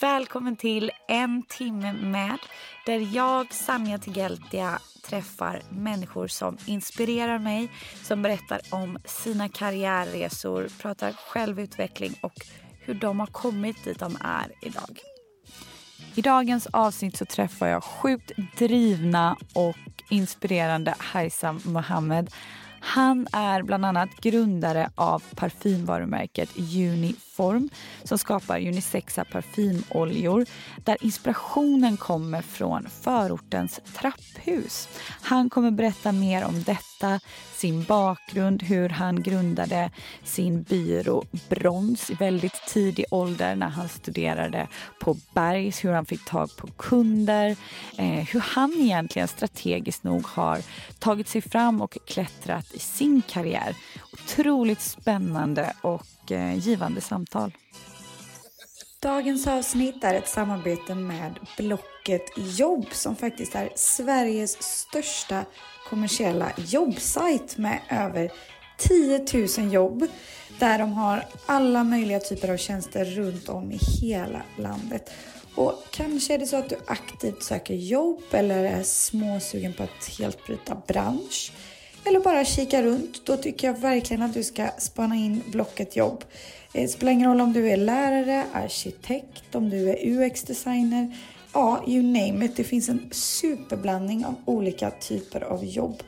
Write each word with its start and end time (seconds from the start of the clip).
Välkommen 0.00 0.56
till 0.56 0.90
En 1.08 1.42
timme 1.42 1.92
med 1.92 2.38
där 2.86 3.16
jag, 3.16 3.52
Sanja 3.52 3.98
Tigeltia, 3.98 4.78
träffar 5.04 5.62
människor 5.70 6.26
som 6.28 6.56
inspirerar 6.66 7.38
mig 7.38 7.72
som 8.02 8.22
berättar 8.22 8.60
om 8.70 8.98
sina 9.04 9.48
karriärresor, 9.48 10.68
pratar 10.82 11.12
självutveckling 11.12 12.14
och 12.20 12.46
hur 12.80 12.94
de 12.94 13.20
har 13.20 13.26
kommit 13.26 13.84
dit 13.84 13.98
de 13.98 14.16
är 14.20 14.52
idag. 14.62 15.00
I 16.14 16.22
dagens 16.22 16.66
avsnitt 16.66 17.16
så 17.16 17.24
träffar 17.24 17.66
jag 17.66 17.84
sjukt 17.84 18.32
drivna 18.58 19.36
och 19.54 19.76
inspirerande 20.10 20.94
Haisam 20.98 21.60
Mohammed. 21.64 22.30
Han 22.80 23.26
är 23.32 23.62
bland 23.62 23.84
annat 23.84 24.20
grundare 24.20 24.90
av 24.94 25.22
parfymvarumärket 25.34 26.48
Uniform 26.58 27.70
som 28.04 28.18
skapar 28.18 28.58
unisexa 28.58 29.24
parfymoljor 29.24 30.46
där 30.84 30.96
inspirationen 31.00 31.96
kommer 31.96 32.42
från 32.42 32.86
förortens 33.02 33.80
trapphus. 33.94 34.88
Han 35.20 35.50
kommer 35.50 35.70
berätta 35.70 36.12
mer 36.12 36.44
om 36.44 36.62
detta, 36.62 37.20
sin 37.58 37.84
bakgrund, 37.84 38.62
hur 38.62 38.88
han 38.88 39.22
grundade 39.22 39.90
sin 40.24 40.62
byrå 40.62 41.24
Brons 41.48 42.10
i 42.10 42.14
väldigt 42.14 42.66
tidig 42.68 43.04
ålder 43.10 43.54
när 43.54 43.68
han 43.68 43.88
studerade 43.88 44.66
på 45.00 45.16
Bergs, 45.34 45.84
hur 45.84 45.92
han 45.92 46.06
fick 46.06 46.24
tag 46.24 46.56
på 46.56 46.66
kunder, 46.66 47.56
eh, 47.98 48.04
hur 48.04 48.40
han 48.40 48.72
egentligen 48.78 49.28
strategiskt 49.28 50.04
nog 50.04 50.26
har 50.26 50.58
tagit 50.98 51.28
sig 51.28 51.40
fram 51.40 51.82
och 51.82 51.98
klättrat 52.06 52.74
i 52.74 52.78
sin 52.78 53.22
karriär. 53.28 53.76
Otroligt 54.12 54.80
spännande 54.80 55.72
och 55.80 56.32
eh, 56.32 56.58
givande 56.58 57.00
samtal. 57.00 57.52
Dagens 59.02 59.46
avsnitt 59.46 60.04
är 60.04 60.14
ett 60.14 60.28
samarbete 60.28 60.94
med 60.94 61.38
Blocket 61.56 62.30
Jobb 62.36 62.86
som 62.92 63.16
faktiskt 63.16 63.54
är 63.54 63.70
Sveriges 63.74 64.62
största 64.62 65.44
kommersiella 65.90 66.52
jobbsajt 66.56 67.56
med 67.56 67.80
över 67.90 68.32
10 68.78 69.26
000 69.58 69.72
jobb 69.72 70.06
där 70.58 70.78
de 70.78 70.92
har 70.92 71.24
alla 71.46 71.84
möjliga 71.84 72.20
typer 72.20 72.48
av 72.48 72.56
tjänster 72.56 73.04
runt 73.04 73.48
om 73.48 73.72
i 73.72 73.78
hela 74.00 74.42
landet. 74.56 75.10
Och 75.54 75.74
kanske 75.90 76.34
är 76.34 76.38
det 76.38 76.46
så 76.46 76.56
att 76.56 76.68
du 76.68 76.76
aktivt 76.86 77.42
söker 77.42 77.74
jobb 77.74 78.22
eller 78.30 78.64
är 78.64 78.82
småsugen 78.82 79.72
på 79.72 79.82
att 79.82 80.18
helt 80.18 80.46
bryta 80.46 80.76
bransch 80.86 81.52
eller 82.04 82.20
bara 82.20 82.44
kika 82.44 82.82
runt. 82.82 83.26
Då 83.26 83.36
tycker 83.36 83.66
jag 83.66 83.78
verkligen 83.78 84.22
att 84.22 84.34
du 84.34 84.44
ska 84.44 84.68
spana 84.78 85.14
in 85.16 85.42
Blocket 85.46 85.96
jobb. 85.96 86.24
Det 86.72 86.88
spelar 86.88 87.12
ingen 87.12 87.28
roll 87.28 87.40
om 87.40 87.52
du 87.52 87.70
är 87.70 87.76
lärare, 87.76 88.44
arkitekt, 88.52 89.54
om 89.54 89.70
du 89.70 89.90
är 89.90 89.96
UX-designer. 90.06 91.16
Ja, 91.52 91.84
you 91.86 92.02
name 92.02 92.44
it. 92.44 92.56
Det 92.56 92.64
finns 92.64 92.88
en 92.88 93.08
superblandning 93.10 94.24
av 94.24 94.34
olika 94.44 94.90
typer 94.90 95.40
av 95.40 95.64
jobb. 95.64 96.02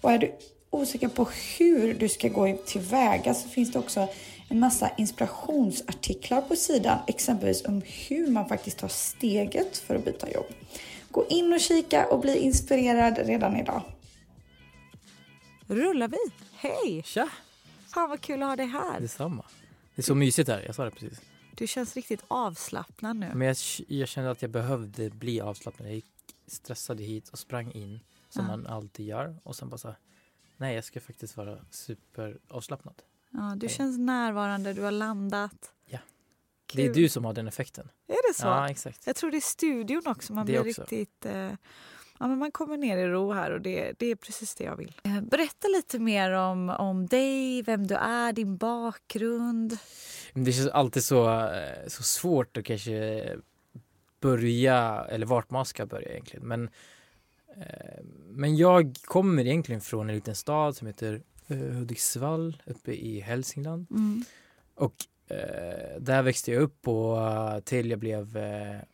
Och 0.00 0.12
är 0.12 0.18
du 0.18 0.32
osäker 0.70 1.08
på 1.08 1.28
hur 1.58 1.94
du 1.94 2.08
ska 2.08 2.28
gå 2.28 2.56
tillväga 2.66 3.34
så 3.34 3.48
finns 3.48 3.72
det 3.72 3.78
också 3.78 4.08
en 4.48 4.60
massa 4.60 4.90
inspirationsartiklar 4.96 6.40
på 6.40 6.56
sidan, 6.56 6.98
exempelvis 7.06 7.64
om 7.64 7.82
hur 8.08 8.30
man 8.30 8.48
faktiskt 8.48 8.78
tar 8.78 8.88
steget 8.88 9.78
för 9.78 9.94
att 9.94 10.04
byta 10.04 10.30
jobb. 10.30 10.46
Gå 11.10 11.26
in 11.28 11.52
och 11.52 11.60
kika 11.60 12.06
och 12.06 12.20
bli 12.20 12.38
inspirerad 12.38 13.18
redan 13.18 13.56
idag. 13.56 13.82
Rullar 15.66 16.08
vi? 16.08 16.16
Hej! 16.56 17.02
Tja! 17.04 17.28
Fan 17.94 18.10
vad 18.10 18.20
kul 18.20 18.42
att 18.42 18.48
ha 18.48 18.56
dig 18.56 18.66
här. 18.66 19.00
Detsamma. 19.00 19.44
Det 19.94 20.00
är 20.00 20.04
så 20.04 20.14
mysigt 20.14 20.48
här, 20.48 20.62
jag 20.66 20.74
sa 20.74 20.84
det 20.84 20.90
precis. 20.90 21.20
Du 21.56 21.66
känns 21.66 21.94
riktigt 21.96 22.24
avslappnad 22.28 23.16
nu. 23.16 23.30
Men 23.34 23.46
jag, 23.48 23.56
jag 23.88 24.08
kände 24.08 24.30
att 24.30 24.42
jag 24.42 24.50
behövde 24.50 25.10
bli 25.10 25.40
avslappnad. 25.40 25.92
Jag 25.92 26.02
stressade 26.46 27.02
hit 27.02 27.28
och 27.28 27.38
sprang 27.38 27.72
in 27.72 28.00
som 28.28 28.44
Ja. 28.44 28.48
man 28.56 28.66
alltid 28.66 29.06
gör 29.06 29.36
och 29.42 29.56
sen 29.56 29.68
bara 29.68 29.78
så 29.78 29.88
här, 29.88 29.96
nej 30.56 30.74
jag 30.74 30.84
ska 30.84 31.00
faktiskt 31.00 31.36
vara 31.36 31.58
superavslappnad. 31.70 33.02
Ja, 33.30 33.54
du 33.56 33.68
känns 33.68 33.98
närvarande, 33.98 34.72
du 34.72 34.82
har 34.82 34.90
landat. 34.90 35.72
Ja. 35.86 35.98
Kul. 36.66 36.80
Det 36.80 36.90
är 36.90 36.94
du 36.94 37.08
som 37.08 37.24
har 37.24 37.32
den 37.32 37.48
effekten. 37.48 37.88
Är 38.06 38.28
det 38.30 38.34
så? 38.34 38.46
Ja, 38.46 38.70
exakt. 38.70 39.06
Jag 39.06 39.16
tror 39.16 39.30
det 39.30 39.36
är 39.36 39.40
studion 39.40 40.02
också. 40.06 40.32
Man 40.32 40.46
Det 40.46 40.52
blir 40.62 40.70
också. 40.70 40.82
riktigt... 40.82 41.26
Eh, 41.26 41.52
ja, 42.20 42.26
men 42.26 42.38
man 42.38 42.50
kommer 42.50 42.76
ner 42.76 42.96
i 42.96 43.06
ro 43.06 43.32
här 43.32 43.50
och 43.50 43.60
det, 43.60 43.92
det 43.98 44.06
är 44.06 44.14
precis 44.14 44.54
det 44.54 44.64
jag 44.64 44.76
vill. 44.76 44.92
Eh, 45.02 45.20
berätta 45.20 45.68
lite 45.68 45.98
mer 45.98 46.32
om, 46.32 46.70
om 46.70 47.06
dig, 47.06 47.62
vem 47.62 47.86
du 47.86 47.94
är, 47.94 48.32
din 48.32 48.56
bakgrund. 48.56 49.78
Det 50.32 50.52
känns 50.52 50.68
alltid 50.68 51.04
så, 51.04 51.28
eh, 51.30 51.88
så 51.88 52.02
svårt 52.02 52.56
att 52.56 52.64
kanske 52.64 53.24
börja, 54.20 55.06
eller 55.08 55.26
vart 55.26 55.50
man 55.50 55.66
ska 55.66 55.86
börja 55.86 56.08
egentligen. 56.08 56.46
Men, 56.46 56.68
eh, 57.56 58.04
men 58.28 58.56
jag 58.56 58.96
kommer 59.04 59.46
egentligen 59.46 59.80
från 59.80 60.08
en 60.08 60.14
liten 60.14 60.34
stad 60.34 60.76
som 60.76 60.86
heter 60.86 61.22
Hudiksvall 61.48 62.62
uppe 62.66 62.92
i 62.92 63.20
Hälsingland. 63.20 63.86
Mm. 63.90 64.24
Och 64.74 64.94
där 65.98 66.22
växte 66.22 66.52
jag 66.52 66.62
upp 66.62 66.88
och 66.88 67.18
till 67.64 67.90
jag 67.90 67.98
blev 67.98 68.38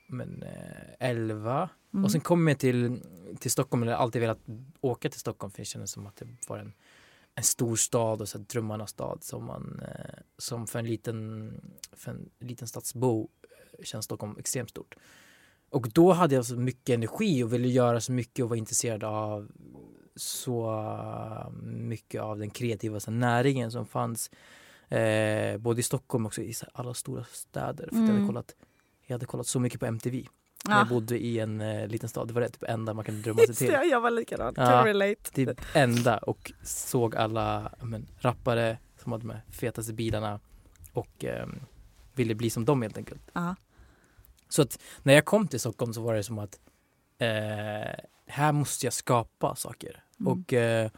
men, 0.07 0.43
eh, 0.43 1.09
11. 1.09 1.69
Mm. 1.93 2.05
Och 2.05 2.13
sen 2.13 2.21
kom 2.21 2.49
jag 2.49 2.59
till, 2.59 3.01
till 3.39 3.51
Stockholm, 3.51 3.83
eller 3.83 3.93
alltid 3.93 4.21
velat 4.21 4.39
åka 4.81 5.11
till 5.11 5.21
Stockholm 5.21 5.51
för 5.51 5.59
det 5.59 5.65
kändes 5.65 5.91
som 5.91 6.07
att 6.07 6.17
det 6.17 6.27
var 6.49 6.59
en, 6.59 6.73
en 7.35 7.43
stor 7.45 7.77
stad 7.77 8.21
och 8.21 8.29
så 8.29 8.39
drömmarnas 8.39 8.91
stad 8.91 9.19
som 9.25 9.45
man 9.45 9.81
eh, 9.89 10.15
som 10.39 10.67
för 10.67 10.79
en 10.79 10.87
liten, 10.87 11.53
för 11.93 12.11
en 12.11 12.31
liten 12.41 12.69
stadsbo 12.69 13.29
eh, 13.43 13.85
känns 13.85 14.05
Stockholm 14.05 14.37
extremt 14.39 14.71
stort. 14.71 14.95
Och 15.71 15.89
då 15.93 16.13
hade 16.13 16.35
jag 16.35 16.47
så 16.47 16.57
mycket 16.57 16.95
energi 16.95 17.43
och 17.43 17.53
ville 17.53 17.69
göra 17.69 18.01
så 18.01 18.13
mycket 18.13 18.43
och 18.43 18.49
var 18.49 18.57
intresserad 18.57 19.05
av 19.05 19.51
så 20.17 20.83
mycket 21.63 22.21
av 22.21 22.39
den 22.39 22.51
kreativa 22.51 23.01
så 23.01 23.11
näringen 23.11 23.71
som 23.71 23.87
fanns 23.87 24.31
eh, 24.89 25.59
både 25.59 25.81
i 25.81 25.83
Stockholm 25.83 26.27
och 26.27 26.31
också 26.31 26.43
i 26.43 26.55
alla 26.73 26.95
stora 26.95 27.25
städer. 27.33 27.89
För 27.89 27.89
att 27.89 27.93
jag, 27.93 28.03
Mm. 28.03 28.15
hade 28.17 28.27
kollat, 28.27 28.55
jag 29.07 29.15
hade 29.15 29.27
kollat 29.27 29.47
så 29.47 29.61
mycket 29.61 29.81
på 29.81 29.87
MTV 29.87 30.27
när 30.65 30.77
jag 30.77 30.85
Ja. 30.87 30.89
bodde 30.89 31.19
i 31.19 31.39
en 31.39 31.61
eh, 31.61 31.87
liten 31.89 32.09
stad. 32.09 32.29
Det 32.29 32.35
var 32.35 32.41
det 32.41 32.49
typ 32.49 32.63
enda 32.63 32.95
man 32.95 33.05
kunde 33.05 33.23
drömma 33.23 33.43
sig 33.47 33.55
till. 33.55 33.67
det, 33.67 33.85
jag 33.85 34.01
var 34.01 34.11
likadan. 34.11 34.55
Can 34.55 34.85
relate. 34.85 35.31
Typ 35.33 35.61
enda 35.75 36.19
och 36.19 36.53
såg 36.63 37.17
alla 37.17 37.73
men, 37.83 38.07
rappare 38.19 38.79
som 39.03 39.13
hade 39.13 39.25
de 39.25 39.31
här 39.31 39.43
fetaste 39.51 39.93
bilarna 39.93 40.41
och 40.93 41.25
ehm, 41.25 41.61
ville 42.15 42.35
bli 42.35 42.51
som 42.51 42.65
dem 42.65 42.83
helt 42.83 42.97
enkelt. 42.97 43.23
Ja. 43.33 43.55
Så 44.49 44.63
att 44.63 44.79
när 45.03 45.15
jag 45.15 45.25
kom 45.25 45.49
till 45.49 45.61
Stockholm 45.61 45.95
så 45.95 46.03
var 46.03 46.15
det 46.15 46.23
som 46.23 46.39
att 46.39 46.61
eh, 47.19 48.05
här 48.27 48.53
måste 48.53 48.87
jag 48.87 48.93
skapa 48.93 49.57
saker. 49.57 50.05
Mm. 50.21 50.33
Och 50.33 50.53
eh, 50.53 50.85
eh, 50.85 50.91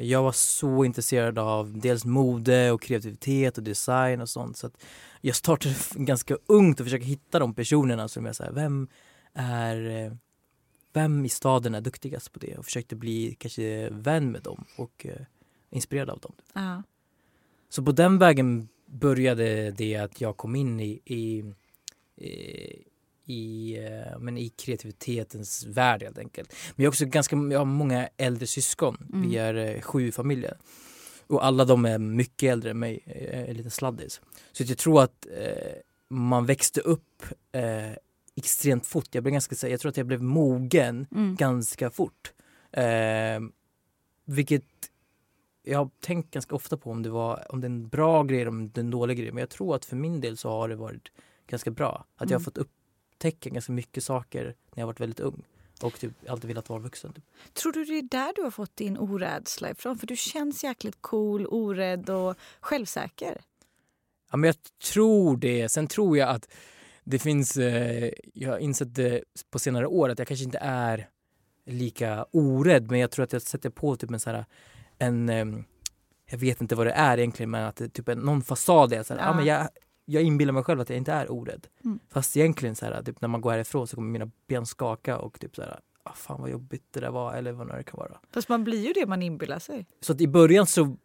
jag 0.00 0.22
var 0.22 0.32
så 0.32 0.84
intresserad 0.84 1.38
av 1.38 1.78
dels 1.80 2.04
mode 2.04 2.70
och 2.70 2.82
kreativitet 2.82 3.58
och 3.58 3.64
design 3.64 4.20
och 4.20 4.28
sånt. 4.28 4.56
Så 4.56 4.66
att 4.66 4.84
jag 5.20 5.36
startade 5.36 5.74
ganska 5.94 6.36
ungt 6.46 6.80
och 6.80 6.86
försöka 6.86 7.04
hitta 7.04 7.38
de 7.38 7.54
personerna 7.54 8.08
som 8.08 8.26
jag 8.26 8.36
säger, 8.36 8.52
vem 8.52 8.88
är 9.34 10.04
eh, 10.04 10.12
vem 10.92 11.24
i 11.24 11.28
staden 11.28 11.74
är 11.74 11.80
duktigast 11.80 12.32
på 12.32 12.38
det 12.38 12.56
och 12.56 12.64
försökte 12.64 12.96
bli 12.96 13.36
kanske 13.38 13.90
vän 13.90 14.32
med 14.32 14.42
dem 14.42 14.64
och 14.76 15.06
eh, 15.06 15.26
inspirerad 15.70 16.10
av 16.10 16.18
dem. 16.18 16.32
Ja. 16.52 16.82
Så 17.68 17.82
på 17.82 17.92
den 17.92 18.18
vägen 18.18 18.68
började 18.86 19.70
det 19.70 19.96
att 19.96 20.20
jag 20.20 20.36
kom 20.36 20.56
in 20.56 20.80
i, 20.80 21.00
i, 21.04 21.44
i, 22.24 22.84
i, 23.26 23.76
eh, 23.78 24.18
men 24.18 24.38
i 24.38 24.48
kreativitetens 24.48 25.66
värld 25.66 26.02
helt 26.02 26.18
enkelt. 26.18 26.54
Men 26.76 26.84
jag 26.84 26.90
också 26.90 27.06
ganska 27.06 27.36
jag 27.36 27.58
har 27.58 27.64
många 27.64 28.08
äldre 28.16 28.46
syskon. 28.46 29.08
Mm. 29.12 29.28
Vi 29.30 29.36
är 29.36 29.54
eh, 29.54 29.80
sju 29.80 30.12
familjer. 30.12 30.56
Och 31.26 31.44
alla 31.44 31.64
de 31.64 31.84
är 31.84 31.98
mycket 31.98 32.52
äldre 32.52 32.70
än 32.70 32.78
mig, 32.78 33.00
jag 33.06 33.48
är 33.48 33.54
lite 33.54 33.70
sladdis. 33.70 34.20
Så 34.52 34.62
jag 34.62 34.78
tror 34.78 35.02
att 35.02 35.26
eh, 35.26 35.72
man 36.08 36.46
växte 36.46 36.80
upp 36.80 37.24
eh, 37.52 37.92
extremt 38.36 38.86
fort. 38.86 39.08
Jag, 39.14 39.22
blev 39.24 39.32
ganska, 39.32 39.68
jag 39.68 39.80
tror 39.80 39.90
att 39.90 39.96
jag 39.96 40.06
blev 40.06 40.22
mogen 40.22 41.06
Mm. 41.12 41.36
ganska 41.36 41.90
fort. 41.90 42.32
Eh, 42.72 43.40
vilket 44.24 44.64
jag 45.62 45.78
har 45.78 45.90
tänkt 46.00 46.30
ganska 46.30 46.54
ofta 46.54 46.76
på 46.76 46.90
om 46.90 47.02
det 47.02 47.10
var 47.10 47.46
om 47.52 47.60
det 47.60 47.64
är 47.64 47.70
en 47.70 47.88
bra 47.88 48.22
grej 48.22 48.40
eller 48.40 48.48
om 48.50 48.68
det 48.70 48.78
är 48.80 48.84
en 48.84 48.90
dålig 48.90 49.18
grej. 49.18 49.32
Men 49.32 49.40
jag 49.40 49.50
tror 49.50 49.74
att 49.76 49.84
för 49.84 49.96
min 49.96 50.20
del 50.20 50.36
så 50.36 50.50
har 50.50 50.68
det 50.68 50.76
varit 50.76 51.08
ganska 51.46 51.70
bra. 51.70 52.04
Att 52.16 52.30
jag 52.30 52.36
har 52.38 52.40
Mm. 52.40 52.44
fått 52.44 52.58
upptäcka 53.16 53.50
ganska 53.50 53.72
mycket 53.72 54.04
saker 54.04 54.44
när 54.44 54.82
jag 54.82 54.86
varit 54.86 55.00
väldigt 55.00 55.20
ung. 55.20 55.44
Och 55.82 56.00
typ 56.00 56.12
alltid 56.28 56.48
velat 56.48 56.68
vara 56.68 56.80
vuxen. 56.80 57.12
Typ. 57.12 57.24
Tror 57.52 57.72
du 57.72 57.84
det 57.84 57.98
är 57.98 58.02
där 58.02 58.32
du 58.36 58.42
har 58.42 58.50
fått 58.50 58.76
din 58.76 58.98
orädsla 58.98 59.70
ifrån? 59.70 59.98
För 59.98 60.06
du 60.06 60.16
känns 60.16 60.64
jäkligt 60.64 60.96
cool, 61.00 61.46
orädd 61.46 62.10
och 62.10 62.36
självsäker. 62.60 63.40
Ja, 64.30 64.36
men 64.36 64.48
jag 64.48 64.56
tror 64.92 65.36
det. 65.36 65.68
Sen 65.68 65.86
tror 65.86 66.18
jag 66.18 66.28
att 66.28 66.48
det 67.04 67.18
finns, 67.18 67.56
eh, 67.56 68.12
jag 68.34 68.50
har 68.50 68.58
insett 68.58 68.94
det 68.94 69.24
på 69.50 69.58
senare 69.58 69.86
år 69.86 70.08
att 70.08 70.18
jag 70.18 70.28
kanske 70.28 70.44
inte 70.44 70.58
är 70.58 71.08
lika 71.66 72.26
orädd 72.32 72.90
men 72.90 73.00
jag 73.00 73.10
tror 73.10 73.24
att 73.24 73.32
jag 73.32 73.42
sätter 73.42 73.70
på 73.70 73.96
typ 73.96 74.10
en 74.10 74.20
så 74.20 74.30
här, 74.30 74.44
en, 74.98 75.28
ehm, 75.28 75.64
jag 76.30 76.38
vet 76.38 76.60
inte 76.60 76.74
vad 76.74 76.86
det 76.86 76.92
är 76.92 77.18
egentligen 77.18 77.50
men 77.50 77.64
att 77.64 77.76
det 77.76 77.84
är 77.84 77.88
typ 77.88 78.08
en, 78.08 78.18
någon 78.18 78.42
fasad 78.42 78.92
är 78.92 79.02
så 79.02 79.14
här, 79.14 79.20
ja. 79.20 79.26
Ja. 79.26 79.34
men 79.34 79.44
jag, 79.44 79.68
jag 80.08 80.22
inbillar 80.22 80.52
mig 80.52 80.62
själv 80.62 80.80
att 80.80 80.88
jag 80.88 80.96
inte 80.96 81.12
är 81.12 81.32
orädd. 81.32 81.66
Mm. 81.84 81.98
Fast 82.08 82.36
egentligen 82.36 82.76
så 82.76 82.86
här, 82.86 83.02
typ 83.02 83.20
när 83.20 83.28
man 83.28 83.40
går 83.40 83.50
härifrån 83.50 83.86
så 83.86 83.96
kommer 83.96 84.10
mina 84.10 84.30
ben 84.46 84.66
skaka 84.66 85.18
och 85.18 85.40
typ 85.40 85.56
så 85.56 85.62
här, 85.62 85.80
ah, 86.02 86.12
fan 86.12 86.40
vad 86.40 86.50
jobbigt 86.50 86.84
det 86.90 87.00
där 87.00 87.10
var 87.10 87.34
eller 87.34 87.52
vad 87.52 87.68
det 87.68 87.82
kan 87.82 87.98
vara. 87.98 88.20
Fast 88.30 88.48
man 88.48 88.64
blir 88.64 88.86
ju 88.86 88.92
det 88.92 89.06
man 89.06 89.22
inbillar 89.22 89.58
sig. 89.58 89.86
Så 90.00 90.12
att 90.12 90.20
i 90.20 90.28
början 90.28 90.66
så 90.66 90.96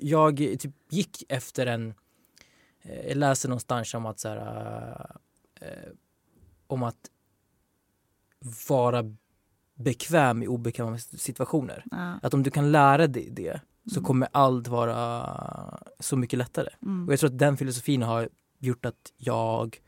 jag 0.00 0.36
typ 0.36 0.74
gick 0.90 1.24
efter 1.28 1.66
en 1.66 1.94
eh, 2.82 3.08
jag 3.08 3.16
läste 3.16 3.48
någonstans 3.48 3.94
om 3.94 4.06
att 4.06 4.20
så 4.20 4.28
här, 4.28 5.16
eh, 5.60 5.92
om 6.66 6.82
att 6.82 7.10
vara 8.68 9.16
bekväm 9.74 10.42
i 10.42 10.46
obekväma 10.46 10.98
situationer. 10.98 11.84
Ja. 11.90 12.18
Att 12.22 12.34
om 12.34 12.42
du 12.42 12.50
kan 12.50 12.72
lära 12.72 13.06
dig 13.06 13.28
det 13.30 13.60
så 13.86 13.98
Mm. 13.98 14.04
kommer 14.06 14.28
allt 14.32 14.68
vara 14.68 15.78
så 15.98 16.16
mycket 16.16 16.38
lättare. 16.38 16.68
Mm. 16.82 17.06
Och 17.06 17.12
jag 17.12 17.20
tror 17.20 17.30
att 17.30 17.38
den 17.38 17.56
filosofin 17.56 18.02
har 18.02 18.28
gjort 18.58 18.84
att 18.86 19.12
jag 19.16 19.78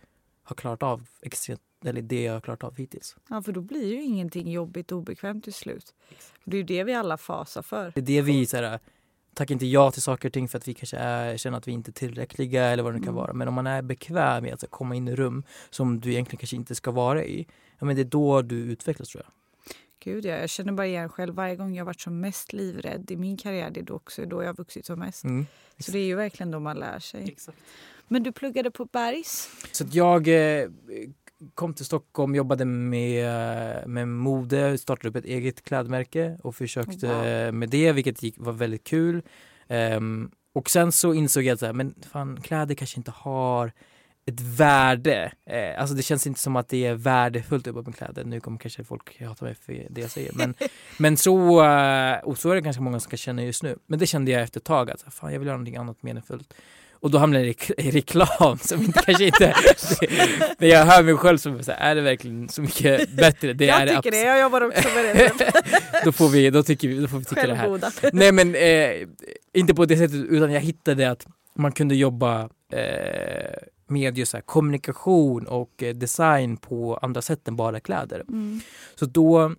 har 0.43 0.55
klarat 0.57 0.83
av 0.83 1.07
extremt, 1.23 1.61
eller 1.85 2.03
det 2.03 2.23
jag 2.23 2.33
har 2.33 2.41
klarat 2.41 2.65
av 2.65 2.77
hittills. 2.77 3.17
Ja, 3.29 3.43
för 3.43 3.53
då 3.53 3.61
blir 3.61 3.87
ju 3.87 4.03
ingenting 4.03 4.51
jobbigt 4.51 4.93
och 4.93 4.99
obekvämt 4.99 5.45
till 5.45 5.55
slut. 5.55 5.95
Det 6.45 6.57
är 6.57 6.59
ju 6.59 6.65
det 6.67 6.85
vi 6.85 6.95
alla 6.95 7.17
fasar 7.17 7.63
för. 7.63 7.93
Det 7.95 8.01
är 8.01 8.05
det 8.05 8.23
vi 8.23 8.47
så 8.47 8.57
här, 8.57 8.79
tackar 9.35 9.53
inte 9.53 9.67
ja 9.67 9.91
till 9.91 10.03
saker 10.03 10.29
och 10.29 10.33
ting 10.33 10.49
för 10.49 10.59
att 10.59 10.69
vi 10.69 10.75
kanske 10.75 10.97
är, 10.97 11.37
känner 11.37 11.59
att 11.59 11.69
vi 11.69 11.73
inte 11.73 11.91
är 11.91 11.93
tillräckliga 11.93 12.65
eller 12.65 12.83
vad 12.83 12.93
det 12.93 12.99
nu 12.99 13.05
kan 13.05 13.15
Mm. 13.15 13.21
vara. 13.23 13.33
Men 13.33 13.49
om 13.49 13.55
man 13.55 13.67
är 13.67 13.83
bekväm 13.83 14.43
med 14.45 14.55
att 14.55 14.65
komma 14.71 14.95
in 14.95 15.09
i 15.09 15.17
rum 15.17 15.43
som 15.71 16.01
du 16.01 16.11
egentligen 16.13 16.39
kanske 16.39 16.57
inte 16.57 16.75
ska 16.75 16.91
vara 16.91 17.25
i, 17.25 17.47
ja, 17.79 17.87
men 17.87 17.97
det 17.97 18.03
är 18.03 18.05
då 18.05 18.43
du 18.43 18.57
utvecklas 18.57 19.09
tror 19.09 19.25
jag. 19.27 19.33
Gud, 20.05 20.25
ja, 20.25 20.35
jag 20.37 20.51
känner 20.51 20.73
bara 20.73 20.87
igen 20.87 21.09
själv 21.09 21.35
varje 21.35 21.57
gång 21.57 21.75
jag 21.75 21.85
varit 21.85 22.01
som 22.01 22.21
mest 22.21 22.53
livrädd 22.53 23.11
i 23.11 23.17
min 23.17 23.37
karriär. 23.37 23.71
Det 23.71 23.81
är 23.81 23.85
då 23.85 23.95
också 23.95 24.27
då 24.27 24.43
jag 24.43 24.49
har 24.49 24.55
vuxit 24.55 24.87
som 24.87 24.99
mest. 24.99 25.25
Mm. 25.25 25.47
Så 25.79 25.93
det 25.93 25.99
är 25.99 26.05
ju 26.05 26.15
verkligen 26.15 26.51
då 26.51 26.61
man 26.61 26.77
lär 26.77 26.99
sig. 26.99 27.37
Men 28.09 28.23
du 28.23 28.33
pluggade 28.33 28.71
på 28.71 28.85
Bergs. 28.85 29.51
Så 29.73 29.85
att 29.85 29.95
jag 29.95 30.29
eh, 30.29 30.69
kom 31.55 31.75
till 31.75 31.85
Stockholm, 31.85 32.35
jobbade 32.35 32.65
med, 32.65 33.89
med 33.89 34.09
mode, 34.09 34.79
startade 34.79 35.09
upp 35.09 35.17
ett 35.17 35.25
eget 35.25 35.63
klädmärke 35.63 36.39
och 36.43 36.57
försökte 36.57 37.07
Wow. 37.07 37.55
med 37.55 37.69
det, 37.69 37.93
vilket 37.93 38.23
gick, 38.23 38.35
var 38.39 38.53
väldigt 38.53 38.85
kul. 38.85 39.23
Ehm, 39.69 40.31
och 40.55 40.71
sen 40.71 40.93
så 40.93 41.15
insåg 41.15 41.43
jag 41.43 41.55
att 41.55 41.61
så 41.61 41.67
här, 41.67 41.73
men 41.73 41.95
fan, 42.13 42.41
kläder 42.43 42.75
kanske 42.75 43.01
inte 43.01 43.11
har 43.11 43.73
ett 44.27 44.41
värde. 44.41 45.33
Eh, 45.47 45.81
alltså 45.81 45.95
det 45.95 46.03
känns 46.03 46.27
inte 46.27 46.41
som 46.41 46.57
att 46.57 46.69
det 46.69 46.87
är 46.87 46.95
värdefullt 46.95 47.63
att 47.63 47.67
jobba 47.67 47.83
med 47.83 47.97
kläder. 47.97 48.25
Nu 48.25 48.41
kommer 48.41 48.59
kanske 48.59 48.85
folk 48.85 49.23
hata 49.23 49.45
mig 49.45 49.55
för 49.55 49.87
det 49.91 50.01
jag 50.01 50.11
säger. 50.11 50.33
Men, 50.35 50.55
men 50.99 51.17
så, 51.17 51.65
eh, 51.65 52.19
och 52.19 52.39
så 52.39 52.51
är 52.51 52.55
det 52.55 52.61
ganska 52.61 52.83
många 52.83 53.01
som 53.01 53.11
kan 53.11 53.17
känna 53.17 53.45
just 53.45 53.63
nu. 53.63 53.79
Men 53.87 53.99
det 53.99 54.07
kände 54.07 54.31
jag 54.31 54.43
efter 54.43 54.61
ett 54.61 54.65
tag 54.65 54.91
att 54.91 55.05
fan, 55.15 55.33
jag 55.33 55.39
vill 55.39 55.47
göra 55.47 55.57
någonting 55.57 55.77
annat 55.77 56.03
meningsfullt. 56.03 56.55
Och 57.03 57.11
då 57.11 57.19
hamnade 57.19 57.45
jag 57.45 57.49
i 57.49 57.53
rek- 57.53 57.81
i 57.81 57.91
reklam 57.91 58.59
som 58.59 58.83
inte, 58.83 59.03
kanske 59.07 59.25
inte... 59.25 59.55
när 60.59 60.69
jag 60.69 60.85
hör 60.85 61.03
mig 61.03 61.17
själv 61.17 61.39
så, 61.39 61.51
här, 61.51 61.91
är 61.91 61.95
det 61.95 62.01
verkligen 62.01 62.49
så 62.49 62.63
mycket 62.63 63.11
bättre? 63.11 63.53
Det 63.53 63.69
är 63.69 63.87
jag 63.87 63.97
tycker 63.97 64.11
det. 64.11 64.23
Jag 64.23 64.41
jobbar 64.41 64.61
också 64.61 64.89
med 64.95 65.17
det. 65.17 65.53
då, 66.05 66.13
får 66.13 66.29
vi, 66.29 66.51
då, 66.51 66.63
tycker 66.63 66.89
vi, 66.89 66.99
då 66.99 67.09
får 67.09 67.19
vi 67.19 67.25
tycka 67.25 67.47
det 67.47 67.55
här. 67.55 67.63
Självgoda. 67.63 67.91
Nej 68.13 68.33
men 68.33 68.55
eh, 68.55 69.09
inte 69.53 69.75
på 69.75 69.85
det 69.85 69.97
sättet 69.97 70.27
utan 70.29 70.53
jag 70.53 70.61
hittade 70.61 71.11
att 71.11 71.27
man 71.55 71.73
kunde 71.73 71.95
jobba 71.95 72.49
eh, 72.73 73.59
med 73.93 74.19
just 74.19 74.35
kommunikation 74.47 75.47
och 75.47 75.83
eh, 75.83 75.95
design 75.95 76.57
på 76.57 76.97
andra 76.97 77.23
sätt 77.23 77.49
än 77.49 77.57
bara 77.57 77.81
kläder. 77.81 78.21
Mm. 78.29 78.61
Så 78.95 79.07
då 79.07 79.55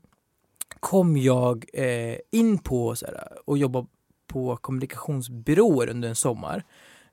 kom 0.79 1.17
jag 1.17 1.65
eh, 1.73 2.17
in 2.31 2.57
på 2.57 2.95
så 2.95 3.05
här, 3.05 3.27
och 3.45 3.57
jobba 3.57 3.85
på 4.27 4.57
kommunikationsbyråer 4.57 5.89
under 5.89 6.09
en 6.09 6.15
sommar 6.15 6.63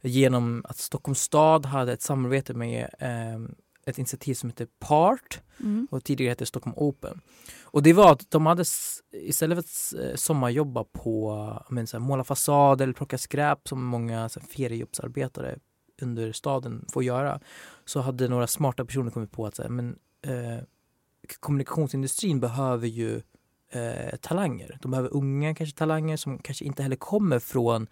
genom 0.03 0.65
att 0.69 0.77
Stockholms 0.77 1.21
stad 1.21 1.67
hade 1.67 1.93
ett 1.93 2.03
samarbete 2.03 2.55
med 2.55 2.89
eh, 2.99 3.41
ett 3.87 3.99
initiativ 3.99 4.35
som 4.35 4.49
heter 4.49 4.67
PART 4.79 5.41
Mm. 5.61 5.89
och 5.91 6.05
tidigare 6.05 6.31
hette 6.31 6.47
Stockholm 6.47 6.75
Open. 6.77 7.21
Och 7.63 7.83
det 7.83 7.93
var 7.93 8.13
att 8.13 8.31
de 8.31 8.47
hade 8.47 8.65
istället 9.13 9.57
för 9.57 9.61
att 9.61 10.05
eh, 10.05 10.17
sommarjobba 10.17 10.85
på 10.85 11.65
men, 11.69 11.87
så 11.87 11.99
här, 11.99 12.05
måla 12.05 12.25
fasader 12.25 12.85
eller 12.85 12.95
plocka 12.95 13.19
skräp 13.19 13.69
som 13.69 13.85
många 13.85 14.29
så 14.29 14.41
här, 14.41 14.47
feriejobbsarbetare 14.47 15.59
under 16.03 16.33
staden 16.33 16.85
får 16.93 17.05
göra 17.05 17.41
så 17.85 18.01
hade 18.01 18.29
några 18.29 18.47
smarta 18.47 18.85
personer 18.85 19.11
kommit 19.11 19.33
på 19.33 19.47
att 19.47 19.55
så 19.55 19.63
här, 19.63 19.71
men, 19.71 19.99
eh, 20.23 20.65
kommunikationsindustrin 21.41 22.41
behöver 22.41 22.87
ju 22.87 23.23
eh, 23.73 24.17
talanger. 24.21 24.79
De 24.83 24.91
behöver 24.91 25.15
unga 25.15 25.55
kanske 25.55 25.77
talanger 25.77 26.17
som 26.17 26.39
kanske 26.39 26.65
inte 26.65 26.83
heller 26.83 26.97
kommer 26.97 27.39
från 27.39 27.87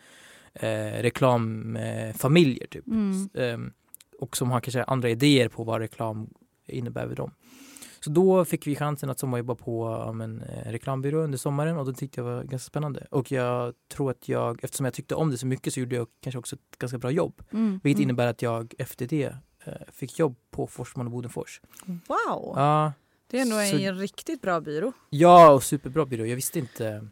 eh, 0.55 1.03
reklamfamiljer. 1.03 2.67
Typ. 2.67 2.87
Mm. 2.87 3.29
Ehm, 3.35 3.73
och 4.19 4.37
som 4.37 4.51
har 4.51 4.61
kanske 4.61 4.85
andra 4.85 5.11
idéer 5.11 5.49
på 5.49 5.65
vad 5.65 5.81
reklam 5.81 6.31
innebär 6.67 7.09
för 7.09 7.17
dem. 7.17 7.31
Så 8.01 8.11
då 8.11 8.45
fick 8.45 8.67
vi 8.67 8.77
chansen 8.77 9.11
att 9.11 9.19
sommarjobba 9.19 9.55
på 9.55 10.11
men, 10.15 10.43
eh, 10.43 10.71
reklambyrå 10.71 11.19
under 11.21 11.39
sommaren 11.39 11.77
och 11.77 11.87
det 11.87 11.93
tyckte 11.95 12.21
jag 12.21 12.25
var 12.27 12.43
ganska 12.43 12.67
spännande. 12.71 13.07
Och 13.11 13.33
jag 13.33 13.75
tror 13.93 14.11
att 14.11 14.29
jag, 14.29 14.65
eftersom 14.65 14.85
jag 14.85 14.95
tyckte 14.95 15.15
om 15.15 15.31
det 15.31 15.39
så 15.39 15.47
mycket 15.47 15.75
så 15.75 15.81
gjorde 15.81 15.97
jag 15.97 16.07
kanske 16.21 16.39
också 16.39 16.57
ett 16.57 16.79
ganska 16.79 16.99
bra 16.99 17.11
jobb. 17.11 17.43
Mm. 17.53 17.81
Vilket 17.83 17.99
Mm. 17.99 18.03
innebär 18.11 18.27
att 18.27 18.43
jag 18.43 18.75
efter 18.79 19.07
det 19.07 19.35
eh, 19.65 19.73
fick 19.93 20.19
jobb 20.19 20.37
på 20.51 20.67
Forsman 20.67 21.07
och 21.07 21.13
Bodenfors. 21.13 21.61
Wow! 21.87 22.53
Ja, 22.57 22.93
Det 23.31 23.41
är 23.41 23.45
nog 23.45 23.81
Så- 23.81 23.85
en 23.87 23.99
riktigt 23.99 24.43
bra 24.43 24.61
byrå. 24.61 24.93
ja, 25.11 25.51
och 25.53 25.63
superbra 25.63 26.07
byrå. 26.07 26.27
Jag 26.27 26.37
visste 26.37 26.59
inte 26.59 27.09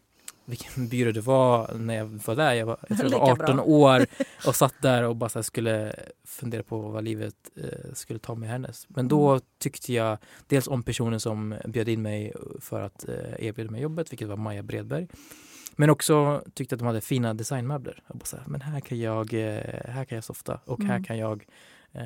vilken 0.47 0.89
byrå 0.89 1.13
det 1.13 1.21
var 1.21 1.75
när 1.75 1.95
jag 1.97 2.07
var 2.07 2.37
där. 2.37 2.55
Jag 2.55 2.67
var, 2.67 2.79
jag 2.89 2.99
tror 2.99 3.13
jag 3.13 3.19
var 3.21 3.27
Lika 3.27 3.45
bra. 3.45 3.47
18 3.55 3.61
år 3.61 4.07
och 4.47 4.57
satt 4.57 4.75
där 4.83 5.03
och 5.03 5.17
bara 5.17 5.31
här 5.35 5.43
skulle 5.43 5.95
fundera 6.25 6.63
på 6.63 6.79
vad 6.79 7.05
livet 7.05 7.35
eh, 7.57 7.93
skulle 7.95 8.19
ta 8.19 8.35
mig 8.35 8.49
härnäst. 8.49 8.87
Men 8.89 9.09
då 9.09 9.29
Mm. 9.31 9.41
tyckte 9.59 9.93
jag 9.93 10.19
dels 10.47 10.69
om 10.69 10.83
personen 10.83 11.21
som 11.21 11.55
bjöd 11.65 11.89
in 11.89 12.03
mig 12.03 12.33
för 12.61 12.81
att 12.81 13.09
eh, 13.09 13.47
erbjuda 13.47 13.71
mig 13.71 13.83
jobbet, 13.83 14.13
vilket 14.13 14.29
var 14.29 14.37
Maja 14.37 14.63
Bredberg. 14.63 15.09
Men 15.77 15.91
också 15.91 16.43
tyckte 16.55 16.75
att 16.75 16.79
de 16.79 16.87
hade 16.87 17.01
fina 17.01 17.35
designmöbler. 17.35 18.03
Jag 18.07 18.17
bara 18.17 18.25
så 18.25 18.37
här, 18.37 18.45
men 18.47 18.61
här 18.61 18.81
kan 18.81 18.99
jag, 18.99 19.35
eh, 19.35 19.61
här 19.89 20.05
kan 20.05 20.17
jag 20.17 20.25
softa 20.25 20.61
och 20.65 20.83
här 20.83 20.91
Mm. 20.91 21.05
kan 21.05 21.19
jag 21.19 21.45
eh, 21.93 22.03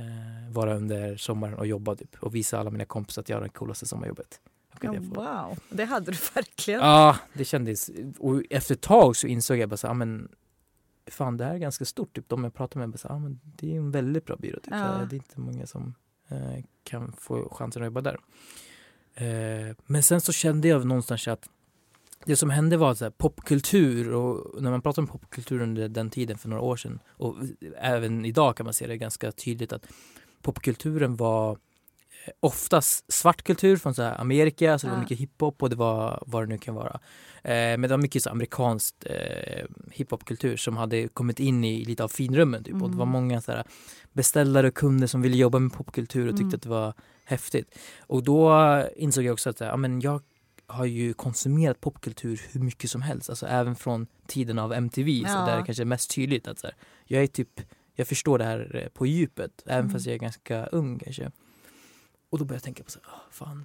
vara 0.53 0.75
under 0.77 1.17
sommaren 1.17 1.55
och 1.55 1.67
jobba 1.67 1.97
typ, 1.97 2.17
och 2.21 2.35
visa 2.35 2.59
alla 2.59 2.71
mina 2.71 2.85
kompisar 2.85 3.23
att 3.23 3.29
jag 3.29 3.37
har 3.37 3.43
det 3.43 3.49
coolaste 3.49 3.87
sommarjobbet. 3.87 4.41
Ja, 4.81 4.93
wow, 4.93 5.59
det 5.71 5.85
hade 5.85 6.11
du 6.11 6.19
verkligen. 6.35 6.81
Ja, 6.81 7.17
det 7.33 7.45
kändes. 7.45 7.91
Och 8.19 8.43
efter 8.51 8.75
ett 8.75 8.81
tag 8.81 9.17
så 9.17 9.27
insåg 9.27 9.59
jag 9.59 9.69
bara 9.69 9.77
så, 9.77 9.89
ah, 9.89 9.95
men 9.95 10.29
fan 11.07 11.37
det 11.37 11.45
här 11.45 11.55
är 11.55 11.59
ganska 11.59 11.85
stort. 11.85 12.13
Typ, 12.13 12.29
de 12.29 12.45
jag 12.45 12.55
pratar 12.55 12.81
med 12.81 12.89
bara 12.89 12.99
så, 12.99 13.09
ah, 13.09 13.19
men 13.19 13.41
det 13.43 13.73
är 13.73 13.77
en 13.77 13.91
väldigt 13.91 14.25
bra 14.27 14.37
byrå. 14.37 14.61
Typ. 14.61 14.75
Ja. 14.75 15.07
det 15.11 15.17
är 15.17 15.19
inte 15.19 15.41
många 15.41 15.67
som 15.67 15.95
eh, 16.29 16.65
kan 16.85 17.13
få 17.13 17.49
chansen 17.55 17.83
att 17.83 17.87
jobba 17.87 18.01
där. 18.01 18.19
Eh, 19.15 19.77
men 19.87 20.03
sen 20.03 20.21
så 20.21 20.33
kände 20.33 20.69
jag 20.69 20.87
någonstans 20.87 21.29
att 21.29 21.49
det 22.25 22.37
som 22.37 22.51
hände 22.51 22.77
var 22.77 22.91
att 22.91 23.19
popkultur 23.19 24.13
och 24.13 24.63
när 24.63 24.71
man 24.71 24.83
pratar 24.83 25.03
om 25.03 25.09
popkultur 25.09 25.61
under 25.61 25.89
den 25.89 26.11
tiden 26.11 26.39
för 26.39 26.49
några 26.49 26.63
år 26.63 26.77
sedan 26.77 26.99
och 27.09 27.37
även 27.79 28.25
idag 28.25 28.57
kan 28.57 28.65
man 28.65 28.75
se 28.75 28.87
det 28.87 28.97
ganska 28.97 29.33
tydligt 29.33 29.73
att 29.73 29.87
popkulturen 30.43 31.17
var 31.17 31.59
oftast 32.41 33.13
svart 33.13 33.43
kultur 33.43 33.77
från 33.77 33.95
så 33.95 34.03
här 34.03 34.21
Amerika, 34.21 34.79
så 34.79 34.87
det 34.87 34.91
var 34.91 34.97
Ja. 34.99 35.03
mycket 35.03 35.19
hiphop 35.19 35.63
och 35.63 35.71
det 35.71 35.77
var 35.77 36.23
vad 36.27 36.43
det 36.43 36.47
nu 36.47 36.59
kan 36.59 36.75
vara. 36.75 37.01
Eh, 37.43 37.53
men 37.53 37.81
det 37.83 37.89
var 37.89 37.99
mycket 37.99 38.23
så 38.23 38.31
amerikanskt 38.31 39.07
eh, 39.07 39.65
hiphopkultur 39.93 40.57
som 40.57 40.77
hade 40.77 41.09
kommit 41.09 41.41
in 41.41 41.65
i 41.65 41.85
lite 41.85 42.05
av 42.05 42.09
finrummen 42.09 42.65
typ. 42.65 42.75
och 42.75 42.91
det 42.91 42.97
var 42.97 43.03
Mm. 43.07 43.09
många 43.13 43.41
så 43.41 43.53
här, 43.53 43.65
beställare 44.13 44.69
och 44.69 44.75
kunder 44.75 45.07
som 45.07 45.23
ville 45.23 45.37
jobba 45.37 45.59
med 45.59 45.73
popkultur 45.73 46.27
och 46.29 46.33
tyckte 46.33 46.43
Mm. 46.45 46.55
att 46.55 46.63
det 46.63 46.69
var 46.69 46.95
häftigt. 47.25 47.79
Och 48.01 48.23
då 48.23 48.83
insåg 48.97 49.25
jag 49.25 49.33
också 49.33 49.51
att 49.51 49.61
ja, 49.61 49.77
men 49.77 50.01
jag 50.01 50.23
har 50.67 50.85
ju 50.85 51.13
konsumerat 51.15 51.81
popkultur 51.81 52.41
hur 52.53 52.61
mycket 52.61 52.91
som 52.91 53.03
helst, 53.03 53.31
alltså 53.31 53.47
även 53.47 53.77
från 53.77 54.07
tiden 54.27 54.59
av 54.59 54.73
MTV, 54.73 55.21
så 55.27 55.33
Ja. 55.33 55.45
där 55.47 55.57
det 55.57 55.63
kanske 55.67 55.83
är 55.83 55.85
mest 55.85 56.15
tydligt 56.15 56.49
att 56.49 56.59
så 56.59 56.67
här, 56.67 56.77
jag 57.05 57.23
är 57.23 57.27
typ, 57.27 57.61
jag 57.95 58.09
förstår 58.09 58.39
det 58.39 58.45
här 58.45 58.81
eh, 58.85 58.89
på 58.89 59.07
djupet, 59.07 59.63
även 59.67 59.81
Mm. 59.81 59.93
fast 59.93 60.07
jag 60.07 60.15
är 60.15 60.19
ganska 60.19 60.67
ung 60.67 60.99
kanske. 60.99 61.31
Och 62.31 62.39
då 62.39 62.45
började 62.45 62.55
jag 62.57 62.63
tänka 62.63 62.85
på 62.85 62.91
så 62.91 62.99
här, 63.05 63.13
"Ah, 63.15 63.21
fan, 63.31 63.65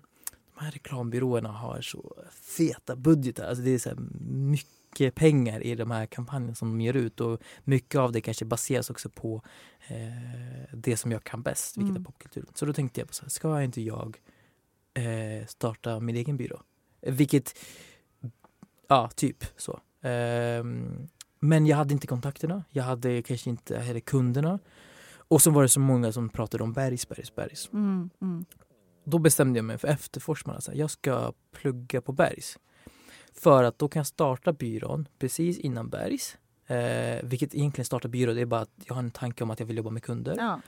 de 0.55 0.63
här 0.65 0.72
reklambyråerna 0.72 1.50
har 1.51 1.81
så 1.81 2.15
feta 2.31 2.95
budgetar, 2.95 3.48
alltså 3.48 3.63
det 3.63 3.69
är 3.72 3.77
så 3.79 3.95
mycket 4.29 5.15
pengar 5.15 5.63
i 5.63 5.75
de 5.75 5.91
här 5.91 6.05
kampanjerna 6.05 6.55
som 6.55 6.69
de 6.69 6.81
ger 6.81 6.93
ut 6.95 7.22
och 7.22 7.41
mycket 7.63 8.00
av 8.00 8.12
det 8.12 8.22
kanske 8.22 8.45
baseras 8.45 8.89
också 8.89 9.10
på 9.10 9.41
eh, 9.88 10.74
det 10.74 10.98
som 10.98 11.12
jag 11.12 11.24
kan 11.24 11.41
bäst, 11.41 11.77
vilket 11.77 11.89
Mm. 11.89 12.01
är 12.01 12.05
popkulturen. 12.05 12.48
Så 12.55 12.65
då 12.65 12.74
tänkte 12.74 13.01
jag 13.01 13.07
på 13.07 13.13
så 13.13 13.24
här, 13.24 13.29
ska 13.29 13.63
inte 13.63 13.81
jag 13.81 14.22
eh, 14.93 15.45
starta 15.48 16.00
min 16.00 16.15
egen 16.15 16.38
byrå? 16.38 16.62
Eh, 17.01 17.13
Vilket, 17.13 17.60
ja 18.88 19.10
typ 19.15 19.45
så. 19.57 19.79
Ehm, 20.01 21.07
men 21.39 21.65
jag 21.65 21.77
hade 21.77 21.93
inte 21.93 22.07
kontakterna, 22.07 22.63
jag 22.69 22.84
hade 22.84 23.22
kanske 23.22 23.50
inte 23.50 23.79
heller 23.79 24.00
kunderna. 24.00 24.60
Och 25.27 25.41
så 25.41 25.51
var 25.51 25.62
det 25.62 25.70
så 25.70 25.79
många 25.79 26.12
som 26.12 26.29
pratade 26.29 26.63
om 26.63 26.74
bergs, 26.74 27.10
bergs, 27.10 27.36
bergs. 27.36 27.70
Mm, 27.74 28.10
mm. 28.22 28.46
Då 29.03 29.17
bestämde 29.20 29.58
jag 29.58 29.65
mig 29.65 29.77
för 29.77 29.88
efterforskningen 29.88 30.58
att 30.58 30.75
jag 30.75 30.91
ska 30.91 31.34
plugga 31.51 32.01
på 32.01 32.12
Bergs. 32.12 32.58
För 33.34 33.63
att 33.63 33.79
då 33.79 33.88
kan 33.88 34.00
jag 34.00 34.08
starta 34.08 34.53
byrån 34.53 35.08
precis 35.20 35.60
innan 35.60 35.89
Bergs. 35.89 36.38
Eh, 36.67 37.24
vilket 37.24 37.55
egentligen 37.55 37.86
starta 37.86 38.08
byrå, 38.08 38.34
det 38.34 38.41
är 38.41 38.46
bara 38.46 38.62
att 38.62 38.70
jag 38.86 38.96
har 38.96 39.03
en 39.03 39.12
tanke 39.12 39.44
om 39.44 39.51
att 39.51 39.60
jag 39.60 39.67
vill 39.67 39.77
jobba 39.77 39.89
med 39.89 40.03
kunder. 40.03 40.36
Ja, 40.38 40.62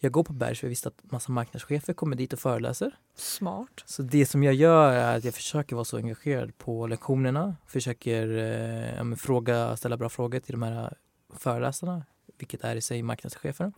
Jag 0.00 0.12
går 0.12 0.24
på 0.24 0.32
Bergs 0.32 0.60
för 0.60 0.66
jag 0.66 0.70
visste 0.70 0.88
att 0.88 1.12
massa 1.12 1.32
marknadschefer 1.32 1.92
kommer 1.92 2.16
dit 2.16 2.32
och 2.32 2.38
föreläser. 2.38 2.98
smart. 3.14 3.82
Så 3.86 4.02
det 4.02 4.26
som 4.26 4.42
jag 4.42 4.54
gör 4.54 4.92
är 4.92 5.16
att 5.16 5.24
jag 5.24 5.34
försöker 5.34 5.76
vara 5.76 5.84
så 5.84 5.96
engagerad 5.96 6.58
på 6.58 6.86
lektionerna. 6.86 7.56
Försöker 7.66 8.28
eh, 8.38 8.94
ja, 9.10 9.16
fråga, 9.16 9.76
ställa 9.76 9.96
bra 9.96 10.08
frågor 10.08 10.40
till 10.40 10.52
de 10.52 10.62
här 10.62 10.94
föreläsarna, 11.36 12.04
vilket 12.38 12.64
är 12.64 12.76
i 12.76 12.80
sig 12.80 13.02
marknadschefen 13.02 13.72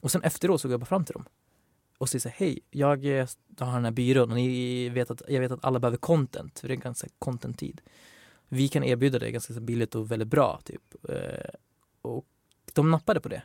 Och 0.00 0.10
sen 0.10 0.22
efteråt 0.22 0.60
så 0.60 0.68
går 0.68 0.72
jag 0.72 0.80
bara 0.80 0.86
fram 0.86 1.04
till 1.04 1.12
dem 1.12 1.24
och 2.02 2.08
säger 2.08 2.20
så 2.20 2.28
här, 2.28 2.36
hej, 2.38 2.60
jag 2.70 3.04
eh, 3.04 3.28
har 3.58 3.74
den 3.74 3.84
här 3.84 3.90
byrån 3.90 4.30
och 4.30 4.36
ni 4.36 4.88
vet 4.88 5.10
att, 5.10 5.22
jag 5.28 5.40
vet 5.40 5.52
att 5.52 5.64
alla 5.64 5.78
behöver 5.78 5.96
content, 5.96 6.58
för 6.58 6.68
det 6.68 6.74
är 6.74 6.76
ganska 6.76 7.06
content-tid. 7.18 7.80
Vi 8.48 8.68
kan 8.68 8.84
erbjuda 8.84 9.18
det 9.18 9.30
ganska 9.30 9.54
billigt 9.54 9.94
och 9.94 10.10
väldigt 10.10 10.28
bra. 10.28 10.60
Typ. 10.64 10.82
Eh, 11.08 11.50
och 12.02 12.26
de 12.72 12.90
nappade 12.90 13.20
på 13.20 13.28
det. 13.28 13.42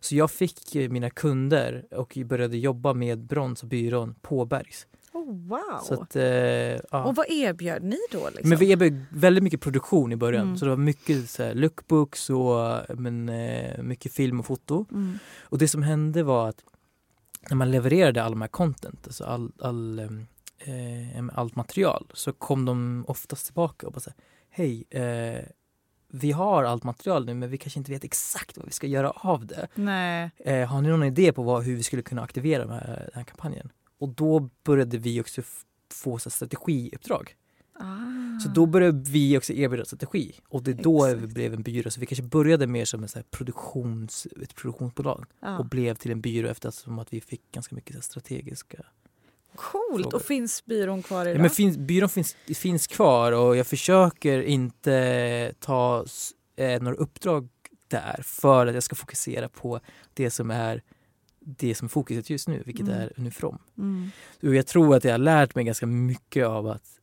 Så 0.00 0.16
jag 0.16 0.30
fick 0.30 0.74
eh, 0.74 0.90
mina 0.90 1.10
kunder 1.10 1.86
och 1.90 2.18
började 2.24 2.58
jobba 2.58 2.94
med 2.94 3.18
Brons 3.18 3.62
och 3.62 3.68
byrån 3.68 4.14
på 4.14 4.44
Bergs. 4.44 4.86
Oh, 5.12 5.48
wow. 5.48 5.80
Så 5.82 5.94
att, 5.94 6.16
eh, 6.16 6.22
ja. 6.22 7.04
Och 7.04 7.16
vad 7.16 7.26
erbjöd 7.28 7.82
ni 7.82 7.98
då? 8.10 8.28
Liksom? 8.28 8.48
Men 8.48 8.58
vi 8.58 8.70
erbjöd 8.70 9.04
väldigt 9.10 9.44
mycket 9.44 9.60
produktion 9.60 10.12
i 10.12 10.16
början. 10.16 10.42
Mm. 10.42 10.56
Så 10.56 10.64
det 10.64 10.70
var 10.70 10.76
mycket 10.76 11.30
så 11.30 11.42
här, 11.42 11.54
lookbooks 11.54 12.30
och 12.30 12.80
men, 12.98 13.28
eh, 13.28 13.82
mycket 13.82 14.12
film 14.12 14.40
och 14.40 14.46
foto. 14.46 14.86
mm. 14.90 15.18
Och 15.42 15.58
det 15.58 15.68
som 15.68 15.82
hände 15.82 16.22
var 16.22 16.48
att 16.48 16.64
när 17.48 17.56
man 17.56 17.70
levererade 17.70 18.22
all 18.22 18.32
de 18.32 18.40
här 18.40 18.48
content, 18.48 19.06
alltså 19.06 19.24
all, 19.24 19.52
all, 19.60 19.98
eh, 20.58 21.24
allt 21.34 21.56
material, 21.56 22.06
så 22.14 22.32
kom 22.32 22.64
de 22.64 23.04
oftast 23.08 23.44
tillbaka 23.44 23.86
och 23.86 23.92
bara 23.92 24.00
så 24.00 24.10
här, 24.10 24.16
hej, 24.50 24.84
eh, 24.90 25.44
vi 26.12 26.32
har 26.32 26.64
allt 26.64 26.84
material 26.84 27.26
nu 27.26 27.34
men 27.34 27.50
vi 27.50 27.58
kanske 27.58 27.78
inte 27.80 27.92
vet 27.92 28.04
exakt 28.04 28.56
vad 28.56 28.66
vi 28.66 28.72
ska 28.72 28.86
göra 28.86 29.10
av 29.10 29.46
det. 29.46 29.68
Nej. 29.74 30.30
Eh, 30.38 30.68
har 30.68 30.80
ni 30.82 30.88
någon 30.88 31.02
idé 31.04 31.32
på 31.32 31.42
vad, 31.42 31.62
hur 31.64 31.76
vi 31.76 31.82
skulle 31.82 32.02
kunna 32.02 32.22
aktivera 32.22 32.64
den 32.64 32.72
här, 32.72 32.86
den 32.86 33.10
här 33.14 33.24
kampanjen? 33.24 33.70
Och 34.00 34.08
då 34.08 34.50
började 34.64 34.98
vi 34.98 35.20
också 35.20 35.42
få 35.92 36.18
så 36.18 36.30
strategiuppdrag. 36.30 37.36
Ah. 37.72 38.40
Så 38.40 38.48
då 38.48 38.66
började 38.66 39.10
vi 39.10 39.38
också 39.38 39.52
erbjuda 39.52 39.84
strategi 39.84 40.34
och 40.48 40.62
det 40.62 40.70
är 40.70 40.74
då 40.74 41.04
Exakt. 41.04 41.22
vi 41.22 41.26
blev 41.26 41.54
en 41.54 41.62
byrå. 41.62 41.90
Så 41.90 42.00
vi 42.00 42.06
kanske 42.06 42.22
började 42.22 42.66
mer 42.66 42.84
som 42.84 43.02
en 43.02 43.08
så 43.08 43.22
produktions, 43.30 44.26
ett 44.42 44.54
produktionsbolag 44.54 45.24
ja. 45.40 45.58
och 45.58 45.66
blev 45.66 45.94
till 45.94 46.10
en 46.10 46.20
byrå 46.20 46.48
eftersom 46.48 46.98
att 46.98 47.12
vi 47.12 47.20
fick 47.20 47.52
ganska 47.52 47.74
mycket 47.74 47.96
så 47.96 48.02
strategiska... 48.02 48.84
Coolt! 49.54 50.02
frågor. 50.02 50.14
Och 50.14 50.22
finns 50.22 50.64
byrån 50.66 51.02
kvar 51.02 51.22
idag? 51.22 51.34
Ja, 51.34 51.40
men 51.40 51.50
finns, 51.50 51.76
byrån 51.76 52.08
finns, 52.08 52.36
finns 52.54 52.86
kvar 52.86 53.32
och 53.32 53.56
jag 53.56 53.66
försöker 53.66 54.42
inte 54.42 55.54
ta 55.60 56.04
eh, 56.56 56.82
några 56.82 56.96
uppdrag 56.96 57.48
där 57.88 58.20
för 58.22 58.66
att 58.66 58.74
jag 58.74 58.82
ska 58.82 58.96
fokusera 58.96 59.48
på 59.48 59.80
det 60.14 60.30
som 60.30 60.50
är 60.50 60.82
det 61.40 61.74
som 61.74 61.84
är 61.84 61.88
fokuset 61.88 62.30
just 62.30 62.48
nu, 62.48 62.62
vilket 62.66 62.86
Mm. 62.88 63.00
är 63.00 63.12
Unifrom. 63.16 63.58
mm. 63.78 64.10
Och 64.42 64.54
jag 64.54 64.66
tror 64.66 64.96
att 64.96 65.04
jag 65.04 65.12
har 65.12 65.18
lärt 65.18 65.54
mig 65.54 65.64
ganska 65.64 65.86
mycket 65.86 66.46
av 66.46 66.66
att 66.66 67.00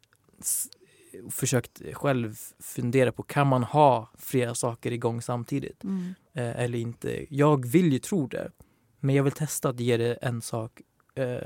försökt 1.29 1.82
själv 1.94 2.36
fundera 2.60 3.12
på 3.12 3.24
kan 3.24 3.48
man 3.48 3.63
ha 3.63 4.10
flera 4.17 4.56
saker 4.56 4.91
igång 4.91 5.22
samtidigt 5.22 5.84
Mm. 5.84 6.13
eh, 6.34 6.60
eller 6.62 6.77
inte. 6.79 7.36
Jag 7.36 7.65
vill 7.67 7.94
ju 7.94 8.00
tro 8.00 8.27
det, 8.27 8.51
men 9.00 9.15
jag 9.15 9.24
vill 9.24 9.34
testa 9.34 9.70
att 9.70 9.79
ge 9.79 9.98
det 9.98 10.13
en 10.13 10.41
sak 10.41 10.82
eh, 11.15 11.38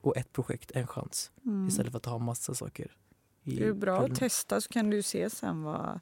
och 0.00 0.16
ett 0.16 0.32
projekt 0.32 0.70
en 0.74 0.86
chans 0.86 1.30
Mm. 1.46 1.68
istället 1.68 1.92
för 1.92 1.98
att 1.98 2.06
ha 2.06 2.18
massa 2.18 2.54
saker. 2.54 2.96
I 3.44 3.56
Det 3.56 3.66
är 3.66 3.72
bra 3.72 4.00
att 4.04 4.14
testa 4.14 4.60
så 4.60 4.68
kan 4.68 4.90
du 4.90 5.02
se 5.02 5.30
sen 5.30 5.62
vad... 5.62 6.00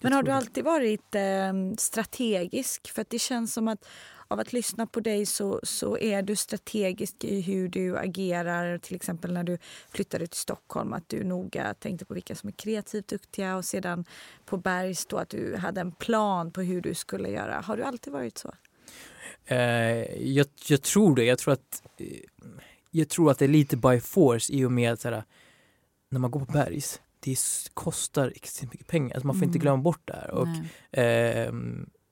Men 0.00 0.12
har 0.12 0.22
du 0.22 0.30
alltid 0.30 0.64
varit 0.64 1.14
eh, 1.14 1.52
strategisk? 1.78 2.90
För 2.90 3.02
att 3.02 3.10
det 3.10 3.18
känns 3.18 3.52
som 3.54 3.68
att 3.68 3.86
av 4.32 4.40
att 4.40 4.52
lyssna 4.52 4.86
på 4.86 5.00
dig 5.00 5.26
så, 5.26 5.60
så 5.62 5.98
är 5.98 6.22
du 6.22 6.36
strategisk 6.36 7.24
i 7.24 7.40
hur 7.40 7.68
du 7.68 7.98
agerar. 7.98 8.78
Till 8.78 8.96
exempel 8.96 9.32
när 9.32 9.44
du 9.44 9.58
flyttade 9.90 10.26
till 10.26 10.38
Stockholm 10.38 10.92
att 10.92 11.08
du 11.08 11.24
noga 11.24 11.74
tänkte 11.74 12.04
på 12.04 12.14
vilka 12.14 12.34
som 12.34 12.48
är 12.48 12.52
kreativt 12.52 13.08
duktiga 13.08 13.56
och 13.56 13.64
sedan 13.64 14.04
på 14.44 14.56
Bergs 14.56 15.06
då 15.06 15.16
att 15.16 15.28
du 15.28 15.56
hade 15.56 15.80
en 15.80 15.92
plan 15.92 16.50
på 16.52 16.60
hur 16.60 16.80
du 16.80 16.94
skulle 16.94 17.28
göra. 17.28 17.60
Har 17.60 17.76
du 17.76 17.82
alltid 17.82 18.12
varit 18.12 18.38
så? 18.38 18.54
Eh, 19.46 19.56
jag, 20.28 20.46
jag 20.68 20.82
tror 20.82 21.16
det. 21.16 21.24
Jag 21.24 21.38
tror 21.38 21.52
att 21.52 21.82
eh, 21.98 22.06
jag 22.90 23.08
tror 23.08 23.30
att 23.30 23.38
det 23.38 23.44
är 23.44 23.48
lite 23.48 23.76
by 23.76 24.00
force 24.00 24.52
i 24.52 24.64
och 24.64 24.72
med 24.72 24.92
att 24.92 25.02
här, 25.04 25.24
när 26.08 26.18
man 26.20 26.30
går 26.30 26.40
på 26.40 26.52
bergs, 26.52 27.00
det 27.20 27.36
kostar 27.74 28.32
extremt 28.36 28.72
mycket 28.72 28.86
pengar. 28.86 29.14
Alltså 29.14 29.26
man 29.26 29.36
får 29.36 29.44
inte 29.44 29.56
Mm. 29.56 29.62
glömma 29.62 29.82
bort 29.82 30.00
det 30.04 30.12
här. 30.12 30.30
Och. 30.30 30.46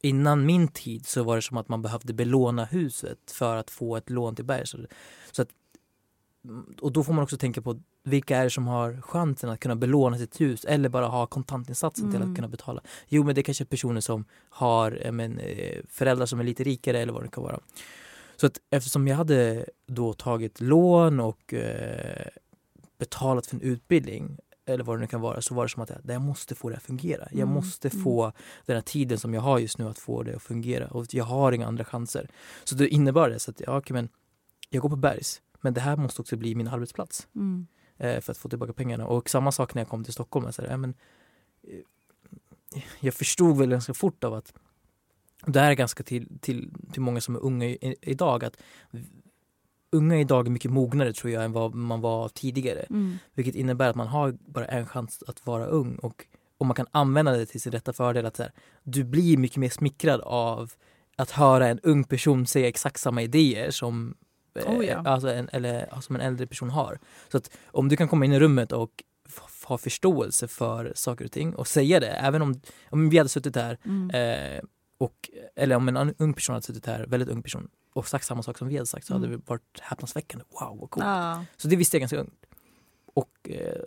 Innan 0.03 0.47
min 0.47 0.69
tid 0.69 1.07
så 1.07 1.23
var 1.23 1.37
det 1.37 1.43
som 1.43 1.57
att 1.57 1.69
man 1.69 1.83
behövde 1.83 2.13
belåna 2.13 2.65
huset 2.65 3.19
för 3.31 3.57
att 3.57 3.71
få 3.71 3.97
ett 3.97 4.11
lån 4.11 4.37
till 4.37 4.45
bergs. 4.45 4.71
Så, 4.71 4.79
så 5.33 5.43
att, 5.43 5.49
och 6.81 6.93
då 6.93 7.05
får 7.05 7.13
man 7.13 7.23
också 7.25 7.37
tänka 7.37 7.63
på 7.63 7.81
vilka 8.03 8.37
är 8.37 8.45
det 8.45 8.51
som 8.51 8.67
har 8.67 9.01
chansen 9.01 9.51
att 9.51 9.61
kunna 9.61 9.77
belåna 9.77 10.19
sitt 10.19 10.41
hus 10.41 10.65
eller 10.65 10.89
bara 10.89 11.07
ha 11.07 11.27
kontantinsatsen 11.27 12.11
till 12.11 12.17
Mm. 12.17 12.31
att 12.31 12.37
kunna 12.37 12.49
betala. 12.49 12.83
Jo 13.09 13.25
men 13.25 13.35
det 13.35 13.41
är 13.41 13.43
kanske 13.43 13.65
är 13.65 13.67
personer 13.67 14.01
som 14.01 14.25
har 14.49 15.11
men, 15.13 15.39
eh, 15.39 15.79
föräldrar 15.89 16.27
som 16.27 16.41
är 16.41 16.45
lite 16.45 16.65
rikare 16.65 16.99
eller 16.99 17.13
vad 17.13 17.23
det 17.23 17.29
kan 17.29 17.45
vara. 17.45 17.61
Så 18.37 18.47
att 18.47 18.61
eftersom 18.71 19.09
jag 19.09 19.17
hade 19.17 19.67
då 19.87 20.13
tagit 20.15 20.61
lån 20.61 21.21
och 21.21 21.55
eh, 21.55 22.27
betalat 22.99 23.47
för 23.47 23.57
en 23.57 23.63
utbildning 23.63 24.39
eller 24.73 24.85
vad 24.85 24.97
det 24.97 25.01
nu 25.01 25.07
kan 25.07 25.21
vara 25.21 25.41
så 25.41 25.55
var 25.55 25.65
det 25.65 25.69
som 25.69 25.83
att 25.83 25.91
jag, 26.05 26.23
måste 26.23 26.55
få 26.55 26.69
det 26.69 26.77
att 26.77 26.83
fungera. 26.83 27.29
Jag 27.31 27.41
Mm, 27.41 27.55
måste 27.55 27.89
mm. 27.89 28.05
få 28.05 28.33
den 28.67 28.77
här 28.77 28.83
tiden 28.83 29.19
som 29.19 29.35
jag 29.35 29.41
har 29.41 29.59
just 29.59 29.79
nu 29.79 29.89
att 29.89 29.99
få 29.99 30.23
det 30.23 30.37
att 30.37 30.43
fungera 30.43 30.87
och 30.89 31.15
jag 31.15 31.25
har 31.25 31.53
inga 31.53 31.67
andra 31.67 31.85
chanser. 31.85 32.29
Så 32.65 32.75
det 32.75 32.89
innebar 32.89 33.29
det 33.31 33.39
så 33.39 33.51
att 33.51 33.61
ja, 33.67 33.79
okej, 33.79 33.95
men 33.95 34.09
jag 34.71 34.83
går 34.83 34.89
på 34.89 34.97
Bergs 34.97 35.43
men 35.61 35.75
det 35.75 35.81
här 35.81 35.97
måste 35.97 36.23
också 36.23 36.37
bli 36.37 36.55
min 36.55 36.69
arbetsplats 36.69 37.29
Mm. 37.35 37.67
eh, 37.99 38.21
för 38.21 38.33
att 38.33 38.39
få 38.39 38.49
tillbaka 38.49 38.73
pengarna. 38.73 39.07
Och 39.07 39.31
samma 39.31 39.53
sak 39.53 39.75
när 39.75 39.83
jag 39.83 39.89
kom 39.89 40.05
till 40.05 40.13
Stockholm. 40.13 40.45
Jag, 40.47 40.55
sa, 40.55 40.63
ja, 40.63 40.77
men, 40.77 40.95
eh, 41.63 41.79
jag 43.01 43.15
förstod 43.15 43.59
väl 43.59 43.71
ganska 43.71 43.95
fort 43.95 44.25
av 44.25 44.35
att 44.35 44.55
det 45.47 45.61
här 45.61 45.71
är 45.71 45.75
ganska 45.75 46.03
till, 46.03 46.39
till, 46.41 46.71
till 46.93 47.03
många 47.03 47.21
som 47.21 47.35
är 47.35 47.41
unga 47.41 47.67
idag 48.01 48.45
att 48.45 48.57
unga 49.93 50.21
idag 50.21 50.47
är 50.47 50.51
mycket 50.51 50.71
mognare 50.71 51.13
tror 51.13 51.33
jag 51.33 51.45
än 51.45 51.53
vad 51.53 51.75
man 51.75 52.01
var 52.01 52.29
tidigare. 52.29 52.81
Mm. 52.91 53.19
Vilket 53.35 53.55
innebär 53.55 53.91
att 53.91 53.97
man 53.97 54.07
har 54.07 54.33
bara 54.47 54.67
en 54.67 54.87
chans 54.87 55.23
att 55.27 55.47
vara 55.47 55.67
ung 55.67 55.97
och 55.97 56.25
om 56.59 56.67
man 56.67 56.75
kan 56.75 56.87
använda 56.91 57.33
det 57.33 57.47
till 57.47 57.61
sin 57.61 57.73
rätta 57.73 57.93
fördel 57.93 58.27
att 58.27 58.37
så 58.37 58.43
här, 58.43 58.53
du 58.83 59.05
blir 59.05 59.37
mycket 59.37 59.57
mer 59.57 59.69
smickrad 59.69 60.21
av 60.21 60.73
att 61.17 61.31
höra 61.31 61.69
en 61.69 61.81
ung 61.83 62.05
person 62.05 62.47
säga 62.47 62.69
exakt 62.69 63.01
samma 63.01 63.23
idéer 63.23 63.71
som 63.71 64.15
eh, 64.55 64.73
Oh 64.73 64.85
ja. 64.87 65.03
alltså 65.07 65.29
en, 65.33 65.49
eller, 65.53 66.01
som 66.01 66.15
en 66.17 66.23
äldre 66.23 66.47
person 66.47 66.71
har. 66.71 66.99
Så 67.29 67.37
att 67.37 67.51
om 67.67 67.89
du 67.89 67.97
kan 67.97 68.09
komma 68.09 68.25
in 68.25 68.33
i 68.33 68.41
rummet 68.41 68.73
och 68.73 68.91
ha 69.65 69.79
förståelse 69.79 70.49
för 70.49 70.93
saker 70.97 71.25
och 71.25 71.33
ting 71.33 71.55
och 71.55 71.69
säga 71.69 72.01
det, 72.01 72.07
även 72.11 72.43
om, 72.43 72.61
om 72.91 73.11
vi 73.11 73.19
hade 73.19 73.29
suttit 73.31 73.55
där 73.55 73.79
Mm. 73.85 74.11
eh, 74.11 74.61
och, 75.01 75.31
eller 75.57 75.77
om 75.77 75.89
en 75.89 76.15
ung 76.19 76.35
person 76.35 76.53
hade 76.55 76.67
suttit 76.67 76.87
här, 76.87 77.07
väldigt 77.07 77.29
ung 77.29 77.43
person 77.43 77.69
och 77.93 78.09
sagt 78.09 78.25
samma 78.27 78.43
sak 78.43 78.59
som 78.59 78.69
vi 78.69 78.77
hade 78.77 78.87
sagt 78.87 79.07
så 79.07 79.13
hade 79.13 79.27
Mm. 79.27 79.39
det 79.41 79.51
varit 79.51 79.81
häpnadsväckande. 79.81 80.45
Wow, 80.61 80.79
vad 80.81 80.91
coolt. 80.91 81.07
Ja. 81.07 81.45
Så 81.57 81.69
det 81.69 81.77
visste 81.77 81.97
jag 81.97 82.01
ganska 82.01 82.19
ungt. 82.21 82.47
Och 83.15 83.51
eh, 83.51 83.83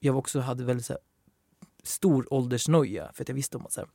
jag 0.00 0.16
också 0.18 0.40
hade 0.40 0.64
väldigt 0.64 0.86
så 0.86 0.92
här, 0.92 1.00
stor 1.82 2.32
åldersnoja 2.34 3.10
för 3.14 3.24
att 3.24 3.28
jag 3.28 3.34
visste 3.36 3.56
om 3.56 3.66
att, 3.66 3.72
så 3.72 3.80
här, 3.80 3.88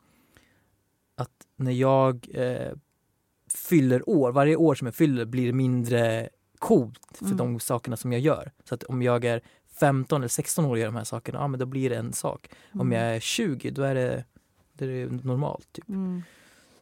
att 1.16 1.32
när 1.56 1.72
jag 1.72 2.28
eh, 2.34 2.72
fyller 3.54 4.10
år, 4.10 4.32
varje 4.32 4.56
år 4.56 4.76
som 4.76 4.86
jag 4.88 4.96
fyller 4.96 5.26
blir 5.26 5.46
det 5.48 5.54
mindre 5.54 6.30
coolt 6.60 7.00
för 7.12 7.26
Mm. 7.26 7.38
de 7.38 7.60
sakerna 7.60 7.98
som 7.98 8.12
jag 8.12 8.22
gör. 8.22 8.52
Så 8.64 8.76
att 8.76 8.84
om 8.84 9.02
jag 9.02 9.26
är 9.26 9.42
15 9.80 10.22
eller 10.22 10.28
16 10.28 10.66
år 10.66 10.70
och 10.70 10.78
gör 10.80 10.86
de 10.86 10.96
här 10.96 11.04
sakerna, 11.04 11.40
ja 11.40 11.48
men 11.48 11.60
då 11.60 11.66
blir 11.66 11.90
det 11.90 11.96
en 11.96 12.14
sak. 12.14 12.50
Om 12.74 12.82
Mm. 12.82 12.92
jag 13.02 13.16
är 13.16 13.20
20 13.20 13.72
då 13.72 13.82
är 13.84 13.96
det, 13.96 14.26
då 14.74 14.86
är 14.86 14.90
det 14.90 15.24
normalt. 15.24 15.68
Typ. 15.74 15.90
Mm. 15.90 16.22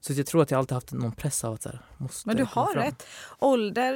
Så 0.05 0.13
jag 0.13 0.25
tror 0.25 0.41
att 0.41 0.51
jag 0.51 0.57
alltid 0.57 0.74
haft 0.75 0.91
någon 0.91 1.12
press 1.12 1.43
av 1.43 1.53
att 1.53 1.62
så 1.62 1.69
här, 1.69 1.81
måste 1.98 2.27
Men 2.29 2.38
du 2.38 2.43
har 2.43 2.74
fram. 2.74 2.83
rätt. 2.83 3.07
Ålder 3.39 3.93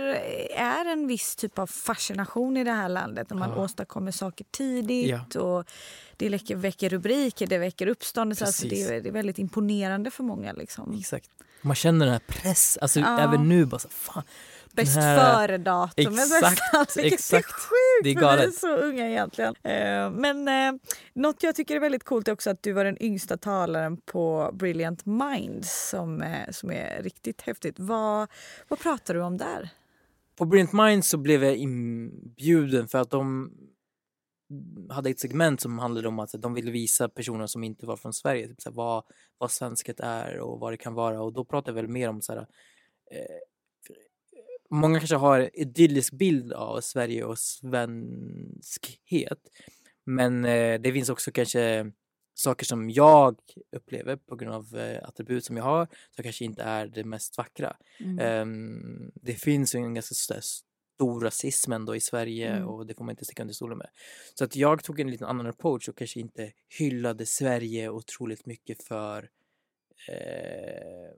är 0.55 0.85
en 0.85 1.07
viss 1.07 1.35
typ 1.35 1.59
av 1.59 1.67
fascination 1.67 2.57
i 2.57 2.63
det 2.63 2.71
här 2.71 2.89
landet 2.89 3.29
när 3.29 3.37
man 3.37 3.49
Ja. 3.49 3.63
åstadkommer 3.63 4.11
saker 4.11 4.45
tidigt 4.51 5.35
och 5.35 5.65
det 6.17 6.29
väcker, 6.29 6.55
väcker 6.55 6.89
rubriker, 6.89 7.47
det 7.47 7.57
väcker 7.57 7.87
uppståndelse. 7.87 8.45
Alltså 8.45 8.67
det, 8.67 8.83
är, 8.83 9.01
det 9.01 9.09
är 9.09 9.13
väldigt 9.13 9.39
imponerande 9.39 10.11
för 10.11 10.23
många. 10.23 10.53
Liksom. 10.53 10.97
Exakt. 10.99 11.29
Man 11.61 11.75
känner 11.75 12.05
den 12.05 12.13
här 12.13 12.21
press, 12.27 12.77
alltså 12.81 12.99
Ja. 12.99 13.19
även 13.19 13.49
nu 13.49 13.65
bara 13.65 13.79
så, 13.79 13.89
fan. 13.89 14.23
Bäst 14.81 14.95
före-datum. 14.95 16.13
Exakt, 16.13 16.97
exakt. 16.97 17.47
är 17.47 17.53
sjukt, 17.53 18.03
Det 18.03 18.09
är 18.09 18.13
för 18.13 18.19
vi 18.19 18.33
är 18.33 18.37
galet. 18.37 18.55
så 18.55 18.77
unga 18.77 19.09
egentligen. 19.09 19.55
Eh, 19.63 20.11
Men 20.11 20.47
eh, 20.47 20.79
något 21.13 21.43
jag 21.43 21.55
tycker 21.55 21.75
är 21.75 21.79
väldigt 21.79 22.03
coolt 22.03 22.27
är 22.27 22.31
också 22.31 22.49
att 22.49 22.63
du 22.63 22.73
var 22.73 22.85
den 22.85 23.03
yngsta 23.03 23.37
talaren 23.37 23.97
på 23.97 24.49
Brilliant 24.53 25.05
Minds 25.05 25.89
som, 25.89 26.21
eh, 26.21 26.49
som 26.51 26.71
är 26.71 27.03
riktigt 27.03 27.41
häftigt. 27.41 27.75
Vad, 27.79 28.27
vad 28.67 28.79
pratar 28.79 29.13
du 29.13 29.21
om 29.21 29.37
där? 29.37 29.69
På 30.37 30.45
Brilliant 30.45 30.73
Minds 30.73 31.09
så 31.09 31.17
blev 31.17 31.43
jag 31.43 31.55
inbjuden 31.55 32.87
för 32.87 32.97
att 32.97 33.09
de 33.11 33.51
hade 34.89 35.09
ett 35.09 35.19
segment 35.19 35.61
som 35.61 35.79
handlade 35.79 36.07
om 36.07 36.19
att 36.19 36.31
de 36.37 36.53
ville 36.53 36.71
visa 36.71 37.09
personer 37.09 37.47
som 37.47 37.63
inte 37.63 37.85
var 37.85 37.97
från 37.97 38.13
Sverige 38.13 38.47
typ 38.47 38.61
så 38.61 38.69
här, 38.69 38.75
vad, 38.75 39.03
vad 39.37 39.51
svenskhet 39.51 39.99
är 39.99 40.39
och 40.39 40.59
vad 40.59 40.73
det 40.73 40.77
kan 40.77 40.93
vara 40.93 41.21
och 41.21 41.33
då 41.33 41.45
pratade 41.45 41.77
jag 41.77 41.83
väl 41.83 41.91
mer 41.91 42.09
om 42.09 42.21
så 42.21 42.33
här, 42.33 42.39
eh, 43.11 43.17
Många 44.69 44.99
kanske 44.99 45.15
har 45.15 45.39
en 45.39 45.49
idyllisk 45.53 46.13
bild 46.13 46.53
av 46.53 46.81
Sverige 46.81 47.23
och 47.23 47.39
svenskhet 47.39 49.39
men 50.05 50.45
eh, 50.45 50.81
det 50.81 50.93
finns 50.93 51.09
också 51.09 51.31
kanske 51.31 51.91
saker 52.33 52.65
som 52.65 52.89
jag 52.89 53.39
upplever 53.75 54.15
på 54.15 54.35
grund 54.35 54.55
av 54.55 54.77
eh, 54.77 55.03
attribut 55.07 55.45
som 55.45 55.57
jag 55.57 55.63
har 55.63 55.87
som 56.15 56.23
kanske 56.23 56.45
inte 56.45 56.63
är 56.63 56.87
det 56.87 57.03
mest 57.03 57.37
vackra. 57.37 57.77
Mm. 57.99 58.19
Ehm, 58.19 59.11
det 59.15 59.33
finns 59.33 59.75
ju 59.75 59.79
en 59.79 59.93
ganska 59.93 60.13
st- 60.13 60.41
stor 60.95 61.21
rasism 61.21 61.71
ändå 61.71 61.95
i 61.95 61.99
Sverige 61.99 62.49
Mm. 62.51 62.67
och 62.67 62.87
det 62.87 62.95
får 62.95 63.03
man 63.05 63.11
inte 63.13 63.25
sticka 63.25 63.43
under 63.43 63.53
stolen 63.53 63.77
med. 63.77 63.89
Så 64.35 64.43
att 64.43 64.55
jag 64.55 64.83
tog 64.83 64.99
en 64.99 65.11
liten 65.11 65.27
annan 65.27 65.47
approach 65.47 65.89
och 65.89 65.97
kanske 65.97 66.19
inte 66.19 66.51
hyllade 66.79 67.25
Sverige 67.25 67.89
otroligt 67.89 68.45
mycket 68.45 68.83
för 68.83 69.29
eh, 70.09 71.11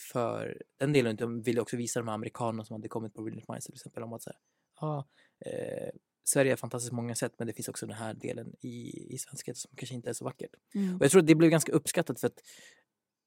för 0.00 0.62
den 0.76 0.92
delen. 0.92 1.14
utan 1.14 1.42
ville 1.42 1.60
också 1.60 1.76
visa 1.76 2.00
de 2.00 2.08
här 2.08 2.14
amerikanerna 2.14 2.64
som 2.64 2.74
hade 2.74 2.88
kommit 2.88 3.14
på 3.14 3.22
Brilliant 3.22 3.48
Minds 3.48 3.66
till 3.66 3.74
exempel 3.74 4.02
om 4.02 4.12
att 4.12 4.22
säga, 4.22 4.36
ja, 4.80 5.08
eh, 5.46 5.90
Sverige 6.24 6.52
är 6.52 6.56
fantastiskt 6.56 6.92
många 6.92 7.14
sätt 7.14 7.32
men 7.38 7.46
det 7.46 7.52
finns 7.52 7.68
också 7.68 7.86
den 7.86 7.96
här 7.96 8.14
delen 8.14 8.54
i, 8.60 9.06
i 9.14 9.18
svenskhet 9.18 9.56
som 9.56 9.70
kanske 9.76 9.94
inte 9.94 10.10
är 10.10 10.14
så 10.14 10.24
vackert. 10.24 10.50
Mm. 10.74 10.96
Och 10.96 11.04
jag 11.04 11.10
tror 11.10 11.20
att 11.20 11.26
det 11.26 11.34
blev 11.34 11.50
ganska 11.50 11.72
uppskattat 11.72 12.20
för 12.20 12.26
att 12.26 12.40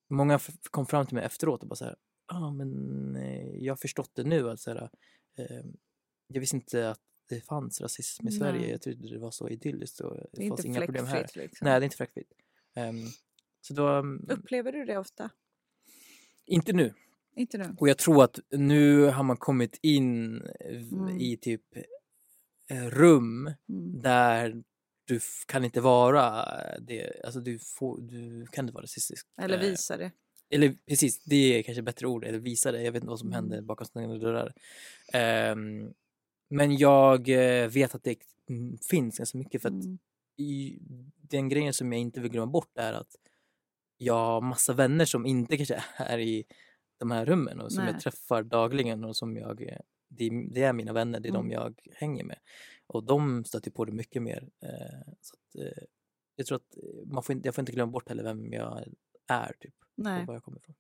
många 0.10 0.40
kom 0.72 0.86
fram 0.86 1.06
till 1.06 1.16
mig 1.16 1.26
efteråt 1.26 1.62
och 1.62 1.68
bara 1.68 1.76
så 1.76 1.86
här, 1.86 1.96
ah, 2.26 2.52
men 2.52 3.16
eh, 3.16 3.56
jag 3.56 3.72
har 3.72 3.78
förstått 3.78 4.12
det 4.14 4.24
nu. 4.24 4.50
Att 4.50 4.60
så 4.60 4.72
här, 4.72 4.90
eh, 5.38 5.66
jag 6.28 6.40
visste 6.40 6.56
inte 6.56 6.90
att 6.90 7.02
det 7.30 7.42
fanns 7.42 7.82
rasism 7.82 8.28
i 8.28 8.32
Sverige. 8.32 8.62
Nej. 8.62 8.70
Jag 8.70 8.82
trodde 8.82 9.10
det 9.10 9.20
var 9.20 9.32
så 9.32 9.50
idylliskt 9.50 10.00
och 10.00 10.16
det, 10.16 10.28
Det 10.32 10.50
fanns 10.50 10.66
inga 10.66 10.86
problem 10.86 11.06
här. 11.06 11.30
Liksom. 11.36 11.66
Nej, 11.66 11.80
det 11.80 11.84
är 11.84 11.86
inte 11.86 11.98
fläckfritt. 11.98 12.34
Så 13.62 13.74
då, 13.74 13.88
mm, 13.88 14.26
Upplever 14.30 14.72
du 14.72 14.86
det 14.86 14.98
ofta? 14.98 15.30
Inte 16.50 16.74
nu. 16.74 16.94
Inte 17.36 17.58
nu? 17.58 17.76
Och 17.80 17.90
jag 17.90 17.98
tror 17.98 18.24
att 18.24 18.40
nu 18.52 19.04
har 19.06 19.24
man 19.24 19.38
kommit 19.38 19.80
in 19.82 20.40
v- 20.70 20.90
Mm. 20.92 21.20
i 21.20 21.38
typ 21.38 21.62
eh, 22.70 22.86
rum 22.86 23.48
Mm. 23.70 24.02
där 24.02 24.64
du 25.06 25.20
kan 25.46 25.66
inte 25.66 25.82
vara 25.82 26.46
det, 26.80 27.22
alltså 27.26 27.40
du, 27.40 27.60
får, 27.60 28.02
du 28.02 28.46
kan 28.52 28.66
inte 28.66 28.74
vara 28.74 28.84
rasistisk. 28.84 29.28
Eller 29.42 29.58
Eh, 29.58 29.62
visar 29.62 29.98
det? 29.98 30.12
Eller 30.50 30.76
precis, 30.88 31.24
det 31.24 31.36
är 31.36 31.64
kanske 31.64 31.82
bättre 31.82 32.08
ord, 32.08 32.24
eller 32.26 32.40
visa 32.40 32.72
det. 32.72 32.84
Jag 32.84 32.92
vet 32.92 33.02
inte 33.04 33.10
vad 33.10 33.20
som 33.20 33.28
Mm. 33.28 33.36
hände 33.36 33.62
bakom 33.62 33.86
stängda 33.86 34.18
dörrar. 34.18 34.54
Ehm, 35.14 35.94
men 36.50 36.78
jag 36.78 37.30
eh, 37.30 37.68
vet 37.70 37.96
att 37.96 38.04
det 38.04 38.16
mm, 38.50 38.78
finns 38.90 39.18
ganska 39.18 39.38
mycket 39.38 39.62
för 39.62 39.70
att 39.70 39.84
Mm. 39.84 39.98
i, 40.38 40.80
den 41.22 41.50
grejen 41.50 41.74
som 41.74 41.92
jag 41.94 42.02
inte 42.02 42.22
vill 42.22 42.32
glömma 42.32 42.52
bort 42.52 42.78
är 42.78 42.94
att 42.94 43.16
jag 44.02 44.14
har 44.14 44.42
massa 44.42 44.74
vänner 44.74 45.06
som 45.06 45.26
inte 45.26 45.58
kanske 45.58 45.84
är 45.98 46.18
i 46.18 46.46
de 46.98 47.12
här 47.12 47.26
rummen 47.26 47.60
och 47.62 47.72
som 47.72 47.84
Nej. 47.84 47.94
jag 47.94 48.02
träffar 48.02 48.44
dagligen 48.44 49.04
och 49.04 49.16
som 49.16 49.38
jag, 49.38 49.58
det, 50.08 50.28
är- 50.64 50.74
mina 50.74 50.94
vänner, 50.94 51.20
det 51.20 51.28
är 51.30 51.36
Mm. 51.36 51.42
de 51.50 51.54
jag 51.54 51.80
hänger 51.94 52.24
med. 52.24 52.40
Och 52.88 53.04
de 53.04 53.46
stöter 53.46 53.72
på 53.72 53.86
det 53.86 53.92
mycket 53.92 54.22
mer. 54.22 54.50
Eh, 54.64 55.14
så 55.22 55.36
att, 55.36 55.56
eh, 55.66 55.84
jag 56.36 56.46
tror 56.46 56.56
att 56.56 56.78
man 57.06 57.24
får 57.24 57.36
inte, 57.36 57.48
jag 57.48 57.56
får 57.56 57.62
inte 57.62 57.72
glömma 57.72 57.92
bort 57.92 58.10
heller 58.10 58.24
vem 58.24 58.54
jag 58.54 58.84
är 59.28 59.56
typ, 59.60 59.76
Nej. 59.96 60.22
och 60.22 60.28
var 60.28 60.34
jag 60.34 60.44
kommer 60.44 60.58
ifrån. 60.60 60.76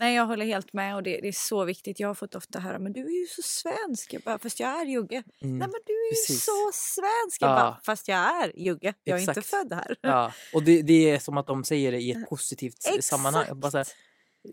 Nej, 0.00 0.14
jag 0.14 0.26
håller 0.26 0.46
helt 0.46 0.72
med 0.72 0.94
och 0.96 1.02
det, 1.02 1.20
det 1.22 1.28
är 1.28 1.32
så 1.32 1.64
viktigt. 1.64 2.00
Jag 2.00 2.08
har 2.08 2.14
fått 2.14 2.34
ofta 2.34 2.60
höra 2.60 2.78
men 2.78 2.92
du 2.92 3.00
är 3.00 3.20
ju 3.20 3.26
så 3.26 3.42
svensk. 3.42 4.12
Jag 4.14 4.22
bara, 4.22 4.38
fast 4.38 4.60
jag 4.60 4.80
är 4.80 4.84
jugge. 4.86 5.16
Mm. 5.42 5.58
Nej 5.58 5.68
men 5.68 5.80
du 5.86 5.92
är 5.92 6.06
ju 6.06 6.10
precis. 6.10 6.44
så 6.44 6.70
svensk. 6.72 7.42
Jag 7.42 7.50
Ja. 7.50 7.54
bara, 7.54 7.80
fast 7.84 8.08
jag 8.08 8.18
är 8.44 8.52
jugge. 8.58 8.94
Jag 9.04 9.16
är 9.16 9.20
inte 9.20 9.30
Exakt. 9.30 9.46
född 9.46 9.72
här. 9.72 9.96
Ja, 10.00 10.32
och 10.54 10.62
det, 10.62 10.82
det 10.82 11.10
är 11.10 11.18
som 11.18 11.36
att 11.38 11.46
de 11.46 11.64
säger 11.64 11.92
det 11.92 11.98
i 12.00 12.10
ett 12.10 12.28
positivt 12.28 12.76
s- 12.98 13.06
sammanhang. 13.06 13.60
Bara 13.60 13.70
här, 13.70 13.80
Exakt. 13.80 13.96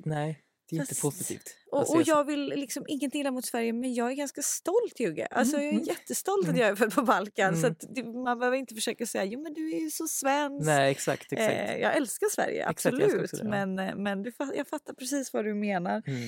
nej, 0.05 0.39
det 0.69 0.75
är 0.75 0.80
inte 0.80 0.88
Fast- 0.95 1.01
positivt. 1.01 1.58
Och, 1.71 1.80
Alltså, 1.80 1.93
och 1.95 2.01
jag- 2.06 2.23
vill 2.25 2.45
liksom 2.49 2.86
inget 2.88 3.15
illa 3.15 3.32
mot 3.32 3.45
Sverige 3.45 3.73
men 3.73 3.93
jag 3.93 4.12
är 4.12 4.15
ganska 4.15 4.41
stolt 4.41 4.99
jugge. 4.99 5.25
Alltså 5.32 5.56
jag 5.58 5.65
är 5.65 5.71
mm. 5.71 5.84
jättestolt 5.84 6.43
att 6.43 6.49
Mm. 6.49 6.62
jag 6.62 6.69
är 6.69 6.75
född 6.75 6.93
på 6.95 7.01
Balkan. 7.01 7.54
Så 7.54 7.60
Mm. 7.67 7.71
att 7.71 7.95
det, 7.95 8.04
man 8.04 8.39
behöver 8.39 8.58
inte 8.58 8.75
försöka 8.75 9.06
säga 9.06 9.23
jo 9.23 9.41
men 9.43 9.54
du 9.54 9.75
är 9.75 9.80
ju 9.80 9.89
så 9.89 10.08
svensk. 10.08 10.65
Nej, 10.65 10.91
exakt. 10.91 11.32
exakt. 11.34 11.54
Eh, 11.69 11.78
jag 11.78 11.95
älskar 11.97 12.28
Sverige, 12.32 12.69
Exakt, 12.69 12.86
absolut. 12.95 13.23
också 13.23 13.38
det, 13.38 13.43
ja. 13.43 13.49
Men, 13.49 13.80
eh, 13.80 13.95
men 13.95 14.23
du, 14.23 14.32
jag 14.56 14.67
fattar 14.67 14.93
precis 14.93 15.34
vad 15.34 15.45
du 15.45 15.54
menar. 15.54 16.04
Mm. 16.08 16.28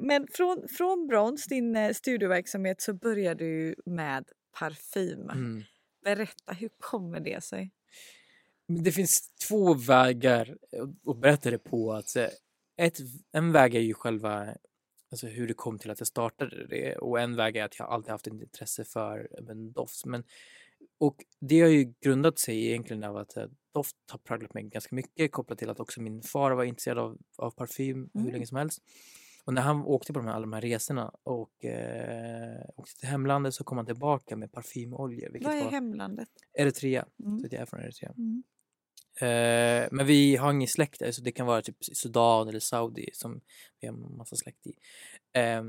Eh, 0.00 0.06
men 0.06 0.26
från, 0.32 0.68
från 0.76 1.06
Brons, 1.06 1.44
din 1.44 1.76
eh, 1.76 1.92
studioverksamhet, 1.92 2.80
så 2.80 2.94
började 2.94 3.44
du 3.44 3.74
med 3.86 4.24
parfym. 4.58 5.20
Mm. 5.30 5.62
Berätta, 6.04 6.52
hur 6.52 6.70
kommer 6.78 7.20
det 7.20 7.44
sig? 7.44 7.70
Det 8.84 8.92
finns 8.92 9.28
två 9.48 9.74
vägar 9.74 10.56
att- 10.72 11.10
att 11.10 11.20
berätta 11.20 11.50
det 11.50 11.58
på. 11.58 11.92
Att, 11.92 12.08
säga, 12.08 12.30
ett, 12.76 12.98
en 13.32 13.52
väg 13.52 13.74
är 13.74 13.80
ju 13.80 13.94
själva 13.94 14.54
alltså 15.10 15.26
hur 15.26 15.48
det 15.48 15.54
kom 15.54 15.78
till 15.78 15.90
att 15.90 16.00
jag 16.00 16.06
startade 16.06 16.66
det 16.66 16.96
och 16.96 17.20
en 17.20 17.36
väg 17.36 17.56
är 17.56 17.64
att 17.64 17.78
jag 17.78 17.88
alltid 17.88 18.10
haft 18.10 18.26
ett 18.26 18.32
intresse 18.32 18.84
för 18.84 19.28
men, 19.42 19.72
doft. 19.72 20.06
Men, 20.06 20.24
och 20.98 21.16
det 21.40 21.60
har 21.60 21.68
ju 21.68 21.94
grundat 22.00 22.38
sig 22.38 22.66
egentligen 22.66 23.04
av 23.04 23.16
att 23.16 23.36
eh, 23.36 23.44
doft 23.74 23.96
har 24.10 24.18
präglat 24.18 24.54
mig 24.54 24.62
ganska 24.64 24.94
mycket 24.94 25.32
kopplat 25.32 25.58
till 25.58 25.70
att 25.70 25.80
också 25.80 26.00
min 26.00 26.22
far 26.22 26.50
var 26.50 26.64
intresserad 26.64 26.98
av, 26.98 27.18
av 27.36 27.50
parfym 27.50 28.10
hur 28.14 28.20
Mm. 28.20 28.32
länge 28.32 28.46
som 28.46 28.56
helst. 28.56 28.82
Och 29.44 29.54
när 29.54 29.62
han 29.62 29.82
åkte 29.84 30.12
på 30.12 30.18
de 30.18 30.26
här, 30.26 30.34
alla 30.34 30.40
de 30.40 30.52
här 30.52 30.60
resorna 30.60 31.12
och 31.22 31.64
eh, 31.64 32.64
åkte 32.76 33.00
till 33.00 33.08
hemlandet 33.08 33.54
så 33.54 33.64
kom 33.64 33.78
han 33.78 33.86
tillbaka 33.86 34.36
med 34.36 34.52
parfymoljor. 34.52 35.38
Vad 35.44 35.54
är 35.54 35.64
var 35.64 35.70
hemlandet? 35.70 36.28
Eritrea. 36.52 37.06
Mm. 37.24 37.38
Så 37.38 37.48
jag 37.50 37.62
är 37.62 37.66
från 37.66 37.80
Eritrea. 37.80 38.10
Mm. 38.10 38.42
Eh, 39.20 39.88
men 39.90 40.06
vi 40.06 40.36
har 40.36 40.52
ingen 40.52 40.68
släkt 40.68 40.98
där 40.98 41.12
så 41.12 41.22
det 41.22 41.32
kan 41.32 41.46
vara 41.46 41.62
typ 41.62 41.76
Sudan 41.80 42.48
eller 42.48 42.60
Saudi 42.60 43.10
som 43.12 43.40
vi 43.80 43.88
har 43.88 43.94
massa 43.94 44.36
släkt 44.36 44.66
i. 44.66 44.74
Eh, 45.32 45.64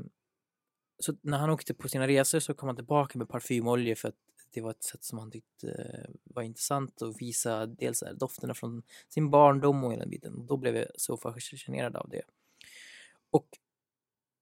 så 0.98 1.14
när 1.22 1.38
han 1.38 1.50
åkte 1.50 1.74
på 1.74 1.88
sina 1.88 2.08
resor 2.08 2.40
så 2.40 2.54
kom 2.54 2.66
han 2.66 2.76
tillbaka 2.76 3.18
med 3.18 3.28
parfymoljor 3.28 3.94
för 3.94 4.08
att 4.08 4.14
det 4.50 4.60
var 4.60 4.70
ett 4.70 4.82
sätt 4.82 5.04
som 5.04 5.18
han 5.18 5.30
tyckte 5.30 5.68
eh, 5.68 6.14
var 6.24 6.42
intressant 6.42 7.02
att 7.02 7.22
visa 7.22 7.66
dels 7.66 8.02
här, 8.02 8.14
dofterna 8.14 8.54
från 8.54 8.82
sin 9.08 9.30
barndom 9.30 9.84
och 9.84 9.92
hela 9.92 10.00
den 10.00 10.10
biten. 10.10 10.46
Då 10.46 10.56
blev 10.56 10.76
jag 10.76 10.86
så 10.96 11.16
fascinerad 11.16 11.96
av 11.96 12.08
det. 12.08 12.22
Och 13.30 13.48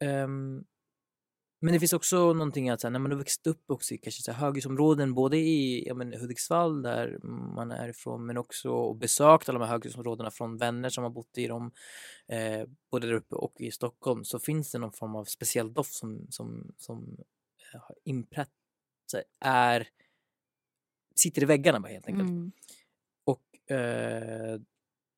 ehm, 0.01 0.65
men 1.61 1.73
det 1.73 1.81
finns 1.81 1.93
också 1.93 2.33
någonting 2.33 2.71
att 2.71 2.83
här, 2.83 2.91
när 2.91 2.99
man 2.99 3.11
har 3.11 3.19
växt 3.19 3.47
upp 3.47 3.71
också 3.71 3.95
i 3.95 3.99
kanske 3.99 4.23
så 4.23 4.33
här 4.33 4.47
höghusområden, 4.47 5.15
både 5.15 5.37
i 5.37 5.85
ja, 5.87 5.95
men, 5.95 6.13
Hudiksvall 6.13 6.83
där 6.83 7.19
man 7.55 7.71
är 7.71 7.89
ifrån, 7.89 8.27
men 8.27 8.37
också 8.37 8.71
och 8.71 8.97
besökt 8.97 9.49
alla 9.49 9.59
de 9.59 9.65
här 9.65 9.73
höghusområdena 9.73 10.31
från 10.31 10.57
vänner 10.57 10.89
som 10.89 11.05
har 11.05 11.11
bott 11.11 11.39
i 11.39 11.47
dem, 11.47 11.73
eh, 12.29 12.69
både 12.91 13.07
där 13.07 13.15
uppe 13.15 13.35
och 13.35 13.61
i 13.61 13.71
Stockholm, 13.71 14.25
så 14.25 14.39
finns 14.39 14.73
det 14.73 14.79
någon 14.79 14.93
form 14.93 15.17
av 15.17 15.25
speciell 15.25 15.75
doft 15.75 15.95
som, 15.95 16.27
som, 16.31 16.75
som 16.77 17.17
eh, 17.73 17.81
har 17.81 17.97
inprätt, 18.05 18.49
är, 19.41 19.89
sitter 21.17 21.43
i 21.43 21.47
väggarna 21.47 21.81
bara 21.81 21.93
helt 21.93 22.07
enkelt. 22.07 22.31
Mm. 22.31 22.53
Och 23.25 23.75
eh, 23.77 24.61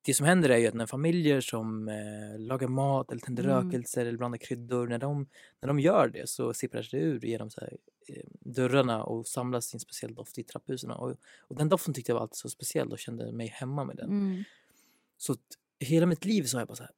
det 0.09 0.13
som 0.13 0.25
händer 0.25 0.49
är 0.49 0.57
ju 0.57 0.67
att 0.67 0.73
när 0.73 0.85
familjer 0.85 1.41
som 1.41 1.87
eh, 1.87 2.39
lagar 2.39 2.67
mat 2.67 3.11
eller 3.11 3.21
tänder 3.21 3.43
Mm. 3.43 3.55
rökelser 3.55 4.05
eller 4.05 4.17
blandar 4.17 4.37
kryddor, 4.37 4.87
när 4.87 4.97
de, 4.97 5.27
när 5.61 5.67
de 5.67 5.79
gör 5.79 6.07
det 6.07 6.29
så 6.29 6.53
sipprar 6.53 6.87
det 6.91 6.97
ur 6.97 7.25
genom 7.25 7.49
så 7.49 7.61
här, 7.61 7.77
eh, 8.07 8.23
dörrarna 8.39 9.03
och 9.03 9.27
samlas 9.27 9.73
i 9.73 9.75
en 9.75 9.79
speciell 9.79 10.15
doft 10.15 10.37
i 10.37 10.43
trapphusen. 10.43 10.91
Och, 10.91 11.15
och 11.39 11.55
den 11.55 11.69
doften 11.69 11.93
tyckte 11.93 12.11
jag 12.11 12.15
var 12.15 12.21
alltid 12.21 12.35
så 12.35 12.49
speciell 12.49 12.91
och 12.91 12.99
kände 12.99 13.31
mig 13.31 13.47
hemma 13.47 13.83
med 13.83 13.95
den. 13.95 14.09
Mm. 14.09 14.43
Så 15.17 15.35
hela 15.79 16.05
mitt 16.05 16.25
liv 16.25 16.43
så 16.43 16.57
har 16.57 16.61
jag 16.61 16.67
bara 16.67 16.75
så 16.75 16.83
här, 16.83 16.91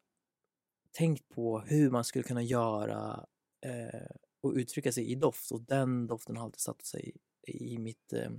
tänkt 0.91 1.29
på 1.29 1.59
hur 1.59 1.89
man 1.89 2.03
skulle 2.03 2.23
kunna 2.23 2.41
göra 2.41 3.25
eh, 3.65 4.11
och 4.41 4.53
uttrycka 4.53 4.91
sig 4.91 5.11
i 5.11 5.15
doft 5.15 5.51
och 5.51 5.61
den 5.61 6.07
doften 6.07 6.37
har 6.37 6.43
alltid 6.43 6.59
satt 6.59 6.85
sig 6.85 7.13
i 7.47 7.77
mitt, 7.77 8.13
eh, 8.13 8.31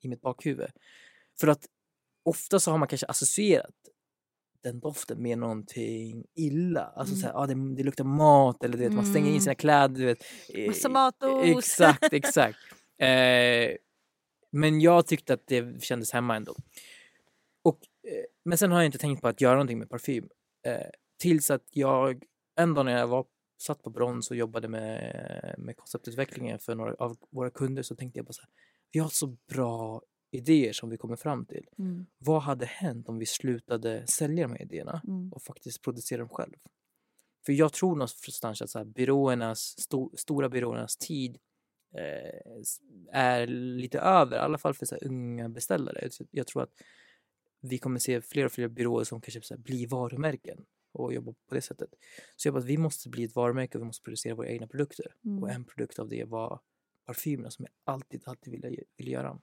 i 0.00 0.08
mitt 0.08 0.20
bakhuvud. 0.20 0.70
För 1.40 1.48
att 1.48 1.66
ofta 2.22 2.60
så 2.60 2.70
har 2.70 2.78
man 2.78 2.88
kanske 2.88 3.06
associerat 3.06 3.74
den 4.62 4.80
doften 4.80 5.22
med 5.22 5.38
någonting 5.38 6.24
illa. 6.34 6.84
Alltså 6.84 7.14
Mm. 7.14 7.20
så 7.20 7.26
här, 7.26 7.42
ah, 7.42 7.46
det, 7.46 7.74
det 7.76 7.82
luktar 7.82 8.04
mat 8.04 8.64
eller 8.64 8.76
du 8.78 8.84
vet, 8.84 8.92
man 8.92 9.06
stänger 9.06 9.26
in 9.26 9.32
Mm. 9.32 9.40
sina 9.40 9.54
kläder. 9.54 9.94
Du 9.98 10.04
vet. 10.04 10.24
Eh, 10.54 10.66
Massa 10.66 10.88
mat 10.88 11.22
och 11.22 11.48
ost. 11.48 11.58
Exakt, 11.58 12.02
exakt. 12.12 12.58
Eh, 12.98 13.76
men 14.50 14.80
jag 14.80 15.06
tyckte 15.06 15.34
att 15.34 15.46
det 15.46 15.82
kändes 15.82 16.12
hemma 16.12 16.36
ändå. 16.36 16.54
Och, 17.64 17.78
eh, 18.08 18.24
men 18.44 18.58
sen 18.58 18.72
har 18.72 18.78
jag 18.78 18.86
inte 18.86 18.98
tänkt 18.98 19.22
på 19.22 19.28
att 19.28 19.40
göra 19.40 19.54
någonting 19.54 19.78
med 19.78 19.90
parfym. 19.90 20.28
Eh, 20.66 20.86
tills 21.20 21.50
att 21.50 21.64
jag 21.70 22.22
en 22.60 22.74
dag 22.74 22.84
när 22.84 22.98
jag 22.98 23.06
var 23.06 23.26
satt 23.62 23.82
på 23.82 23.90
Brons 23.90 24.30
och 24.30 24.36
jobbade 24.36 24.68
med, 24.68 25.54
med 25.58 25.76
konceptutvecklingen 25.76 26.58
för 26.58 26.74
några 26.74 26.94
av 26.94 27.16
våra 27.30 27.50
kunder 27.50 27.82
så 27.82 27.94
tänkte 27.96 28.18
jag 28.18 28.26
bara 28.26 28.32
så 28.32 28.42
här, 28.42 28.50
vi 28.92 29.00
har 29.00 29.08
så 29.08 29.26
bra 29.26 30.02
idéer 30.30 30.72
som 30.72 30.90
vi 30.90 30.96
kommer 30.96 31.16
fram 31.16 31.46
till. 31.46 31.66
Mm, 31.78 32.06
Vad 32.18 32.42
hade 32.42 32.66
hänt 32.66 33.08
om 33.08 33.18
vi 33.18 33.26
slutade 33.26 34.06
sälja 34.06 34.46
de 34.48 34.52
här 34.52 34.62
idéerna 34.62 35.02
mm, 35.06 35.32
och 35.32 35.42
faktiskt 35.42 35.82
producera 35.82 36.18
dem 36.18 36.28
själv? 36.28 36.54
För 37.46 37.52
jag 37.52 37.72
tror 37.72 37.96
någonstans 37.96 38.62
att 38.62 38.70
så 38.70 38.78
här, 38.78 38.84
byråernas, 38.84 39.60
sto, 39.80 40.16
stora 40.16 40.48
byråernas 40.48 40.96
tid 40.96 41.38
eh, 41.94 42.62
är 43.12 43.46
lite 43.46 43.98
över, 43.98 44.36
i 44.36 44.40
alla 44.40 44.58
fall 44.58 44.74
för 44.74 44.86
så 44.86 44.94
här, 44.94 45.06
unga 45.06 45.48
beställare. 45.48 46.10
Så 46.10 46.24
Jag 46.30 46.46
tror 46.46 46.62
att 46.62 46.72
vi 47.60 47.78
kommer 47.78 47.98
se 47.98 48.20
fler 48.20 48.44
och 48.44 48.52
fler 48.52 48.68
byråer 48.68 49.04
som 49.04 49.20
kanske 49.20 49.42
så 49.42 49.54
här, 49.54 49.60
blir 49.60 49.88
varumärken 49.88 50.64
och 50.92 51.14
jobbar 51.14 51.34
på 51.48 51.54
det 51.54 51.60
sättet. 51.60 51.90
Så 52.36 52.48
jag 52.48 52.54
bara, 52.54 52.58
att 52.58 52.64
vi 52.64 52.78
måste 52.78 53.08
bli 53.08 53.24
ett 53.24 53.34
varumärke 53.34 53.78
och 53.78 53.82
vi 53.82 53.86
måste 53.86 54.02
producera 54.04 54.34
våra 54.34 54.48
egna 54.48 54.66
produkter. 54.66 55.14
mm. 55.24 55.42
Och 55.42 55.50
en 55.50 55.64
produkt 55.64 55.98
av 55.98 56.08
det 56.08 56.24
var 56.24 56.60
parfymerna 57.06 57.50
som 57.50 57.64
jag 57.64 57.94
alltid, 57.94 58.22
alltid 58.26 58.52
ville, 58.52 58.76
ville 58.96 59.10
göra. 59.10 59.40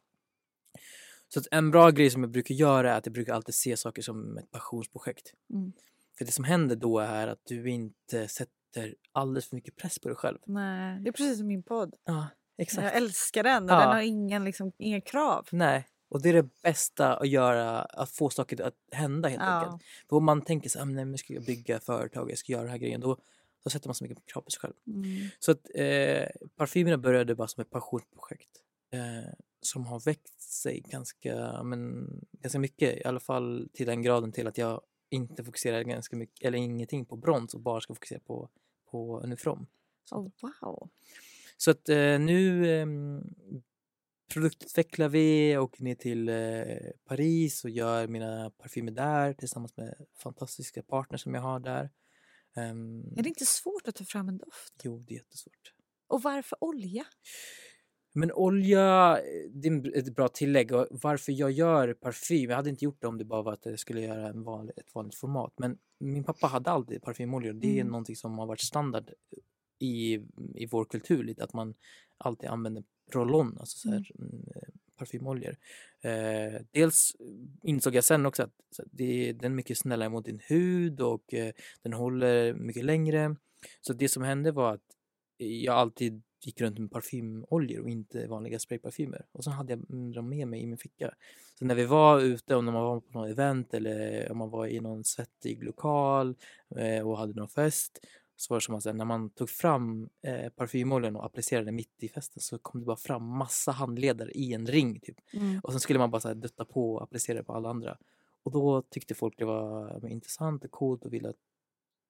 Så 1.28 1.40
att 1.40 1.48
en 1.52 1.72
bra 1.72 1.90
grej 1.92 2.10
som 2.10 2.24
jag 2.24 2.32
brukar 2.32 2.56
göra 2.56 2.94
är 2.94 2.98
att 2.98 3.06
jag 3.06 3.14
brukar 3.14 3.34
alltid 3.34 3.56
se 3.56 3.78
saker 3.78 4.02
som 4.02 4.38
ett 4.38 4.52
passionsprojekt. 4.52 5.34
Mm. 5.54 5.74
För 6.18 6.26
det 6.26 6.32
som 6.32 6.44
händer 6.44 6.76
då 6.76 7.00
är 7.00 7.28
att 7.28 7.42
du 7.44 7.70
inte 7.70 8.28
sätter 8.28 8.96
alldeles 9.12 9.50
för 9.50 9.56
mycket 9.56 9.76
press 9.76 10.00
på 10.00 10.08
dig 10.08 10.18
själv. 10.18 10.38
Nej, 10.46 11.00
det 11.02 11.08
är 11.10 11.12
precis 11.12 11.38
som 11.38 11.48
min 11.48 11.64
podd. 11.64 11.96
Ja, 12.06 12.28
exakt. 12.58 12.84
Jag 12.84 12.96
älskar 12.96 13.44
den 13.44 13.64
och 13.64 13.70
Ja. 13.70 13.80
den 13.80 13.88
har 13.90 14.02
ingen, 14.02 14.44
liksom, 14.44 14.72
inga 14.78 15.02
krav. 15.02 15.48
Nej, 15.52 15.88
och 16.10 16.22
det 16.22 16.30
är 16.30 16.34
det 16.34 16.50
bästa 16.64 17.16
att 17.18 17.30
göra, 17.30 17.80
att 17.82 18.10
få 18.12 18.30
saker 18.30 18.62
att 18.62 18.76
hända 18.92 19.30
helt 19.30 19.42
Ja. 19.44 19.48
enkelt. 19.60 19.84
För 20.10 20.16
om 20.16 20.26
man 20.26 20.42
tänker 20.42 20.70
så 20.70 20.80
här, 20.80 20.86
"Ah, 20.86 20.90
nej, 20.90 21.06
men 21.06 21.18
ska 21.18 21.34
jag 21.34 21.46
bygga 21.46 21.80
företag, 21.80 22.32
jag 22.32 22.38
ska 22.38 22.52
göra 22.52 22.62
den 22.62 22.72
här 22.72 22.78
grejen, 22.78 23.02
då, 23.02 23.18
då 23.64 23.70
sätter 23.70 23.88
man 23.88 23.96
så 23.96 24.04
mycket 24.04 24.26
krav 24.26 24.42
på 24.42 24.50
sig 24.52 24.60
själv. 24.60 24.74
Mm. 24.88 25.28
Så 25.40 25.52
att 25.52 25.70
eh, 25.76 26.28
parfymerna 26.58 26.98
började 26.98 27.36
bara 27.36 27.48
som 27.48 27.62
ett 27.62 27.70
passionsprojekt 27.70 28.50
eh, 28.92 29.34
som 29.62 29.86
har 29.86 30.00
växt 30.00 30.35
sig 30.56 30.80
ganska, 30.80 31.64
men, 31.64 32.08
ganska 32.32 32.60
mycket, 32.60 32.98
i 32.98 33.04
alla 33.04 33.20
fall 33.20 33.70
till 33.74 33.86
den 33.86 34.02
graden 34.02 34.32
till 34.32 34.48
att 34.48 34.58
jag 34.58 34.82
inte 35.10 35.44
fokuserar 35.44 35.84
ganska 35.84 36.16
mycket, 36.16 36.48
eller 36.48 36.58
ingenting 36.58 37.06
på 37.06 37.16
brons 37.16 37.54
och 37.54 37.62
bara 37.62 37.82
ska 37.82 37.94
fokusera 37.94 38.20
på, 38.20 38.50
på 38.92 39.20
Unifrom. 39.20 39.68
Så, 40.10 40.16
Oh, 40.16 40.32
wow. 40.62 40.90
så 41.58 41.72
att 41.72 41.90
eh, 41.90 42.20
nu 42.20 42.72
eh, 42.72 42.88
produktutvecklar 44.34 45.10
vi, 45.10 45.58
åker 45.58 45.84
ner 45.84 45.96
till 45.96 46.30
eh, 46.30 46.92
Paris 47.06 47.64
och 47.64 47.70
gör 47.70 48.08
mina 48.08 48.50
parfymer 48.50 48.92
där 48.92 49.34
tillsammans 49.34 49.78
med 49.78 49.96
fantastiska 50.14 50.84
partners 50.84 51.22
som 51.22 51.34
jag 51.34 51.42
har 51.42 51.60
där. 51.60 51.90
Ehm, 52.56 53.14
Är 53.18 53.24
det 53.24 53.30
inte 53.30 53.46
svårt 53.46 53.88
att 53.88 53.96
ta 53.96 54.04
fram 54.04 54.30
en 54.30 54.38
doft? 54.38 54.74
Jo, 54.84 55.00
det 55.00 55.14
är 55.14 55.18
jättesvårt. 55.18 55.74
Och 56.08 56.22
varför 56.22 56.64
olja? 56.64 57.06
Men 58.18 58.32
olja, 58.32 59.18
eh, 59.18 59.50
det 59.50 59.68
är 59.68 59.98
ett 59.98 60.16
bra 60.16 60.28
tillägg. 60.28 60.72
Och 60.72 60.88
varför 60.92 61.32
jag 61.32 61.52
gör 61.52 61.94
parfym, 61.94 62.50
jag 62.50 62.56
hade 62.58 62.70
inte 62.70 62.86
gjort 62.86 63.02
det 63.02 63.08
om 63.08 63.18
det 63.18 63.26
bara 63.26 63.42
var 63.42 63.54
att 63.54 63.66
jag 63.66 63.80
skulle 63.80 64.02
göra 64.02 64.28
en 64.28 64.44
vanlig, 64.44 64.74
ett 64.78 64.96
vanligt 64.96 65.16
format. 65.16 65.54
Men 65.58 65.78
min 66.00 66.24
pappa 66.24 66.48
hade 66.48 66.70
alltid 66.70 67.02
parfymoljor. 67.02 67.54
Det 67.54 67.68
är 67.68 67.82
Mm. 67.82 67.88
någonting 67.88 68.16
som 68.16 68.38
har 68.38 68.46
varit 68.46 68.62
standard 68.62 69.12
i, 69.80 70.14
i 70.56 70.66
vår 70.72 70.86
kultur 70.86 71.24
lite, 71.24 71.44
att 71.44 71.54
man 71.54 71.74
alltid 72.18 72.50
använder 72.50 72.84
roll-on, 73.12 73.58
alltså 73.60 73.78
så 73.78 73.90
här, 73.90 74.12
mm. 74.20 74.46
parfymoljor. 74.98 75.56
Eh, 76.02 76.62
dels 76.72 77.16
insåg 77.64 77.96
jag 77.96 78.04
sen 78.04 78.26
också 78.26 78.44
att 78.44 78.54
så 78.72 78.82
att 78.82 78.88
det, 78.92 79.34
den 79.34 79.52
är 79.52 79.56
mycket 79.56 79.78
snällare 79.78 80.10
mot 80.10 80.26
din 80.26 80.42
hud 80.48 81.02
och 81.02 81.34
eh, 81.34 81.54
den 81.82 81.94
håller 81.94 82.54
mycket 82.54 82.86
längre. 82.86 83.36
Så 83.82 83.94
det 83.94 84.10
som 84.10 84.24
hände 84.24 84.52
var 84.52 84.74
att 84.74 84.96
jag 85.38 85.76
alltid 85.76 86.22
gick 86.46 86.62
runt 86.62 86.80
med 86.80 86.92
parfymoljor 86.92 87.82
och 87.82 87.90
inte 87.90 88.28
vanliga 88.28 88.60
sprayparfymer. 88.60 89.26
Och 89.32 89.44
så 89.44 89.50
hade 89.50 89.74
jag 89.74 89.90
mm, 89.90 90.12
dem 90.12 90.30
med 90.30 90.48
mig 90.48 90.62
i 90.62 90.68
min 90.68 90.78
ficka. 90.78 91.14
Så 91.60 91.66
när 91.66 91.76
vi 91.76 91.86
var 91.86 92.22
ute, 92.22 92.56
om 92.56 92.66
man 92.66 92.74
var 92.74 93.00
på 93.00 93.20
något 93.20 93.30
event 93.30 93.74
eller 93.74 94.32
om 94.32 94.38
man 94.38 94.50
var 94.50 94.68
i 94.68 94.80
någon 94.80 95.04
svettig 95.04 95.64
lokal 95.64 96.36
eh, 96.76 97.08
och 97.08 97.18
hade 97.18 97.34
någon 97.34 97.50
fest 97.50 98.00
så 98.36 98.54
var 98.54 98.60
det 98.60 98.62
som 98.62 98.76
att 98.76 98.86
när 98.86 99.06
man 99.06 99.30
tog 99.30 99.50
fram 99.50 100.10
eh, 100.22 100.50
parfymoljan 100.50 101.16
och 101.16 101.26
applicerade 101.26 101.72
mitt 101.72 102.04
i 102.04 102.10
festen 102.10 102.42
så 102.42 102.58
kom 102.58 102.80
det 102.80 102.86
bara 102.86 102.98
fram 102.98 103.24
massa 103.24 103.72
handledare 103.72 104.32
i 104.32 104.54
en 104.54 104.68
ring. 104.68 105.00
Typ. 105.00 105.18
Mm. 105.34 105.60
Och 105.64 105.72
sen 105.72 105.80
skulle 105.80 106.00
man 106.00 106.12
bara 106.12 106.22
så 106.22 106.28
här, 106.28 106.36
dutta 106.36 106.66
på 106.66 106.94
och 106.94 107.04
applicera 107.04 107.38
det 107.38 107.44
på 107.44 107.54
alla 107.54 107.70
andra. 107.70 107.98
Och 108.44 108.52
då 108.52 108.82
tyckte 108.82 109.16
folk 109.16 109.38
det 109.38 109.46
var 109.46 110.00
men, 110.02 110.12
intressant 110.12 110.64
och 110.64 110.72
coolt 110.72 111.06
och 111.06 111.14
ville 111.14 111.30
att, 111.30 111.36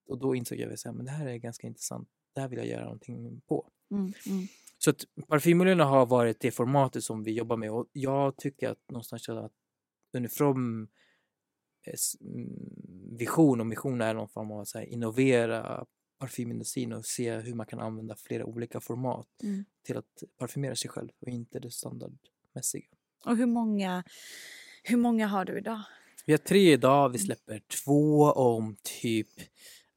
och 0.08 0.20
då 0.20 0.36
insåg 0.36 0.58
jag 0.58 0.74
att 0.74 1.06
det 1.06 1.12
här 1.12 1.28
är 1.28 1.38
ganska 1.38 1.68
intressant. 1.68 2.10
Det 2.34 2.42
här 2.42 2.48
vill 2.48 2.60
jag 2.60 2.68
göra 2.68 2.84
någonting 2.84 3.42
på. 3.48 3.70
Mm. 3.92 4.14
Mm. 4.28 4.48
Så 4.78 4.90
att 4.90 5.06
parfymoljorna 5.28 5.86
har 5.86 6.06
varit 6.06 6.40
det 6.40 6.52
formatet 6.52 7.04
som 7.04 7.24
vi 7.24 7.32
jobbar 7.32 7.58
med 7.58 7.72
och 7.72 7.88
jag 7.94 8.38
tycker 8.38 8.70
att 8.70 8.90
någonstans 8.90 9.30
att 9.30 9.52
Unifrom 10.14 10.88
eh, 11.88 11.94
mm, 12.22 13.18
vision 13.18 13.60
och 13.60 13.66
mission 13.68 14.02
är 14.02 14.14
någon 14.14 14.30
form 14.30 14.52
av 14.52 14.60
att 14.60 14.76
innovera 14.88 15.86
parfymindustrin 16.20 16.94
och 16.94 17.06
se 17.06 17.36
hur 17.38 17.54
man 17.54 17.66
kan 17.66 17.80
använda 17.80 18.16
flera 18.16 18.46
olika 18.46 18.80
format 18.80 19.28
Mm. 19.44 19.66
till 19.84 19.98
att 19.98 20.24
parfymera 20.38 20.76
sig 20.76 20.90
själv 20.90 21.10
och 21.22 21.28
inte 21.28 21.60
det 21.60 21.72
standardmässiga. 21.72 22.86
Och 23.26 23.38
hur 23.38 23.46
många, 23.46 24.04
hur 24.84 24.98
många 24.98 25.28
har 25.28 25.46
du 25.46 25.58
idag? 25.58 25.82
Vi 26.26 26.34
har 26.34 26.38
tre 26.38 26.74
idag, 26.74 27.00
Mm. 27.06 27.12
vi 27.12 27.20
släpper 27.20 27.62
två 27.84 28.22
om 28.24 28.76
typ 29.02 29.30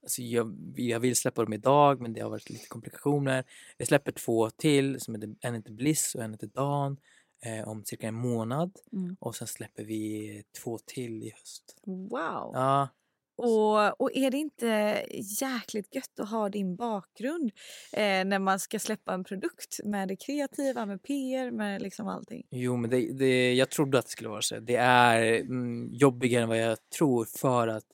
Alltså 0.03 0.23
jag, 0.23 0.75
jag 0.77 1.01
vill 1.01 1.17
släppa 1.17 1.43
dem 1.43 1.53
idag 1.53 2.01
men 2.01 2.13
det 2.13 2.21
har 2.21 2.31
varit 2.31 2.51
lite 2.51 2.69
komplikationer. 2.69 3.45
Jag 3.77 3.89
släpper 3.89 4.13
två 4.13 4.51
till, 4.51 5.01
som 5.01 5.15
heter, 5.15 5.35
en 5.41 5.55
heter 5.55 5.73
Bliss 5.73 6.15
och 6.15 6.23
en 6.23 6.31
heter 6.31 6.47
Dan 6.47 6.97
eh, 7.45 7.69
om 7.69 7.85
cirka 7.85 8.09
en 8.09 8.15
månad. 8.15 8.73
Mm. 8.93 9.17
Och 9.21 9.37
sen 9.37 9.47
släpper 9.47 9.85
vi 9.85 10.43
två 10.63 10.79
till 10.79 11.23
i 11.23 11.31
höst. 11.31 11.81
Wow. 11.87 12.51
Ja, 12.55 12.89
Och, 13.37 14.01
och 14.01 14.11
är 14.15 14.31
det 14.31 14.37
inte 14.37 15.03
jäkligt 15.41 15.95
gött 15.95 16.21
att 16.21 16.31
ha 16.31 16.49
din 16.49 16.77
bakgrund 16.77 17.51
eh, 17.93 18.25
när 18.25 18.39
man 18.39 18.61
ska 18.61 18.79
släppa 18.79 19.15
en 19.15 19.25
produkt 19.25 19.81
med 19.85 20.09
det 20.09 20.17
kreativa, 20.17 20.87
med 20.87 21.03
PR, 21.03 21.51
med 21.51 21.83
liksom 21.83 22.09
allting? 22.09 22.47
jo 22.51 22.77
men 22.77 22.91
det, 22.91 23.13
det, 23.13 23.55
jag 23.55 23.71
trodde 23.71 23.99
att 23.99 24.05
det 24.05 24.11
skulle 24.11 24.31
vara 24.31 24.43
så. 24.43 24.61
Det 24.61 24.77
är 24.77 25.41
mm, 25.41 25.89
jobbigare 25.93 26.43
än 26.43 26.49
vad 26.49 26.59
jag 26.59 26.79
tror 26.99 27.25
för 27.25 27.69
att 27.69 27.85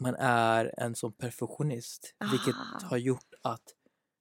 man 0.00 0.14
är 0.18 0.74
en 0.76 0.94
sån 0.94 1.12
perfektionist. 1.12 2.14
Vilket 2.32 2.54
Ah. 2.54 2.84
har 2.86 2.96
gjort 2.96 3.34
att 3.42 3.62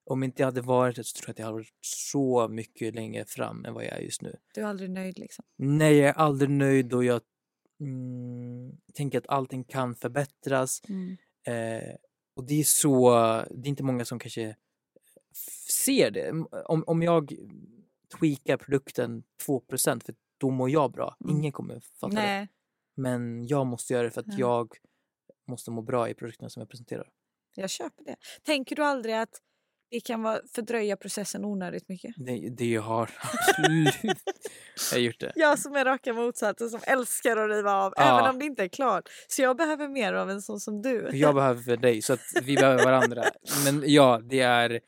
om 0.10 0.24
inte 0.24 0.42
jag 0.42 0.48
hade 0.48 0.62
varit 0.62 0.96
det 0.96 1.04
så 1.04 1.14
tror 1.18 1.24
jag 1.28 1.32
att 1.34 1.40
jag 1.40 1.46
hade 1.46 1.56
varit 1.56 1.74
så 1.82 2.48
mycket 2.48 2.96
längre 2.96 3.26
fram 3.26 3.66
än 3.66 3.74
vad 3.74 3.84
jag 3.86 3.92
är 3.94 4.00
just 4.02 4.22
nu. 4.22 4.36
Du 4.54 4.62
är 4.62 4.66
aldrig 4.66 4.90
nöjd 4.90 5.20
liksom? 5.20 5.46
Nej, 5.58 5.96
jag 5.98 6.10
är 6.10 6.14
aldrig 6.14 6.50
nöjd 6.50 6.94
och 6.94 7.04
jag 7.04 7.22
mm, 7.80 8.78
tänker 8.94 9.18
att 9.18 9.28
allting 9.28 9.64
kan 9.64 9.96
förbättras. 9.96 10.82
Mm. 10.90 11.18
Eh, 11.48 11.96
och 12.36 12.44
det 12.44 12.60
är 12.60 12.64
så, 12.64 13.10
det 13.52 13.68
är 13.68 13.70
inte 13.70 13.84
många 13.84 14.06
som 14.06 14.20
kanske 14.20 14.56
ser 15.86 16.12
det. 16.12 16.32
Om, 16.66 16.84
om 16.88 17.02
jag 17.04 17.34
tweakar 18.20 18.58
produkten 18.58 19.24
2% 19.48 20.06
för 20.06 20.16
då 20.38 20.50
mår 20.50 20.70
jag 20.70 20.92
bra. 20.92 21.18
Mm. 21.24 21.36
Ingen 21.38 21.52
kommer 21.52 21.80
fatta 21.80 22.08
det. 22.16 22.22
Nej, 22.22 22.48
Men 22.96 23.48
jag 23.48 23.68
måste 23.68 23.94
göra 23.94 24.04
det 24.04 24.12
för 24.12 24.22
att 24.22 24.28
Ja. 24.28 24.36
jag 24.40 24.74
måste 25.48 25.72
må 25.72 25.82
bra 25.82 26.10
i 26.10 26.14
produkten 26.14 26.50
som 26.50 26.60
jag 26.62 26.70
presenterar. 26.70 27.08
jag 27.56 27.70
köper 27.70 28.04
det. 28.04 28.16
Tänker 28.44 28.76
du 28.76 28.84
aldrig 28.84 29.16
att 29.16 29.42
det 29.90 30.00
kan 30.00 30.22
vara, 30.24 30.40
fördröja 30.56 30.98
processen 30.98 31.46
onödigt 31.46 31.90
mycket? 31.90 32.14
Det, 32.18 32.50
det 32.50 32.76
har 32.76 33.10
absolut 33.22 33.96
jag 34.92 34.98
har 34.98 35.00
gjort 35.02 35.20
det. 35.20 35.32
Jag 35.36 35.60
som 35.60 35.76
är 35.76 35.86
raka 35.86 36.14
motsatsen 36.14 36.70
som 36.70 36.80
älskar 36.84 37.38
att 37.38 37.50
riva 37.50 37.74
av 37.74 37.94
Ja. 37.96 38.20
även 38.20 38.30
om 38.30 38.40
det 38.40 38.46
inte 38.46 38.64
är 38.64 38.68
klart. 38.68 39.10
Så 39.28 39.42
jag 39.42 39.58
behöver 39.58 39.88
mer 39.88 40.14
av 40.14 40.30
en 40.30 40.42
sån 40.42 40.60
som 40.60 40.82
du. 40.82 41.10
Jag 41.14 41.36
behöver 41.36 41.78
dig 41.78 42.02
så 42.02 42.14
att 42.14 42.22
vi 42.44 42.56
behöver 42.56 42.84
varandra. 42.86 43.24
Men 43.66 43.84
ja, 43.86 44.22
det 44.30 44.40
är 44.40 44.80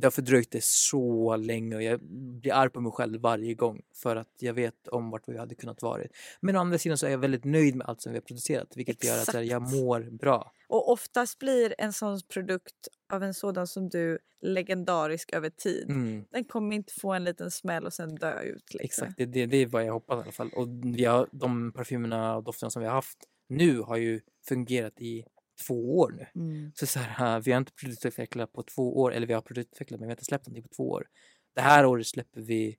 det 0.00 0.06
har 0.06 0.10
fördröjt 0.10 0.50
det 0.50 0.64
så 0.64 1.36
länge 1.36 1.76
och 1.76 1.82
jag 1.82 2.00
blir 2.40 2.52
arg 2.52 2.70
på 2.70 2.80
mig 2.80 2.92
själv 2.92 3.20
varje 3.20 3.54
gång 3.54 3.82
för 3.94 4.16
att 4.16 4.34
jag 4.38 4.54
vet 4.54 4.88
om 4.88 5.10
vart 5.10 5.28
vi 5.28 5.38
hade 5.38 5.54
kunnat 5.54 5.82
vara. 5.82 6.02
Men 6.40 6.56
å 6.56 6.60
andra 6.60 6.78
sidan 6.78 6.98
så 6.98 7.06
är 7.06 7.10
jag 7.10 7.18
väldigt 7.18 7.44
nöjd 7.44 7.76
med 7.76 7.86
allt 7.86 8.02
som 8.02 8.12
vi 8.12 8.18
har 8.18 8.22
producerat 8.22 8.76
vilket 8.76 9.04
gör 9.04 9.18
att 9.22 9.34
jag 9.34 9.44
Exakt. 9.44 9.72
mår 9.72 10.00
bra. 10.10 10.52
Och 10.68 10.92
oftast 10.92 11.38
blir 11.38 11.74
en 11.78 11.92
sån 11.92 12.20
produkt 12.28 12.88
av 13.12 13.22
en 13.22 13.34
sådan 13.34 13.66
som 13.66 13.88
du 13.88 14.18
legendarisk 14.40 15.32
över 15.32 15.50
tid. 15.50 15.90
Mm, 15.90 16.24
Den 16.30 16.44
kommer 16.44 16.76
inte 16.76 16.92
få 17.00 17.12
en 17.12 17.24
liten 17.24 17.50
smäll 17.50 17.86
och 17.86 17.92
sen 17.92 18.14
dö 18.14 18.40
ut. 18.42 18.74
Liksom. 18.74 18.84
exakt, 18.84 19.14
det, 19.16 19.26
det, 19.26 19.46
det 19.46 19.56
är 19.56 19.66
vad 19.66 19.84
jag 19.84 19.92
hoppas 19.92 20.18
i 20.18 20.22
alla 20.22 20.32
fall. 20.32 20.50
Och 20.54 20.68
vi 20.84 21.04
har, 21.04 21.28
de 21.32 21.72
parfymerna 21.72 22.36
och 22.36 22.44
dofterna 22.44 22.70
som 22.70 22.82
vi 22.82 22.88
har 22.88 22.94
haft 22.94 23.18
nu 23.48 23.80
har 23.80 23.96
ju 23.96 24.20
fungerat 24.48 25.00
i 25.00 25.24
två 25.66 25.98
år 25.98 26.10
nu. 26.10 26.26
Mm. 26.42 26.72
Så, 26.74 26.86
så 26.86 26.98
här, 26.98 27.40
vi 27.40 27.52
har 27.52 27.58
inte 27.58 27.72
produktutvecklat 27.72 28.52
på 28.52 28.62
två 28.62 28.98
år, 29.00 29.12
eller 29.14 29.26
vi 29.26 29.32
har 29.32 29.40
produktutvecklat 29.42 30.00
men 30.00 30.06
vi 30.06 30.10
har 30.10 30.16
inte 30.16 30.24
släppt 30.24 30.46
någonting 30.46 30.62
på 30.62 30.74
två 30.76 30.88
år. 30.90 31.06
Det 31.54 31.60
här 31.60 31.86
året 31.86 32.06
släpper 32.06 32.40
vi, 32.40 32.76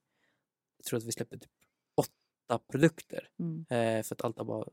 jag 0.77 0.85
tror 0.85 0.97
att 0.97 1.05
vi 1.07 1.11
släpper 1.11 1.37
typ 1.37 1.51
åtta 1.97 2.59
produkter 2.71 3.29
Mm. 3.39 3.65
eh, 3.69 4.03
för 4.03 4.15
att 4.15 4.21
allt 4.21 4.37
har 4.37 4.45
bara 4.45 4.67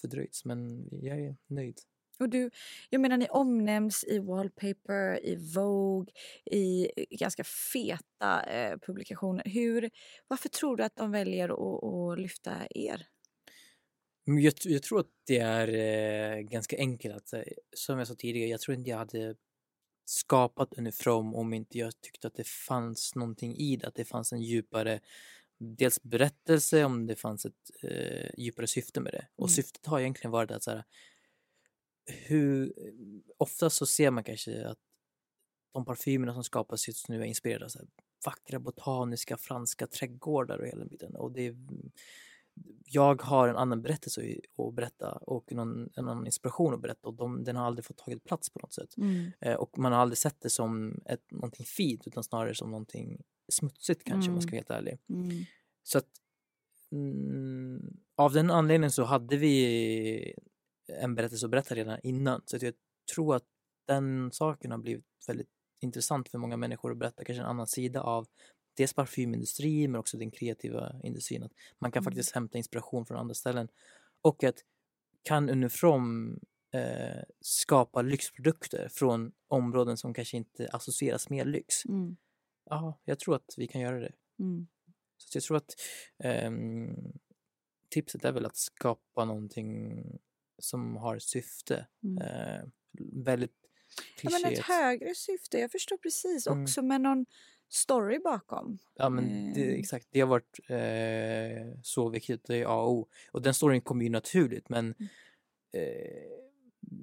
fördröjts. 0.00 0.44
Men 0.44 0.88
jag 0.90 1.20
är 1.20 1.36
nöjd. 1.46 1.78
Och 2.20 2.28
du, 2.28 2.50
jag 2.90 3.00
menar 3.00 3.16
ni 3.16 3.26
omnämns 3.30 4.04
i 4.04 4.18
Wallpaper, 4.18 5.26
i 5.26 5.36
Vogue, 5.54 6.12
i 6.50 6.88
ganska 7.10 7.44
feta 7.44 8.42
eh, 8.42 8.78
publikationer. 8.78 9.42
Hur, 9.46 9.90
varför 10.28 10.48
tror 10.48 10.76
du 10.76 10.84
att 10.84 10.96
de 10.96 11.10
väljer 11.10 11.48
att, 11.48 11.84
att 11.84 12.20
lyfta 12.20 12.52
er? 12.70 13.06
Men 14.28 14.42
jag, 14.42 14.54
jag 14.64 14.82
tror 14.82 15.00
att 15.00 15.10
det 15.26 15.38
är 15.38 15.68
eh, 15.68 16.40
ganska 16.40 16.76
enkelt. 16.78 17.14
Att, 17.16 17.32
eh, 17.32 17.42
som 17.76 17.98
jag 17.98 18.08
sa 18.08 18.14
tidigare, 18.14 18.48
jag 18.50 18.60
tror 18.60 18.74
inte 18.74 18.90
jag 18.90 18.98
hade 18.98 19.34
skapat 20.04 20.78
Unifrom 20.78 21.34
om 21.34 21.54
inte 21.54 21.78
jag 21.78 22.00
tyckte 22.00 22.26
att 22.26 22.34
det 22.34 22.46
fanns 22.46 23.14
någonting 23.14 23.56
i 23.56 23.76
det. 23.76 23.88
Att 23.88 23.94
det 23.94 24.04
fanns 24.04 24.32
en 24.32 24.42
djupare 24.42 25.00
dels 25.58 26.02
berättelse, 26.02 26.84
om 26.84 27.06
det 27.06 27.16
fanns 27.16 27.46
ett 27.46 27.70
eh, 27.82 28.30
djupare 28.38 28.66
syfte 28.66 29.00
med 29.00 29.12
det. 29.12 29.26
Och 29.36 29.48
Mm. 29.48 29.54
syftet 29.54 29.86
har 29.86 30.00
egentligen 30.00 30.30
varit 30.30 30.50
att 30.50 30.62
så 30.62 30.70
här, 30.70 30.84
hur, 32.06 32.72
ofta 33.36 33.70
så 33.70 33.86
ser 33.86 34.10
man 34.10 34.24
kanske 34.24 34.66
att 34.66 34.78
de 35.74 35.84
parfymerna 35.84 36.34
som 36.34 36.44
skapas 36.44 36.88
just 36.88 37.08
nu 37.08 37.20
är 37.20 37.24
inspirerade 37.24 37.64
av 37.64 37.68
så 37.68 37.78
här, 37.78 37.88
vackra 38.26 38.58
botaniska 38.58 39.36
franska 39.36 39.86
trädgårdar 39.86 40.58
och 40.58 40.66
hela 40.66 40.84
biten. 40.84 41.16
Och 41.16 41.32
det 41.32 41.46
är, 41.46 41.56
jag 42.84 43.22
har 43.22 43.48
en 43.48 43.56
annan 43.56 43.82
berättelse 43.82 44.36
att 44.58 44.74
berätta 44.74 45.12
och 45.12 45.52
någon, 45.52 45.88
en 45.94 46.08
annan 46.08 46.26
inspiration 46.26 46.74
att 46.74 46.82
berätta 46.82 47.08
och 47.08 47.14
de, 47.14 47.44
den 47.44 47.56
har 47.56 47.66
aldrig 47.66 47.84
fått 47.84 47.96
tagit 47.96 48.24
plats 48.24 48.50
på 48.50 48.58
något 48.58 48.72
sätt. 48.72 48.94
Eh, 49.40 49.54
och 49.54 49.78
man 49.78 49.92
har 49.92 50.00
aldrig 50.00 50.18
sett 50.18 50.40
det 50.40 50.50
som 50.50 51.00
ett, 51.04 51.30
någonting 51.30 51.66
fint 51.66 52.06
utan 52.06 52.24
snarare 52.24 52.54
som 52.54 52.70
någonting 52.70 53.22
smutsigt 53.52 54.04
kanske 54.04 54.30
om 54.30 54.34
man 54.34 54.42
ska 54.42 54.50
vara 54.50 54.58
helt 54.58 54.70
ärlig. 54.70 54.98
Mm. 55.08 55.44
Så 55.82 55.98
att 55.98 56.08
mm, 56.92 57.96
av 58.16 58.32
den 58.32 58.50
anledningen 58.50 58.92
så 58.92 59.04
hade 59.04 59.36
vi 59.36 60.34
en 60.88 61.14
berättelse 61.14 61.46
att 61.46 61.50
berätta 61.50 61.74
redan 61.74 61.98
innan. 62.02 62.42
Så 62.46 62.56
att 62.56 62.62
jag 62.62 62.74
tror 63.14 63.36
att 63.36 63.44
den 63.86 64.32
saken 64.32 64.70
har 64.70 64.78
blivit 64.78 65.04
väldigt 65.26 65.48
intressant 65.80 66.28
för 66.28 66.38
många 66.38 66.56
människor 66.56 66.92
att 66.92 66.98
berätta 66.98 67.24
kanske 67.24 67.42
en 67.42 67.48
annan 67.48 67.66
sida 67.66 68.02
av 68.02 68.26
dels 68.78 68.94
parfymindustrin 68.94 69.92
men 69.92 69.98
också 70.00 70.16
den 70.18 70.30
kreativa 70.30 70.94
industrin. 71.02 71.42
Att 71.42 71.52
man 71.78 71.92
kan 71.92 72.00
Mm. 72.00 72.04
faktiskt 72.04 72.34
hämta 72.34 72.58
inspiration 72.58 73.06
från 73.06 73.16
andra 73.18 73.34
ställen. 73.34 73.68
Och 74.22 74.44
att 74.44 74.56
kan 75.22 75.50
Unifrom 75.50 76.38
eh, 76.74 77.22
skapa 77.40 78.02
lyxprodukter 78.02 78.88
från 78.88 79.32
områden 79.48 79.96
som 79.96 80.14
kanske 80.14 80.36
inte 80.36 80.68
associeras 80.72 81.30
med 81.30 81.46
lyx? 81.46 81.84
Mm. 81.84 82.16
Ja, 82.70 83.00
jag 83.04 83.18
tror 83.18 83.36
att 83.36 83.54
vi 83.56 83.66
kan 83.66 83.80
göra 83.80 84.00
det. 84.00 84.12
Mm. 84.38 84.66
Så 85.18 85.36
jag 85.36 85.42
tror 85.42 85.56
att 85.56 85.74
ehm, 86.24 87.12
tipset 87.90 88.24
är 88.24 88.32
väl 88.32 88.46
att 88.46 88.56
skapa 88.56 89.24
någonting 89.24 89.94
som 90.58 90.96
har 90.96 91.18
syfte. 91.18 91.86
Mm. 92.02 92.18
Eh, 92.22 92.64
väldigt 93.24 93.52
Ja, 94.22 94.30
men 94.30 94.34
ett 94.34 94.46
klichéet. 94.48 94.64
högre 94.66 95.14
syfte, 95.14 95.58
jag 95.58 95.70
förstår 95.72 95.96
precis. 95.96 96.46
Mm. 96.46 96.62
Också 96.62 96.82
med 96.82 97.00
någon 97.00 97.26
story 97.68 98.18
bakom. 98.18 98.78
Ja, 98.94 99.08
men 99.08 99.52
det, 99.54 99.72
Eh. 99.72 99.78
exakt. 99.78 100.06
Det 100.10 100.20
har 100.20 100.26
varit 100.28 100.60
eh, 100.68 101.80
så 101.82 102.08
viktigt. 102.08 102.44
Det 102.46 102.56
är 102.56 102.66
A 102.68 103.04
och 103.32 103.42
den 103.42 103.54
storyn 103.54 103.80
kommer 103.80 104.04
ju 104.04 104.10
naturligt, 104.10 104.68
men 104.68 104.94
Mm. 104.98 105.08
eh, 105.72 106.38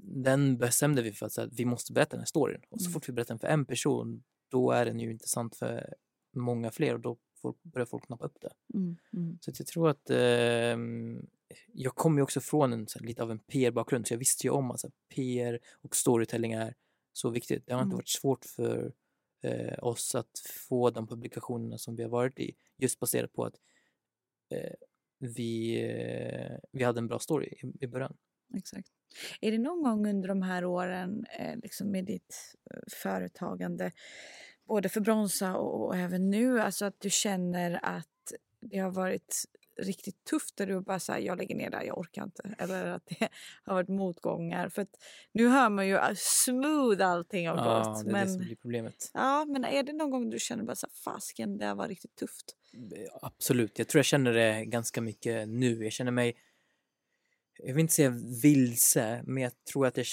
den 0.04 0.58
bestämde 0.58 1.02
vi 1.02 1.12
för 1.12 1.26
att, 1.26 1.38
att 1.38 1.54
vi 1.54 1.66
måste 1.66 1.94
berätta 1.94 2.10
den 2.12 2.20
här 2.20 2.26
storyn. 2.26 2.62
Och 2.70 2.82
så 2.82 2.86
Mm. 2.86 2.94
fort 2.94 3.10
vi 3.10 3.14
berättar 3.14 3.34
den 3.34 3.40
för 3.40 3.48
en 3.48 3.66
person, 3.66 4.24
då 4.52 4.72
är 4.72 4.86
den 4.86 5.00
ju 5.00 5.12
intressant 5.12 5.56
för 5.56 5.94
många 6.36 6.72
fler 6.72 6.94
och 6.94 7.00
då 7.00 7.18
får, 7.42 7.56
börjar 7.62 7.86
folk 7.86 8.06
knappa 8.06 8.26
upp 8.26 8.38
det. 8.42 8.52
Mm. 8.74 8.96
Mm. 9.14 9.38
Så 9.42 9.52
jag 9.58 9.68
tror 9.68 9.90
att 9.90 10.10
ehm, 10.10 11.28
jag 11.74 11.96
kommer 11.96 12.18
ju 12.20 12.24
också 12.24 12.40
från 12.42 12.74
en, 12.74 12.88
här, 12.96 13.02
lite 13.06 13.24
av 13.24 13.32
en 13.32 13.40
PR-bakgrund 13.40 14.08
så 14.08 14.14
jag 14.14 14.18
visste 14.20 14.48
ju 14.48 14.52
om 14.52 14.72
att 14.72 14.80
så 14.80 14.88
här, 14.88 14.94
PR 15.16 15.60
och 15.82 15.96
storytelling 15.96 16.52
är 16.54 16.76
så 17.14 17.30
viktigt. 17.30 17.64
Det 17.68 17.74
har 17.74 17.80
inte 17.82 17.88
Mm. 17.88 17.96
varit 17.98 18.10
svårt 18.10 18.46
för 18.46 18.94
eh, 19.46 19.84
oss 19.84 20.16
att 20.16 20.40
få 20.70 20.90
de 20.90 21.08
publikationerna 21.08 21.78
som 21.78 21.96
vi 21.96 22.04
har 22.04 22.10
varit 22.10 22.40
i 22.40 22.56
just 22.78 23.00
baserat 23.00 23.34
på 23.34 23.46
att 23.46 23.56
eh, 24.50 24.74
vi, 25.20 25.82
eh, 25.84 26.58
vi 26.72 26.84
hade 26.84 27.00
en 27.00 27.08
bra 27.08 27.20
story 27.20 27.48
i, 27.48 27.84
i 27.86 27.88
början. 27.88 28.18
Exakt. 28.58 28.88
Är 29.42 29.52
det 29.52 29.58
någon 29.58 29.84
gång 29.84 30.08
under 30.08 30.28
de 30.30 30.42
här 30.42 30.66
åren 30.66 31.26
eh, 31.40 31.56
liksom 31.64 31.92
med 31.92 32.06
ditt 32.06 32.56
eh, 32.72 32.80
företagande, 32.92 33.92
både 34.68 34.90
för 34.90 35.02
Bronsa 35.02 35.58
och, 35.58 35.86
och 35.86 35.96
även 35.96 36.30
nu, 36.30 36.60
alltså 36.60 36.86
att 36.86 37.00
du 37.00 37.10
känner 37.10 37.80
att 37.84 38.34
det 38.60 38.78
har 38.78 38.92
varit 38.92 39.46
riktigt 39.78 40.24
tufft 40.24 40.58
där 40.58 40.68
du 40.68 40.82
bara 40.82 41.00
säger 41.00 41.28
jag 41.28 41.38
lägger 41.38 41.56
ner 41.56 41.70
där, 41.70 41.82
jag 41.84 41.98
orkar 41.98 42.24
inte. 42.24 42.56
Eller 42.58 42.86
att 42.86 43.06
det 43.06 43.30
har 43.64 43.74
varit 43.74 43.90
motgångar. 43.90 44.70
För 44.70 44.82
att 44.82 45.04
nu 45.32 45.48
hör 45.48 45.70
man 45.70 45.88
ju 45.88 45.98
ah, 45.98 46.14
smooth 46.16 47.06
allting 47.06 47.48
har 47.48 47.56
Ja, 47.56 47.64
gått. 47.84 48.06
det 48.06 48.12
är 48.12 48.26
det 48.26 48.28
som 48.30 48.38
Men, 48.38 48.46
blir 48.48 48.56
problemet. 48.56 49.12
ja, 49.14 49.46
men 49.46 49.66
är 49.66 49.84
det 49.84 49.94
någon 49.94 50.12
gång 50.12 50.30
du 50.30 50.40
känner 50.40 50.64
bara 50.64 50.76
så 50.76 50.88
här, 50.88 50.94
fasken, 51.14 51.58
det 51.58 51.66
här 51.66 51.76
var 51.76 51.88
riktigt 51.88 52.16
tufft? 52.16 52.56
Absolut, 53.22 53.80
jag 53.80 53.88
tror 53.88 54.00
jag 54.00 54.06
känner 54.06 54.34
det 54.34 54.66
ganska 54.66 55.02
mycket 55.02 55.50
nu. 55.50 55.84
Jag 55.84 55.92
känner 55.94 56.12
mig, 56.12 56.38
jag 57.58 57.74
vill 57.74 57.82
inte 57.82 57.94
säga 57.94 58.10
vilse, 58.44 59.24
men 59.26 59.44
jag 59.44 59.52
tror 59.72 59.88
att 59.88 59.98
jag, 59.98 60.06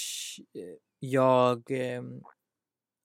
jag 0.99 1.71
eh, 1.71 2.03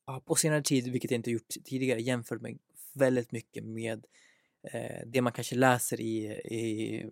har 0.06 0.20
på 0.20 0.34
senare 0.34 0.62
tid, 0.62 0.92
vilket 0.92 1.10
jag 1.10 1.18
inte 1.18 1.30
gjort 1.30 1.48
tidigare, 1.64 2.00
jämfört 2.00 2.40
mig 2.40 2.58
väldigt 2.94 3.32
mycket 3.32 3.64
med 3.64 4.06
det 5.06 5.22
man 5.22 5.32
kanske 5.32 5.56
läser 5.56 6.00
i, 6.00 6.26
i 6.28 7.06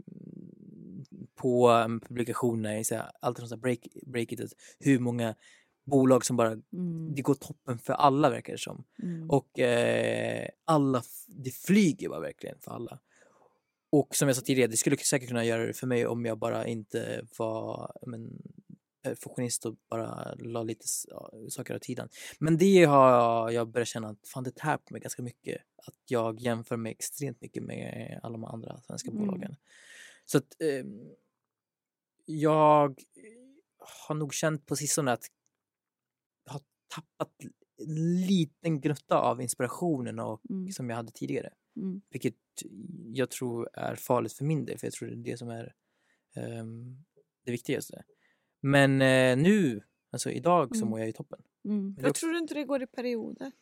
på 1.35 1.71
publikationerna, 2.09 2.79
i 2.79 2.85
så 2.85 2.95
här, 2.95 3.11
allt 3.21 3.39
från 3.39 3.49
så 3.49 3.55
här 3.55 3.61
break, 3.63 3.79
break 4.07 4.33
it, 4.33 4.53
hur 4.79 4.99
många 4.99 5.35
bolag 5.85 6.25
som 6.25 6.37
bara, 6.37 6.53
Mm. 6.73 7.15
det 7.15 7.23
går 7.23 7.35
toppen 7.35 7.79
för 7.79 7.93
alla 7.93 8.31
verkar 8.31 8.53
det 8.53 8.59
som. 8.59 8.85
Mm. 9.03 9.31
Och 9.31 9.59
eh, 9.59 10.49
alla, 10.65 11.03
det 11.27 11.51
flyger 11.51 12.09
bara 12.09 12.21
verkligen 12.21 12.59
för 12.61 12.71
alla. 12.71 12.99
Och 13.91 14.17
som 14.17 14.29
jag 14.29 14.37
sa 14.37 14.43
tidigare, 14.43 14.71
det 14.71 14.77
skulle 14.77 14.97
säkert 14.97 15.29
kunna 15.29 15.45
göra 15.45 15.67
det 15.67 15.73
för 15.73 15.87
mig 15.87 16.07
om 16.07 16.25
jag 16.25 16.39
bara 16.39 16.67
inte 16.67 17.27
var 17.39 17.93
men, 18.07 18.43
perfektionist 19.11 19.67
och 19.67 19.77
bara 19.91 20.35
la 20.35 20.63
lite 20.63 20.87
saker 21.49 21.77
åt 21.77 21.83
tiden. 21.83 22.09
Men 22.39 22.57
det 22.59 22.85
har 22.85 23.51
jag 23.51 23.69
börjat 23.69 23.89
känna 23.89 24.09
att 24.09 24.29
fan, 24.29 24.45
det 24.45 24.57
tär 24.57 24.77
på 24.77 24.93
mig 24.93 25.01
ganska 25.01 25.23
mycket. 25.23 25.63
Att 25.87 25.95
jag 26.07 26.41
jämför 26.41 26.77
mig 26.77 26.93
extremt 26.93 27.41
mycket 27.41 27.63
med 27.63 28.21
alla 28.23 28.33
de 28.33 28.45
andra 28.45 28.81
svenska 28.81 29.11
Mm. 29.11 29.27
bolagen. 29.27 29.57
Så 30.25 30.39
att 30.39 30.61
eh, 30.63 30.85
jag 32.25 32.95
har 34.07 34.15
nog 34.15 34.35
känt 34.35 34.67
på 34.67 34.77
sistone 34.77 35.13
att 35.13 35.25
jag 36.45 36.53
har 36.53 36.63
tappat 36.95 37.33
en 37.79 38.21
liten 38.27 38.81
gnutta 38.81 39.19
av 39.21 39.41
inspirationen 39.43 40.19
och, 40.19 40.41
Mm. 40.51 40.73
som 40.73 40.91
jag 40.91 40.97
hade 40.97 41.13
tidigare. 41.13 41.53
Mm. 41.77 42.01
Vilket 42.11 42.35
jag 43.15 43.31
tror 43.31 43.69
är 43.73 43.95
farligt 43.95 44.33
för 44.33 44.45
min 44.45 44.65
del, 44.65 44.79
för 44.79 44.87
jag 44.87 44.95
tror 44.95 45.09
det 45.09 45.15
är 45.15 45.33
det 45.33 45.37
som 45.39 45.49
är 45.49 45.75
ehm, 46.37 47.05
det 47.45 47.51
viktigaste. 47.53 48.03
Men 48.67 49.03
eh, 49.03 49.37
nu, 49.37 49.83
alltså 50.13 50.31
idag, 50.31 50.77
så 50.77 50.83
Mm. 50.83 50.91
mår 50.91 51.01
jag 51.01 51.09
i 51.09 51.13
toppen. 51.13 51.43
Mm. 51.65 51.97
Jag 52.01 52.15
tror 52.15 52.33
du 52.33 52.39
inte 52.39 52.55
det 52.55 52.65
går 52.65 52.83
i 52.83 52.87
perioder? 52.87 53.53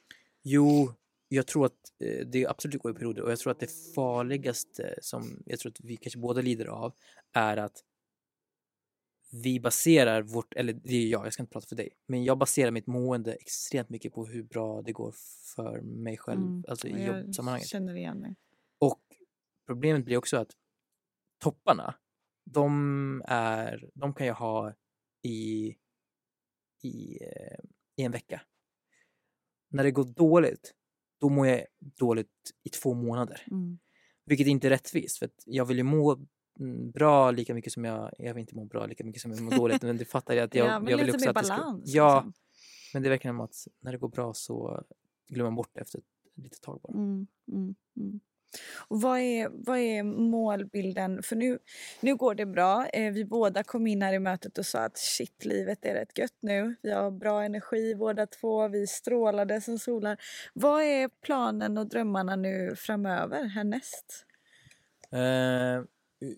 Jo, 0.43 0.93
jag 1.29 1.47
tror 1.47 1.67
att 1.67 1.93
eh, 2.05 2.27
det 2.27 2.47
absolut 2.47 2.83
går 2.83 2.93
i 2.93 2.95
perioder 2.95 3.23
och 3.23 3.31
jag 3.31 3.39
tror 3.39 3.51
att 3.51 3.61
det 3.61 3.71
farligaste 3.95 4.95
som 5.03 5.43
jag 5.47 5.59
tror 5.59 5.71
att 5.73 5.81
vi 5.81 5.97
kanske 5.97 6.19
båda 6.19 6.41
lider 6.41 6.67
av 6.67 6.93
är 7.33 7.57
att 7.57 7.85
vi 9.43 9.61
baserar 9.61 10.23
vårt, 10.23 10.55
eller 10.55 10.73
det 10.73 10.95
är 10.95 11.07
jag, 11.09 11.27
jag 11.27 11.33
ska 11.33 11.43
inte 11.43 11.53
prata 11.53 11.67
för 11.67 11.77
dig, 11.77 11.89
men 12.07 12.25
jag 12.25 12.39
baserar 12.39 12.71
mitt 12.71 12.87
mående 12.87 13.33
extremt 13.35 13.89
mycket 13.89 14.13
på 14.15 14.27
hur 14.27 14.43
bra 14.43 14.83
det 14.83 14.93
går 14.93 15.15
för 15.57 15.81
mig 15.81 16.17
själv, 16.19 16.41
Mm. 16.41 16.65
alltså 16.69 16.89
i 16.89 17.05
jag 17.07 17.21
jobbsammanhanget. 17.27 17.69
känner 17.69 17.95
igen 17.97 18.19
mig. 18.21 18.37
Och 18.79 19.01
problemet 19.67 20.05
blir 20.05 20.17
också 20.17 20.37
att 20.37 20.51
topparna, 21.39 21.95
de, 22.45 23.23
är, 23.27 23.91
de 23.95 24.15
kan 24.15 24.27
jag 24.27 24.35
ha 24.35 24.73
i, 25.25 25.77
i, 26.83 27.19
eh, 27.23 27.59
i 27.97 28.03
en 28.03 28.13
vecka. 28.13 28.41
När 29.71 29.85
det 29.85 29.91
går 29.91 30.05
dåligt, 30.05 30.75
då 31.21 31.29
mår 31.29 31.47
jag 31.47 31.67
dåligt 31.81 32.29
i 32.63 32.69
två 32.69 32.95
månader. 32.95 33.47
Mm. 33.51 33.79
Vilket 34.27 34.47
inte 34.47 34.69
är 34.69 34.71
rättvist, 34.71 35.19
för 35.19 35.31
jag 35.45 35.65
vill 35.65 35.77
ju 35.77 35.83
må 35.83 36.27
mm, 36.61 36.91
bra 36.91 37.31
lika 37.31 37.55
mycket 37.55 37.73
som 37.73 37.85
jag, 37.85 38.13
jag 38.19 38.35
vill 38.35 38.41
inte 38.41 38.57
må 38.57 38.65
bra 38.65 38.87
lika 38.87 39.05
mycket 39.05 39.23
som 39.23 39.31
jag 39.31 39.43
mår 39.43 39.51
dåligt, 39.57 39.83
men 39.83 39.97
det 39.97 40.05
fattar 40.05 40.35
jag 40.35 40.45
att 40.45 40.55
jag, 40.55 40.67
ja, 40.67 40.91
jag 40.91 40.99
vill 40.99 41.15
också 41.15 41.29
att 41.29 41.35
det 41.35 41.45
ska, 41.45 41.57
balans. 41.57 41.83
Ja, 41.95 42.17
liksom. 42.17 42.33
men 42.93 43.03
det 43.03 43.09
är 43.09 43.11
verkligen 43.11 43.41
att 43.41 43.55
när 43.81 43.93
det 43.93 43.99
går 43.99 44.09
bra 44.09 44.35
så 44.35 44.85
glömmer 45.29 45.51
man 45.51 45.57
bort 45.57 45.71
det 45.75 45.81
efter 45.81 45.99
ett 45.99 46.05
litet 46.35 46.63
tag 46.63 46.81
bara. 46.83 46.93
Mm, 46.93 47.27
mm, 47.53 47.75
mm. 47.97 48.21
Och 48.89 49.01
vad 49.01 49.19
är, 49.19 49.49
vad 49.53 49.79
är 49.79 50.03
målbilden? 50.03 51.23
För 51.23 51.37
nu, 51.37 51.59
nu 52.01 52.17
går 52.17 52.35
det 52.35 52.47
bra. 52.47 52.87
Eh, 52.87 53.13
vi 53.13 53.25
båda 53.25 53.63
kom 53.63 53.87
in 53.87 54.03
här 54.03 54.13
i 54.13 54.19
mötet 54.19 54.59
och 54.59 54.67
sa 54.67 54.79
att 54.79 54.99
shit, 54.99 55.45
livet 55.45 55.85
är 55.85 55.95
rätt 55.95 56.19
gött 56.19 56.39
nu. 56.41 56.75
Vi 56.83 56.93
har 56.93 57.11
bra 57.11 57.43
energi 57.43 57.95
båda 57.95 58.27
två, 58.27 58.69
vi 58.69 58.87
strålade 58.87 59.61
som 59.61 59.79
solar. 59.79 60.17
Vad 60.53 60.83
är 60.83 61.09
planen 61.09 61.79
och 61.79 61.87
drömmarna 61.87 62.37
nu 62.37 62.75
framöver, 62.77 63.45
härnäst? 63.45 64.27
Eh, 65.13 65.83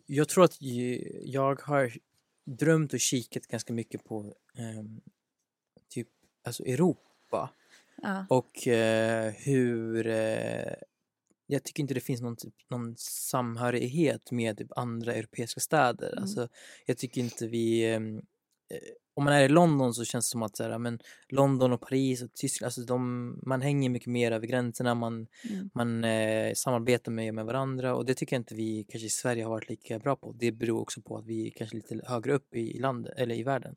jag 0.06 0.28
tror 0.28 0.44
att 0.44 0.56
jag 1.22 1.60
har 1.60 1.92
drömt 2.44 2.92
och 2.92 3.00
kikat 3.00 3.46
ganska 3.46 3.72
mycket 3.72 4.04
på 4.04 4.34
eh, 4.58 4.84
typ 5.88 6.08
alltså 6.44 6.64
Europa. 6.64 7.50
Ja. 8.02 8.26
Och 8.28 8.68
eh, 8.68 9.32
hur... 9.32 10.06
Eh, 10.06 10.72
jag 11.46 11.64
tycker 11.64 11.82
inte 11.82 11.94
det 11.94 12.00
finns 12.00 12.20
någon, 12.20 12.36
typ, 12.36 12.54
någon 12.70 12.94
samhörighet 12.98 14.30
med 14.30 14.58
typ, 14.58 14.68
andra 14.76 15.14
europeiska 15.14 15.60
städer. 15.60 16.12
Mm. 16.12 16.22
Alltså, 16.22 16.48
jag 16.86 16.98
tycker 16.98 17.20
inte 17.20 17.46
vi... 17.46 17.92
ehm, 17.94 18.20
Eh, 18.70 18.78
om 19.14 19.24
man 19.24 19.32
är 19.32 19.44
i 19.44 19.48
London 19.48 19.94
så 19.94 20.04
känns 20.04 20.26
det 20.26 20.30
som 20.30 20.42
att 20.42 20.56
så 20.56 20.62
här, 20.62 20.78
men 20.78 20.98
London 21.28 21.72
och 21.72 21.80
Paris 21.80 22.22
och 22.22 22.32
Tyskland, 22.32 22.66
alltså 22.68 22.80
de, 22.80 23.40
man 23.46 23.62
hänger 23.62 23.90
mycket 23.90 24.08
mer 24.08 24.32
över 24.32 24.46
gränserna, 24.46 24.94
man, 24.94 25.26
Mm. 25.50 25.70
man 25.74 26.04
eh, 26.04 26.54
samarbetar 26.54 27.12
med, 27.12 27.34
med 27.34 27.46
varandra 27.46 27.94
och 27.94 28.06
det 28.06 28.14
tycker 28.14 28.36
jag 28.36 28.40
inte 28.40 28.54
vi 28.54 28.86
kanske 28.88 29.06
i 29.06 29.10
Sverige 29.10 29.44
har 29.44 29.50
varit 29.50 29.68
lika 29.68 29.98
bra 29.98 30.16
på. 30.16 30.32
Det 30.32 30.52
beror 30.52 30.80
också 30.80 31.02
på 31.02 31.16
att 31.18 31.26
vi 31.26 31.46
är 31.46 31.50
kanske 31.50 31.76
lite 31.76 32.00
högre 32.06 32.32
upp 32.32 32.54
i 32.54 32.78
landet 32.78 33.14
eller 33.16 33.34
i 33.34 33.42
världen. 33.42 33.76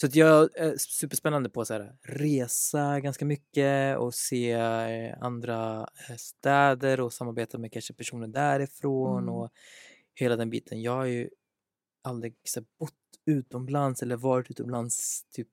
Så 0.00 0.06
att 0.06 0.14
jag 0.14 0.58
är 0.58 0.76
superspännande 0.78 1.50
på 1.50 1.60
att 1.60 1.66
så 1.68 1.74
här, 1.74 1.96
resa 2.02 3.00
ganska 3.00 3.24
mycket 3.24 3.98
och 3.98 4.14
se 4.14 4.52
eh, 4.52 5.16
andra 5.20 5.88
eh, 6.08 6.16
städer 6.16 7.00
och 7.00 7.12
samarbeta 7.12 7.58
med 7.58 7.72
kanske 7.72 7.94
personer 7.94 8.28
därifrån 8.28 9.22
Mm. 9.22 9.34
och 9.34 9.50
hela 10.14 10.36
den 10.36 10.50
biten. 10.50 10.82
Jag 10.82 10.92
har 10.92 11.04
ju 11.04 11.30
aldrig 12.04 12.36
så 12.44 12.60
här, 12.60 12.66
bott 12.78 12.92
utomlands 13.26 14.02
eller 14.02 14.16
varit 14.16 14.50
utomlands 14.50 15.24
typ 15.30 15.48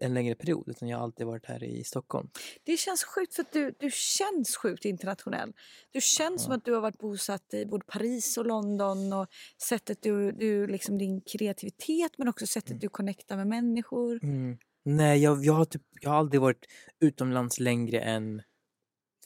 en 0.00 0.14
längre 0.14 0.34
period 0.34 0.68
utan 0.68 0.88
jag 0.88 0.98
har 0.98 1.04
alltid 1.04 1.26
varit 1.26 1.46
här 1.46 1.64
i 1.64 1.84
Stockholm. 1.84 2.28
Det 2.64 2.76
känns 2.76 3.04
sjukt 3.04 3.34
för 3.34 3.42
att 3.42 3.52
du, 3.52 3.74
du 3.78 3.90
känns 3.92 4.56
sjukt 4.56 4.84
internationell. 4.84 5.52
Du 5.90 6.00
känns 6.00 6.42
som 6.42 6.50
Ja. 6.52 6.56
att 6.56 6.64
du 6.64 6.72
har 6.72 6.80
varit 6.80 6.98
bosatt 6.98 7.54
i 7.54 7.66
både 7.66 7.84
Paris 7.86 8.36
och 8.38 8.46
London 8.46 9.12
och 9.12 9.26
sättet 9.62 10.02
du, 10.02 10.32
du 10.32 10.66
liksom 10.66 10.98
din 10.98 11.20
kreativitet 11.20 12.18
men 12.18 12.28
också 12.28 12.46
sättet 12.46 12.70
Mm. 12.70 12.80
du 12.80 12.88
connectar 12.88 13.36
med 13.36 13.46
människor. 13.46 14.20
Mm. 14.22 14.58
Nej, 14.84 15.22
jag, 15.22 15.44
jag, 15.44 15.52
har 15.52 15.64
typ, 15.64 15.82
jag 16.00 16.10
har 16.10 16.16
aldrig 16.18 16.40
varit 16.40 16.66
utomlands 17.00 17.60
längre 17.60 18.00
än 18.00 18.42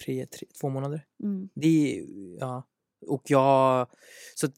tre, 0.04 0.26
tre, 0.26 0.48
två 0.60 0.68
månader. 0.68 1.06
Mm. 1.22 1.48
Det 1.54 1.98
är, 1.98 2.04
ja. 2.40 2.66
Och 3.06 3.22
jag, 3.24 3.88
så 4.34 4.46
att, 4.46 4.56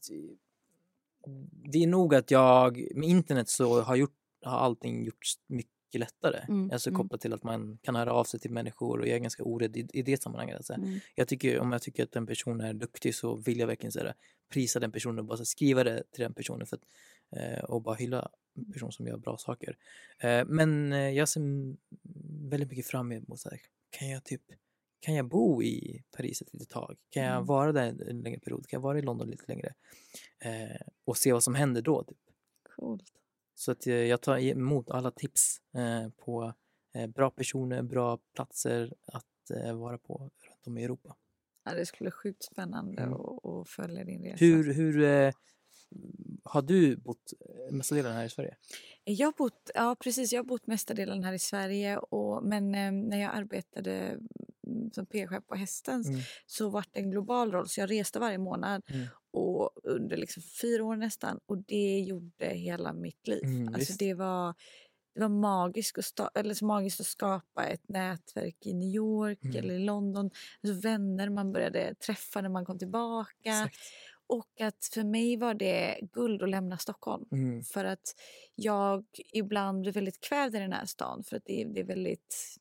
det 1.71 1.83
är 1.83 1.87
nog 1.87 2.15
att 2.15 2.31
jag, 2.31 2.87
med 2.95 3.09
internet 3.09 3.49
så 3.49 3.81
har, 3.81 3.95
gjort, 3.95 4.15
har 4.45 4.57
allting 4.57 5.03
gjorts 5.05 5.33
mycket 5.47 5.71
lättare. 5.97 6.39
Mm, 6.47 6.71
Alltså 6.71 6.89
mm. 6.89 6.97
kopplat 7.01 7.21
till 7.21 7.33
att 7.33 7.43
man 7.43 7.77
kan 7.81 7.95
höra 7.95 8.13
av 8.13 8.23
sig 8.23 8.39
till 8.39 8.51
människor 8.51 8.99
och 8.99 9.07
jag 9.07 9.15
är 9.15 9.19
ganska 9.19 9.43
orädd 9.43 9.77
i, 9.77 9.87
i 9.93 10.01
det 10.01 10.21
sammanhanget. 10.21 10.55
Alltså. 10.57 10.73
Mm. 10.73 10.99
Jag 11.15 11.27
tycker, 11.27 11.59
om 11.59 11.71
jag 11.71 11.81
tycker 11.81 12.03
att 12.03 12.15
en 12.15 12.27
person 12.27 12.61
är 12.61 12.73
duktig 12.73 13.15
så 13.15 13.35
vill 13.35 13.59
jag 13.59 13.67
verkligen 13.67 13.91
så 13.91 13.99
här, 13.99 14.13
prisa 14.53 14.79
den 14.79 14.91
personen 14.91 15.19
och 15.19 15.25
bara 15.25 15.45
skriva 15.45 15.83
det 15.83 16.03
till 16.11 16.21
den 16.23 16.33
personen 16.33 16.67
för 16.67 16.75
att, 16.77 16.83
eh, 17.39 17.63
och 17.63 17.81
bara 17.81 17.95
hylla 17.95 18.29
en 18.55 18.71
person 18.71 18.91
som 18.91 19.07
gör 19.07 19.17
bra 19.17 19.37
saker. 19.37 19.77
Eh, 20.19 20.45
men 20.45 20.93
eh, 20.93 21.09
jag 21.09 21.29
ser 21.29 21.41
väldigt 22.49 22.69
mycket 22.69 22.87
fram 22.87 23.11
emot 23.11 23.39
så 23.39 23.49
här, 23.49 23.59
kan 23.89 24.09
jag 24.09 24.23
typ 24.23 24.41
kan 25.01 25.15
jag 25.15 25.27
bo 25.27 25.63
i 25.63 26.03
Paris 26.17 26.41
ett 26.41 26.53
litet 26.53 26.69
tag? 26.69 26.97
Kan 27.09 27.23
jag 27.23 27.33
Mm. 27.33 27.45
vara 27.45 27.71
där 27.71 28.09
en 28.09 28.21
längre 28.21 28.39
period? 28.39 28.67
Kan 28.67 28.77
jag 28.77 28.81
vara 28.81 28.99
i 28.99 29.01
London 29.01 29.29
lite 29.29 29.43
längre? 29.47 29.73
Eh, 30.39 30.81
och 31.05 31.17
se 31.17 31.33
vad 31.33 31.43
som 31.43 31.55
händer 31.55 31.81
då. 31.81 32.03
Typ. 32.03 32.17
Coolt. 32.75 33.03
Så 33.59 33.71
att 33.71 33.87
eh, 33.87 33.93
jag 33.93 34.21
tar 34.21 34.37
emot 34.37 34.89
alla 34.89 35.11
tips 35.11 35.57
eh, 35.75 36.09
på 36.25 36.53
eh, 36.95 37.07
bra 37.07 37.31
personer, 37.31 37.81
bra 37.81 38.17
platser 38.35 38.93
att 39.07 39.25
vara 39.75 39.97
på 39.97 40.17
runt 40.47 40.67
om 40.67 40.77
i 40.77 40.83
Europa. 40.83 41.15
Ja, 41.65 41.73
det 41.73 41.85
skulle 41.85 42.09
vara 42.09 42.17
sjukt 42.17 42.43
spännande 42.43 43.01
Mm. 43.01 43.13
att 43.13 43.69
följa 43.69 44.03
din 44.03 44.23
resa. 44.23 44.45
Hur, 44.45 44.73
hur 44.73 45.03
eh, 45.03 45.33
har 46.43 46.61
du 46.61 46.97
bott 46.97 47.33
mesta 47.71 47.95
delen 47.95 48.13
här 48.13 48.25
i 48.25 48.29
Sverige? 48.29 48.55
Jag 49.03 49.27
har 49.27 49.33
bott, 49.37 49.71
ja, 49.75 49.95
precis, 49.99 50.33
jag 50.33 50.39
har 50.39 50.45
bott 50.45 50.67
mesta 50.67 50.93
delen 50.93 51.23
här 51.23 51.33
i 51.33 51.39
Sverige 51.39 51.97
och, 51.97 52.43
men 52.43 52.75
eh, 52.75 52.91
när 52.91 53.17
jag 53.21 53.35
arbetade 53.35 53.91
mm, 54.67 54.91
som 54.91 55.05
p-chef 55.05 55.45
på 55.47 55.55
Hästens 55.55 56.07
Mm. 56.07 56.19
så 56.45 56.69
var 56.69 56.85
det 56.91 56.99
en 56.99 57.11
global 57.11 57.51
roll 57.51 57.69
så 57.69 57.79
jag 57.79 57.91
reste 57.91 58.19
varje 58.19 58.37
månad 58.37 58.83
Mm. 58.89 59.07
Och 59.31 59.71
under 59.83 60.17
liksom 60.17 60.43
fyra 60.61 60.83
år 60.83 60.95
nästan 60.95 61.39
och 61.45 61.57
det 61.57 61.99
gjorde 61.99 62.45
hela 62.45 62.93
mitt 62.93 63.27
liv. 63.27 63.43
Mm, 63.43 63.73
alltså 63.73 63.93
det 63.99 64.13
var, 64.13 64.53
det 65.15 65.21
var 65.21 65.29
magiskt, 65.29 65.97
att 65.97 66.05
sta- 66.05 66.29
eller 66.35 66.53
så 66.53 66.65
magiskt 66.65 66.99
att 66.99 67.05
skapa 67.05 67.65
ett 67.65 67.89
nätverk 67.89 68.55
i 68.65 68.73
New 68.73 68.89
York 68.89 69.43
Mm. 69.43 69.57
eller 69.57 69.73
i 69.73 69.79
London. 69.79 70.31
Alltså 70.63 70.81
vänner 70.87 71.29
man 71.29 71.51
började 71.51 71.95
träffa 71.95 72.41
när 72.41 72.49
man 72.49 72.65
kom 72.65 72.79
tillbaka. 72.79 73.33
Exakt. 73.43 73.75
Och 74.27 74.61
att 74.61 74.89
för 74.93 75.03
mig 75.03 75.37
var 75.37 75.53
det 75.53 75.99
guld 76.13 76.43
att 76.43 76.49
lämna 76.49 76.77
Stockholm. 76.77 77.25
Mm. 77.31 77.63
För 77.63 77.85
att 77.85 78.15
jag 78.55 79.05
ibland 79.33 79.81
blir 79.81 79.91
väldigt 79.91 80.19
kvävd 80.21 80.55
i 80.55 80.59
den 80.59 80.73
här 80.73 80.85
stan 80.85 81.23
för 81.23 81.35
att 81.37 81.43
det, 81.45 81.61
är- 81.61 81.65
det 81.65 81.79
är 81.81 81.85
väldigt 81.85 82.55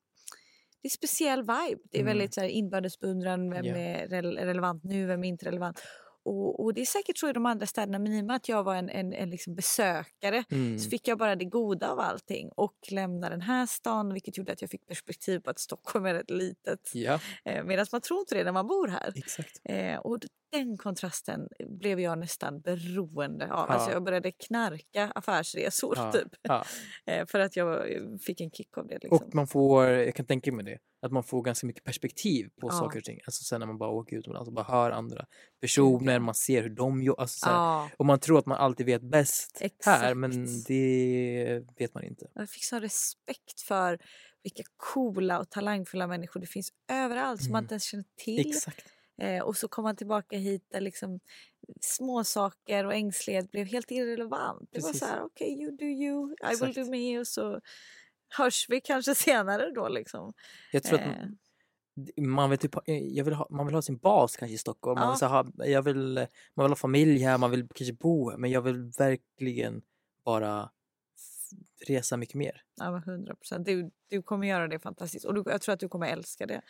det 0.83 0.89
är 0.89 0.91
speciell 0.91 1.41
vibe. 1.41 1.81
Det 1.91 1.99
är 1.99 2.03
Mm. 2.03 2.07
väldigt 2.07 2.35
så 2.35 2.41
här, 2.41 2.49
inbördes 2.49 2.99
beundran. 2.99 3.51
Vem 3.51 3.65
Ja. 3.65 3.77
är 3.77 4.09
rel- 4.09 4.37
relevant 4.39 4.85
nu? 4.85 5.07
Vem 5.07 5.25
är 5.25 5.29
inte 5.29 5.47
relevant? 5.47 5.81
Och, 6.29 6.61
och 6.65 6.75
det 6.75 6.81
är 6.81 6.85
säkert 6.87 7.19
så 7.19 7.29
i 7.29 7.33
de 7.33 7.47
andra 7.47 7.67
städerna 7.67 7.99
men 7.99 8.13
i 8.13 8.21
och 8.21 8.25
med 8.25 8.37
att 8.37 8.49
jag 8.49 8.63
var 8.63 8.75
en, 8.75 8.89
en, 8.91 9.13
en 9.13 9.31
liksom 9.31 9.55
besökare 9.55 10.45
Mm. 10.51 10.79
så 10.79 10.91
fick 10.91 11.09
jag 11.09 11.19
bara 11.19 11.37
det 11.37 11.45
goda 11.45 11.89
av 11.91 12.01
allting 12.01 12.49
och 12.57 12.75
lämna 12.91 13.31
den 13.31 13.41
här 13.41 13.67
stan 13.67 14.13
vilket 14.13 14.39
gjorde 14.39 14.53
att 14.53 14.61
jag 14.63 14.71
fick 14.71 14.87
perspektiv 14.87 15.41
på 15.41 15.51
att 15.51 15.59
Stockholm 15.59 16.07
är 16.07 16.15
rätt 16.15 16.31
litet. 16.31 16.91
Ja, 16.95 17.21
Eh, 17.45 17.65
Medan 17.65 17.87
man 17.93 18.01
tror 18.01 18.21
inte 18.21 18.35
det 18.35 18.45
när 18.45 18.53
man 18.53 18.67
bor 18.67 18.89
här. 18.89 19.13
exakt. 19.17 19.61
Eh, 19.65 19.97
och 19.99 20.19
den 20.53 20.77
kontrasten 20.77 21.49
blev 21.69 22.01
jag 22.01 22.19
nästan 22.19 22.61
beroende 22.61 23.45
av. 23.45 23.67
Ja. 23.69 23.75
Alltså 23.75 23.91
jag 23.91 24.05
började 24.05 24.33
knarka 24.33 25.13
affärsresor 25.15 25.95
Ja. 25.97 26.13
typ. 26.13 26.29
Ja. 26.43 26.65
Eh, 27.07 27.27
för 27.27 27.39
att 27.41 27.57
jag 27.57 27.87
fick 28.27 28.41
en 28.41 28.51
kick 28.51 28.79
av 28.79 28.87
det. 28.87 28.99
Liksom. 29.03 29.11
Och 29.29 29.35
man 29.35 29.47
får, 29.47 29.85
jag 29.87 30.15
kan 30.15 30.27
tänka 30.27 30.53
mig 30.53 30.65
det, 30.65 30.79
att 31.07 31.13
man 31.13 31.23
får 31.25 31.43
ganska 31.43 31.67
mycket 31.67 31.85
perspektiv 31.85 32.49
på 32.61 32.69
Ja. 32.69 32.73
saker 32.73 32.99
och 32.99 33.05
ting. 33.05 33.21
Alltså 33.27 33.45
sen 33.45 33.61
när 33.61 33.67
man 33.67 33.79
bara 33.79 33.91
åker 33.91 34.17
utomlands 34.17 34.49
och 34.49 34.55
bara 34.55 34.65
hör 34.65 34.91
andra 34.91 35.27
personer, 35.61 36.19
man 36.19 36.35
ser 36.35 36.63
hur 36.63 36.71
de 36.71 37.03
jobbar. 37.03 37.23
Alltså, 37.23 37.47
ja, 37.47 37.91
Och 37.97 38.07
man 38.07 38.19
tror 38.21 38.39
att 38.39 38.47
man 38.47 38.59
alltid 38.59 38.87
vet 38.87 39.03
bäst 39.03 39.63
här, 39.85 40.15
men 40.15 40.43
Exakt. 40.45 40.67
det 40.69 41.65
vet 41.79 41.95
man 41.95 42.05
inte. 42.05 42.27
jag 42.35 42.51
fick 42.51 42.65
sån 42.65 42.81
respekt 42.81 43.61
för 43.61 43.99
vilka 44.43 44.63
coola 44.77 45.39
och 45.39 45.51
talangfulla 45.51 46.07
människor 46.07 46.41
det 46.41 46.47
finns 46.47 46.73
överallt 46.93 47.43
som 47.43 47.53
man 47.53 47.59
Mm. 47.59 47.65
inte 47.65 47.75
ens 47.75 47.85
känner 47.85 48.05
till. 48.25 48.49
Exakt. 48.51 48.85
Eh, 49.19 49.43
och 49.43 49.57
så 49.57 49.69
kom 49.69 49.85
man 49.85 49.97
tillbaka 49.97 50.37
hit 50.37 50.67
där 50.71 50.81
liksom 50.81 51.21
småsaker 51.81 52.85
och 52.87 52.95
ängslighet 52.95 53.51
blev 53.51 53.67
helt 53.67 53.91
irrelevant. 53.91 54.69
Det 54.73 54.81
var 54.83 54.93
så 54.93 55.05
här, 55.05 55.23
okej, 55.23 55.63
you 55.63 55.77
do 55.77 55.85
you, 55.85 56.33
I 56.33 56.37
will 56.61 56.69
Exakt. 56.69 56.75
do 56.75 56.91
me 56.91 57.19
och 57.19 57.27
så 57.27 57.61
hörs 58.39 58.67
vi 58.69 58.81
kanske 58.81 59.15
senare 59.29 59.71
då 59.71 59.89
liksom. 59.89 60.33
Jag 60.73 60.83
tror 60.83 60.99
att 60.99 61.07
Eh, 61.07 62.25
man 62.25 62.51
vill, 62.51 62.59
typ, 62.59 62.75
eh, 62.89 62.99
jag 62.99 63.25
vill 63.25 63.35
ha, 63.35 63.47
man 63.51 63.67
vill 63.67 63.75
ha 63.75 63.83
sin 63.83 63.97
bas 63.99 64.37
kanske 64.37 64.55
i 64.55 64.59
Stockholm. 64.59 64.99
Man, 65.01 65.07
Ja. 65.07 65.11
vill, 65.11 65.19
så 65.19 65.27
ha, 65.27 65.67
jag 65.67 65.83
vill, 65.83 66.27
man 66.55 66.65
vill 66.65 66.71
ha 66.71 66.77
familj 66.77 67.19
här, 67.23 67.39
man 67.39 67.51
vill 67.51 67.69
kanske 67.75 67.93
bo 67.95 68.31
här. 68.31 68.39
Men 68.39 68.51
jag 68.51 68.63
vill 68.63 68.93
verkligen 68.99 69.83
bara 70.25 70.71
resa 71.87 72.17
mycket 72.17 72.35
mer. 72.35 72.63
Ja, 72.77 72.91
men 72.91 73.03
100 73.03 73.35
procent. 73.35 73.67
Du, 73.67 73.91
du 74.09 74.23
kommer 74.23 74.47
göra 74.49 74.69
det 74.69 74.79
fantastiskt 74.79 75.25
och 75.25 75.35
du, 75.35 75.43
jag 75.47 75.61
tror 75.63 75.73
att 75.73 75.81
du 75.81 75.89
kommer 75.89 76.07
älska 76.07 76.47
det. 76.47 76.61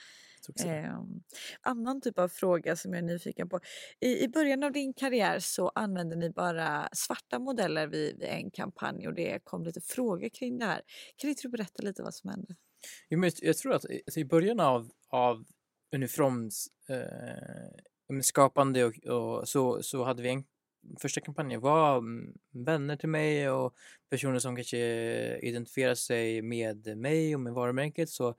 Ehm, 0.69 1.23
annan 1.61 2.01
typ 2.01 2.19
av 2.19 2.29
fråga 2.29 2.77
som 2.77 2.93
jag 2.93 2.99
är 2.99 3.03
nyfiken 3.07 3.49
på. 3.49 3.61
I, 4.01 4.25
I 4.25 4.29
början 4.29 4.63
av 4.63 4.73
din 4.73 4.93
karriär 4.95 5.39
så 5.39 5.69
använde 5.69 6.17
ni 6.17 6.31
bara 6.31 6.89
svarta 6.93 7.39
modeller 7.39 7.87
vid, 7.87 8.19
vid 8.19 8.29
en 8.29 8.51
kampanj 8.51 9.09
och 9.09 9.15
det 9.15 9.41
kom 9.45 9.63
lite 9.65 9.81
frågor 9.81 10.29
kring 10.29 10.59
det 10.59 10.65
här. 10.65 10.83
Kan 11.17 11.31
inte 11.31 11.43
du 11.43 11.49
berätta 11.49 11.83
lite 11.83 12.03
vad 12.03 12.15
som 12.15 12.31
hände? 12.31 12.57
Jo, 13.09 13.19
men 13.19 13.31
jag 13.43 13.57
tror 13.57 13.75
att 13.75 13.85
i- 13.85 14.03
alltså, 14.07 14.21
i 14.21 14.25
början 14.25 14.61
av, 14.61 14.91
av 15.09 15.45
Uniforms 15.95 16.67
eh, 16.89 18.21
skapande 18.23 18.85
och, 18.85 18.95
och 19.07 19.49
så, 19.49 19.83
så 19.83 20.05
hade 20.05 20.23
vi 20.23 20.29
en 20.31 20.45
första 21.01 21.21
kampanjen 21.21 21.61
var 21.61 21.99
mm, 21.99 22.35
vänner 22.51 22.97
till 22.97 23.09
mig 23.09 23.51
och 23.51 23.75
personer 24.11 24.39
som 24.39 24.57
kanske 24.57 24.79
identifierar 25.39 25.95
sig 25.95 26.43
med 26.43 26.97
mig 26.97 27.35
och 27.35 27.41
med 27.41 27.53
varumärket. 27.53 28.11
Så 28.11 28.35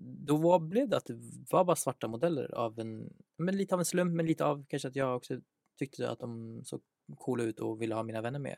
då 0.00 0.36
var, 0.36 0.58
blev 0.58 0.88
det 0.88 0.96
att 0.96 1.06
det 1.06 1.18
var 1.50 1.64
bara 1.64 1.76
svarta 1.76 2.08
modeller 2.08 2.54
av 2.54 2.78
en, 2.78 3.12
men 3.36 3.56
lite 3.56 3.74
av 3.74 3.80
en 3.80 3.84
slump, 3.84 4.14
men 4.14 4.26
lite 4.26 4.44
av 4.44 4.64
kanske 4.68 4.88
att 4.88 4.96
jag 4.96 5.16
också 5.16 5.40
tyckte 5.78 6.10
att 6.10 6.18
de 6.18 6.60
såg 6.64 6.80
coola 7.16 7.44
ut 7.44 7.60
och 7.60 7.82
ville 7.82 7.94
ha 7.94 8.02
mina 8.02 8.20
vänner 8.20 8.38
med. 8.38 8.56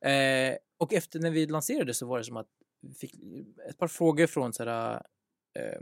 Eh, 0.00 0.56
och 0.78 0.92
efter 0.92 1.20
när 1.20 1.30
vi 1.30 1.46
lanserade 1.46 1.94
så 1.94 2.06
var 2.06 2.18
det 2.18 2.24
som 2.24 2.36
att 2.36 2.48
vi 2.80 2.94
fick 2.94 3.14
ett 3.68 3.78
par 3.78 3.88
frågor 3.88 4.26
från 4.26 4.52
så 4.52 4.64
här, 4.64 5.02
eh, 5.58 5.80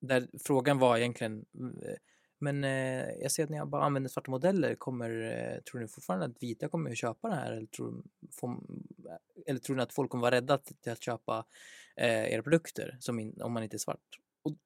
där 0.00 0.28
frågan 0.44 0.78
var 0.78 0.98
egentligen 0.98 1.44
eh, 1.82 1.96
men 2.38 2.64
eh, 2.64 3.10
jag 3.20 3.32
ser 3.32 3.44
att 3.44 3.50
jag 3.50 3.68
bara 3.68 3.84
använder 3.84 4.10
svarta 4.10 4.30
modeller, 4.30 4.74
kommer, 4.74 5.10
eh, 5.10 5.62
tror 5.62 5.80
ni 5.80 5.88
fortfarande 5.88 6.26
att 6.26 6.42
vita 6.42 6.68
kommer 6.68 6.90
att 6.90 6.98
köpa 6.98 7.28
det 7.28 7.34
här? 7.34 7.52
Eller 7.52 7.66
tror, 7.66 8.04
får, 8.32 8.60
eller 9.46 9.60
tror 9.60 9.76
ni 9.76 9.82
att 9.82 9.92
folk 9.92 10.10
kommer 10.10 10.22
vara 10.22 10.34
rädda 10.34 10.58
till 10.58 10.92
att 10.92 11.02
köpa 11.02 11.44
eh, 11.96 12.32
era 12.32 12.42
produkter 12.42 12.96
som 13.00 13.20
in, 13.20 13.42
om 13.42 13.52
man 13.52 13.62
inte 13.62 13.76
är 13.76 13.78
svart? 13.78 14.18
Och, 14.44 14.56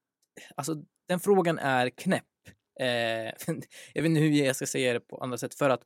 alltså, 0.54 0.84
den 1.08 1.20
frågan 1.20 1.58
är 1.58 1.90
knäpp. 1.90 2.24
Eh, 2.80 2.86
jag 3.94 4.02
vet 4.02 4.04
inte 4.04 4.20
hur 4.20 4.30
jag 4.30 4.56
ska 4.56 4.66
säga 4.66 4.92
det 4.92 5.00
på 5.00 5.16
andra 5.16 5.38
sätt. 5.38 5.54
För 5.54 5.70
att 5.70 5.82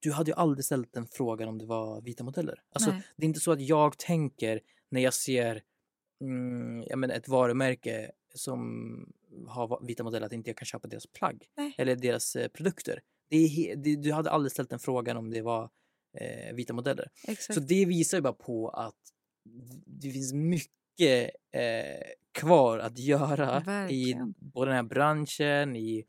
du 0.00 0.12
hade 0.12 0.30
ju 0.30 0.34
aldrig 0.36 0.64
ställt 0.64 0.92
den 0.92 1.06
frågan 1.06 1.48
om 1.48 1.58
det 1.58 1.66
var 1.66 2.00
vita 2.00 2.24
modeller. 2.24 2.62
Alltså, 2.72 2.90
det 3.16 3.24
är 3.24 3.28
inte 3.28 3.40
så 3.40 3.52
att 3.52 3.60
jag 3.60 3.98
tänker 3.98 4.60
när 4.90 5.00
jag 5.00 5.14
ser 5.14 5.62
mm, 6.20 6.84
jag 6.86 6.98
menar, 6.98 7.14
ett 7.14 7.28
varumärke 7.28 8.10
som 8.34 9.12
har 9.48 9.86
vita 9.86 10.02
modeller 10.04 10.26
att 10.26 10.32
inte 10.32 10.50
jag 10.50 10.56
kan 10.56 10.66
köpa 10.66 10.88
deras 10.88 11.06
plagg 11.06 11.46
Nej. 11.56 11.74
eller 11.78 11.96
deras 11.96 12.36
eh, 12.36 12.48
produkter. 12.48 13.00
Det 13.28 13.74
det, 13.76 13.96
du 13.96 14.12
hade 14.12 14.30
aldrig 14.30 14.52
ställt 14.52 14.70
den 14.70 14.78
frågan 14.78 15.16
om 15.16 15.30
det 15.30 15.42
var 15.42 15.70
eh, 16.20 16.54
vita 16.54 16.72
modeller. 16.72 17.10
Exakt. 17.28 17.54
Så 17.54 17.60
det 17.60 17.84
visar 17.84 18.18
ju 18.18 18.22
bara 18.22 18.32
på 18.32 18.68
att 18.68 18.94
det 19.86 20.10
finns 20.10 20.32
mycket 20.32 21.30
eh, 21.52 22.02
kvar 22.32 22.78
att 22.78 22.98
göra 22.98 23.60
i 23.60 23.64
Verkligen. 23.64 24.34
både 24.38 24.70
den 24.70 24.76
här 24.76 24.82
branschen, 24.82 25.76
i, 25.76 26.04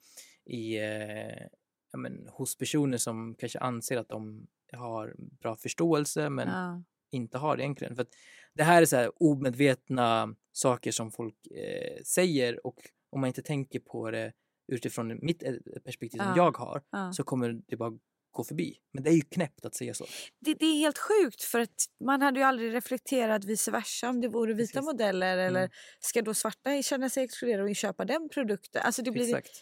i, 0.45 0.77
eh, 0.77 1.47
ja, 1.91 1.97
men, 1.97 2.27
hos 2.31 2.57
personer 2.57 2.97
som 2.97 3.35
kanske 3.35 3.59
anser 3.59 3.97
att 3.97 4.09
de 4.09 4.47
har 4.71 5.15
bra 5.17 5.55
förståelse 5.55 6.29
men 6.29 6.47
ja. 6.47 6.83
inte 7.11 7.37
har 7.37 7.57
det 7.57 7.63
egentligen. 7.63 7.95
För 7.95 8.01
att 8.01 8.15
det 8.55 8.63
här 8.63 8.81
är 8.81 8.85
så 8.85 8.95
här 8.95 9.11
omedvetna 9.23 10.35
saker 10.51 10.91
som 10.91 11.11
folk 11.11 11.35
eh, 11.47 12.01
säger 12.03 12.65
och 12.67 12.75
om 13.11 13.21
man 13.21 13.27
inte 13.27 13.41
tänker 13.41 13.79
på 13.79 14.11
det 14.11 14.33
utifrån 14.71 15.19
mitt 15.21 15.43
eh, 15.43 15.53
perspektiv 15.85 16.17
som 16.17 16.27
Ja. 16.27 16.33
jag 16.37 16.57
har 16.57 16.81
Ja. 16.91 17.13
så 17.13 17.23
kommer 17.23 17.61
det 17.67 17.77
bara 17.77 17.91
gå 18.31 18.43
förbi. 18.43 18.77
Men 18.93 19.03
det 19.03 19.09
är 19.09 19.13
ju 19.13 19.21
knäppt 19.21 19.65
att 19.65 19.75
säga 19.75 19.93
så. 19.93 20.05
Det, 20.39 20.53
det 20.53 20.65
är 20.65 20.77
helt 20.79 20.97
sjukt 20.97 21.43
för 21.43 21.59
att 21.59 21.85
man 22.05 22.21
hade 22.21 22.39
ju 22.39 22.45
aldrig 22.45 22.73
reflekterat 22.73 23.45
vice 23.45 23.71
versa 23.71 24.09
om 24.09 24.21
det 24.21 24.27
vore 24.27 24.53
vita 24.53 24.71
Precis. 24.79 24.85
modeller 24.85 25.37
eller 25.37 25.59
Mm. 25.59 25.71
ska 25.99 26.21
då 26.21 26.33
svarta 26.33 26.81
känna 26.81 27.09
sig 27.09 27.23
exkluderade 27.23 27.69
och 27.69 27.75
köpa 27.75 28.05
den 28.05 28.29
produkten? 28.29 28.81
Alltså 28.85 29.01
det 29.01 29.11
blir 29.11 29.23
Exakt. 29.35 29.61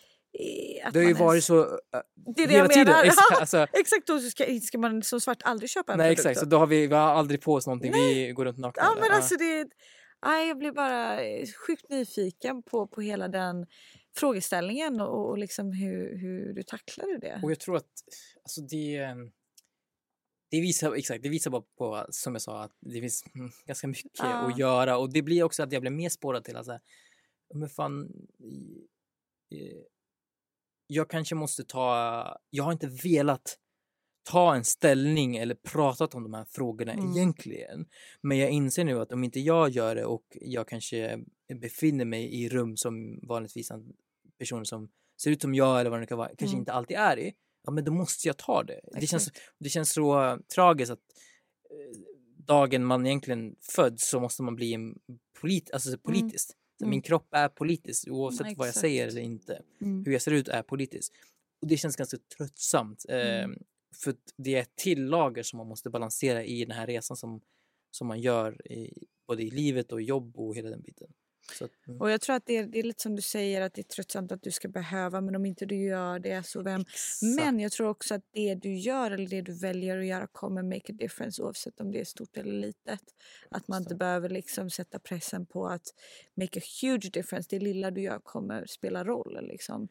Det 0.93 0.99
har 0.99 1.07
ju 1.07 1.13
varit 1.13 1.43
så 1.43 1.61
äh, 1.63 1.67
Det 2.36 2.43
är 2.43 2.47
det 2.47 2.53
hela 2.53 2.63
jag 2.63 2.71
tiden. 2.71 2.86
menar. 2.93 3.03
Exakt, 3.03 3.39
alltså, 3.41 3.67
Exakt, 3.73 4.07
då 4.07 4.19
ska, 4.19 4.45
ska 4.61 4.77
man 4.77 5.03
som 5.03 5.21
svart 5.21 5.41
aldrig 5.43 5.69
köpa 5.69 5.91
en 5.91 5.97
nej 5.97 6.07
produkt. 6.07 6.19
exakt, 6.19 6.39
så 6.39 6.45
då 6.45 6.57
har 6.57 6.67
vi, 6.67 6.88
vi 6.88 6.95
har 6.95 7.01
aldrig 7.01 7.41
på 7.41 7.53
oss 7.53 7.67
någonting. 7.67 7.91
Vi 7.93 8.31
går 8.36 8.45
runt 8.45 8.57
nakna. 8.57 8.84
Ja 8.84 8.97
men 9.01 9.11
alltså 9.11 9.36
det... 9.38 9.67
Nej, 10.25 10.47
jag 10.47 10.57
blir 10.57 10.71
bara 10.71 11.21
eh, 11.23 11.47
sjukt 11.67 11.89
nyfiken 11.89 12.63
på, 12.63 12.88
på 12.88 13.01
hela 13.01 13.27
den 13.27 13.65
frågeställningen 14.15 15.01
och, 15.01 15.29
och 15.29 15.38
liksom 15.38 15.71
hur, 15.71 16.17
hur 16.17 16.53
du 16.53 16.63
tacklade 16.63 17.17
det. 17.17 17.39
Och 17.43 17.51
jag 17.51 17.59
tror 17.59 17.75
att 17.77 17.89
alltså 18.43 18.61
det, 18.61 18.95
ehm, 18.95 19.31
det 20.51 20.61
visar, 20.61 20.93
exakt, 20.93 21.23
det 21.23 21.29
visar 21.29 21.51
bara 21.51 21.63
på, 21.77 22.05
som 22.09 22.34
jag 22.36 22.41
sa, 22.41 22.63
att 22.63 22.71
det 22.81 23.01
finns 23.01 23.23
mm, 23.36 23.51
ganska 23.65 23.88
mycket 23.88 24.11
Ja. 24.17 24.25
att 24.51 24.57
göra. 24.59 24.97
Och 24.97 25.13
det 25.13 25.21
blir 25.21 25.43
också 25.43 25.63
att 25.63 25.71
jag 25.71 25.81
blir 25.81 25.91
mer 25.91 26.09
spårad 26.09 26.43
till 26.43 26.55
att 26.55 26.65
säga, 26.65 26.79
men 27.53 27.69
fan, 27.69 28.11
jag 30.88 31.09
kanske 31.09 31.36
måste 31.36 31.63
ta, 31.63 32.38
jag 32.49 32.63
har 32.63 32.71
inte 32.71 32.88
velat 33.03 33.57
ta 34.29 34.55
en 34.55 34.63
ställning 34.63 35.36
eller 35.38 35.55
pratat 35.55 36.15
om 36.15 36.23
de 36.23 36.34
här 36.34 36.45
frågorna 36.49 36.93
Mm. 36.93 37.11
egentligen. 37.11 37.86
Men 38.21 38.38
jag 38.38 38.49
inser 38.49 38.84
nu 38.84 38.99
att 39.01 39.11
om 39.11 39.23
inte 39.23 39.39
jag 39.39 39.69
gör 39.69 39.95
det 39.95 40.05
och 40.05 40.23
jag 40.41 40.67
kanske 40.67 41.19
befinner 41.61 42.05
mig 42.05 42.34
i 42.43 42.49
rum 42.49 42.77
som 42.77 43.19
vanligtvis 43.27 43.71
personer 44.39 44.63
som 44.63 44.89
ser 45.21 45.31
ut 45.31 45.41
som 45.41 45.53
jag 45.55 45.79
eller 45.79 45.89
vad 45.89 45.99
det 46.01 46.05
kan 46.07 46.17
vara, 46.17 46.27
kanske 46.27 46.45
Mm. 46.55 46.59
inte 46.59 46.71
alltid 46.73 46.97
är 46.97 47.19
i. 47.19 47.34
Ja 47.65 47.71
men 47.71 47.84
då 47.86 47.91
måste 47.91 48.27
jag 48.27 48.38
ta 48.38 48.63
det. 48.63 48.79
Det 48.99 49.07
känns, 49.07 49.31
det 49.59 49.69
känns 49.69 49.93
så 49.93 50.39
tragiskt 50.55 50.91
att 50.91 50.99
eh, 51.69 51.99
dagen 52.38 52.86
man 52.86 53.05
egentligen 53.05 53.55
föds 53.75 54.09
så 54.09 54.19
måste 54.19 54.43
man 54.43 54.55
bli 54.55 54.93
polit, 55.41 55.71
alltså 55.73 55.97
politiskt. 55.97 56.49
Så 56.49 56.55
Mm. 56.84 56.89
Min 56.89 57.01
kropp 57.01 57.27
är 57.31 57.49
politisk 57.49 58.07
oavsett 58.07 58.57
vad 58.57 58.67
jag 58.67 58.75
säger 58.75 59.07
eller 59.07 59.21
inte. 59.21 59.61
Mm. 59.81 60.05
Hur 60.05 60.11
jag 60.11 60.21
ser 60.21 60.31
ut 60.31 60.47
är 60.47 60.61
politiskt. 60.63 61.13
Och 61.61 61.67
det 61.67 61.77
känns 61.77 61.95
ganska 61.95 62.17
tröttsamt. 62.38 63.05
Eh, 63.09 63.43
Mm. 63.43 63.63
för 63.95 64.15
det 64.38 64.55
är 64.55 64.61
ett 64.61 64.75
till 64.75 65.05
lager 65.05 65.43
som 65.43 65.57
man 65.57 65.67
måste 65.67 65.89
balansera 65.89 66.43
i 66.43 66.65
den 66.65 66.77
här 66.77 66.88
resan 66.88 67.17
som, 67.17 67.41
som 67.91 68.07
man 68.07 68.21
gör 68.21 68.71
i, 68.71 69.05
både 69.27 69.43
i 69.43 69.51
livet 69.51 69.91
och 69.91 70.01
jobb 70.01 70.38
och 70.39 70.55
hela 70.55 70.69
den 70.69 70.81
biten. 70.81 71.13
Att, 71.61 71.87
mm. 71.87 72.01
Och 72.01 72.11
jag 72.11 72.21
tror 72.21 72.35
att 72.35 72.45
det 72.45 72.57
är, 72.57 72.63
det 72.63 72.79
är 72.79 72.83
lite 72.83 73.01
som 73.01 73.15
du 73.15 73.21
säger 73.21 73.61
att 73.61 73.73
det 73.73 73.81
är 73.81 73.83
tröttsamt 73.83 74.31
att 74.31 74.43
du 74.43 74.51
ska 74.51 74.67
behöva 74.67 75.21
men 75.21 75.35
om 75.35 75.45
inte 75.45 75.65
du 75.65 75.75
gör 75.75 76.19
det 76.19 76.45
så 76.45 76.63
vem 76.63 76.81
Exakt. 76.81 77.35
Men 77.35 77.59
jag 77.59 77.71
tror 77.71 77.89
också 77.89 78.15
att 78.15 78.23
det 78.33 78.55
du 78.55 78.75
gör 78.75 79.11
eller 79.11 79.27
det 79.27 79.41
du 79.41 79.53
väljer 79.53 79.97
att 79.97 80.05
göra 80.05 80.27
kommer 80.27 80.63
make 80.63 80.93
a 80.93 80.95
difference 80.99 81.43
oavsett 81.43 81.79
om 81.79 81.91
det 81.91 81.99
är 81.99 82.05
stort 82.05 82.37
eller 82.37 82.53
litet. 82.53 83.01
Att 83.49 83.67
man 83.67 83.81
inte 83.81 83.95
behöver 83.95 84.29
liksom 84.29 84.69
sätta 84.69 84.99
pressen 84.99 85.45
på 85.45 85.67
att 85.67 85.93
make 86.35 86.59
a 86.59 86.63
huge 86.81 87.09
difference. 87.13 87.47
Det 87.49 87.59
lilla 87.59 87.91
du 87.91 88.01
gör 88.01 88.19
kommer 88.19 88.65
spela 88.65 89.03
roll. 89.03 89.39
Liksom. 89.41 89.87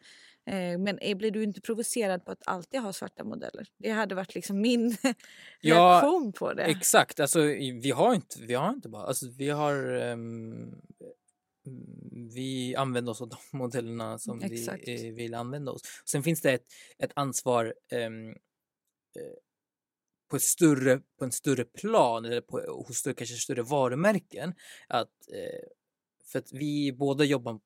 Eh, 0.46 0.78
men 0.78 0.98
eh, 0.98 1.16
blir 1.16 1.30
du 1.30 1.42
inte 1.42 1.60
provocerad 1.60 2.24
på 2.24 2.32
att 2.32 2.42
alltid 2.46 2.80
ha 2.80 2.92
svarta 2.92 3.24
modeller? 3.24 3.66
Det 3.78 3.90
hade 3.90 4.14
varit 4.14 4.34
liksom 4.34 4.60
min 4.60 4.96
Ja, 5.60 5.74
reaktion 5.76 6.32
på 6.32 6.52
det. 6.52 6.62
Exakt, 6.62 7.20
alltså 7.20 7.40
vi 7.82 7.90
har 7.90 8.14
inte, 8.14 8.36
vi 8.40 8.54
har 8.54 8.70
inte 8.70 8.88
bara, 8.88 9.02
alltså 9.02 9.26
vi 9.36 9.50
har 9.50 9.74
mm, 9.94 10.74
vi 12.34 12.74
använder 12.76 13.12
oss 13.12 13.20
av 13.20 13.28
de 13.28 13.36
modellerna 13.58 14.18
som 14.18 14.42
Exakt. 14.42 14.88
vi 14.88 15.08
eh, 15.08 15.14
vill 15.14 15.34
använda 15.34 15.72
oss. 15.72 15.82
Sen 16.04 16.22
finns 16.22 16.40
det 16.40 16.52
ett, 16.52 16.66
ett 16.98 17.12
ansvar 17.14 17.74
ehm, 17.92 18.28
eh, 18.30 18.34
på, 20.30 20.36
ett 20.36 20.42
större, 20.42 21.02
på 21.18 21.24
en 21.24 21.32
större 21.32 21.64
plan 21.64 22.24
eller 22.24 22.40
på, 22.40 22.84
hos 22.86 22.96
större, 22.96 23.14
kanske 23.14 23.36
större 23.36 23.62
varumärken. 23.62 24.54
Att, 24.88 25.12
eh, 25.32 25.68
för 26.24 26.38
att 26.38 26.52
vi 26.52 26.92
båda 26.92 27.24
jobbar 27.24 27.60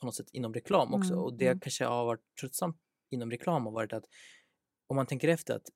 på 0.00 0.06
något 0.06 0.14
sätt 0.14 0.30
inom 0.32 0.54
reklam 0.54 0.94
också 0.94 1.12
Mm, 1.12 1.24
och 1.24 1.38
det 1.38 1.46
mm. 1.46 1.60
kanske 1.60 1.84
har 1.84 2.04
varit 2.04 2.24
tröttsamt 2.40 2.76
inom 3.10 3.30
reklam 3.30 3.66
har 3.66 3.72
varit 3.72 3.92
att 3.92 4.04
om 4.86 4.96
man 4.96 5.06
tänker 5.06 5.28
efter 5.28 5.54
att 5.54 5.66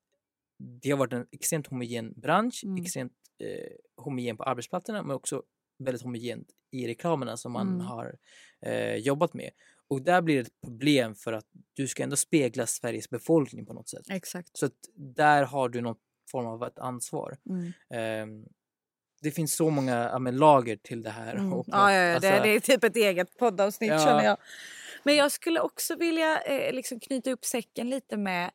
det 0.83 0.91
har 0.91 0.99
varit 0.99 1.13
en 1.13 1.27
extremt 1.33 1.67
homogen 1.67 2.13
bransch, 2.21 2.65
Mm. 2.65 2.83
extremt 2.83 3.13
eh, 3.39 3.73
homogen 3.97 4.37
på 4.37 4.43
arbetsplatserna 4.43 5.03
men 5.03 5.17
också 5.17 5.43
väldigt 5.81 6.03
homogent 6.03 6.49
i 6.71 6.87
reklamerna 6.89 7.37
som 7.37 7.53
man 7.53 7.69
Mm. 7.69 7.81
har 7.87 8.17
eh, 8.67 8.95
jobbat 8.95 9.35
med. 9.35 9.51
Och 9.89 10.03
där 10.03 10.23
blir 10.23 10.35
det 10.35 10.41
ett 10.41 10.61
problem 10.67 11.15
för 11.15 11.33
att 11.33 11.47
du 11.75 11.89
ska 11.89 12.03
ändå 12.03 12.17
spegla 12.17 12.67
Sveriges 12.67 13.11
befolkning 13.11 13.67
på 13.67 13.73
något 13.73 13.89
sätt. 13.89 14.05
Exakt. 14.11 14.57
Så 14.57 14.67
att 14.67 14.73
där 14.95 15.43
har 15.45 15.69
du 15.69 15.81
någon 15.81 15.97
form 16.31 16.47
av 16.47 16.63
ett 16.65 16.79
ansvar. 16.79 17.37
Mm. 17.51 17.73
Ehm, 17.95 18.45
det 19.23 19.31
finns 19.31 19.55
så 19.57 19.71
många 19.71 20.19
men, 20.19 20.37
lager 20.37 20.77
till 20.77 21.03
det 21.03 21.11
här. 21.11 21.35
Mm. 21.35 21.53
Och, 21.59 21.67
Ja, 21.69 21.93
ja, 21.93 21.99
ja, 22.01 22.07
det, 22.09 22.15
alltså, 22.15 22.43
det 22.43 22.49
är 22.51 22.61
typ 22.61 22.85
ett 22.85 22.97
eget 22.97 23.39
poddavsnitt 23.39 23.91
Ja. 23.91 23.99
känner 23.99 24.25
jag. 24.25 24.37
Men 25.03 25.17
jag 25.17 25.33
skulle 25.33 25.61
också 25.61 25.97
vilja 25.97 26.43
eh, 26.43 26.73
liksom 26.75 27.01
knyta 27.01 27.31
upp 27.31 27.45
säcken 27.45 27.91
lite 27.91 28.17
med 28.17 28.51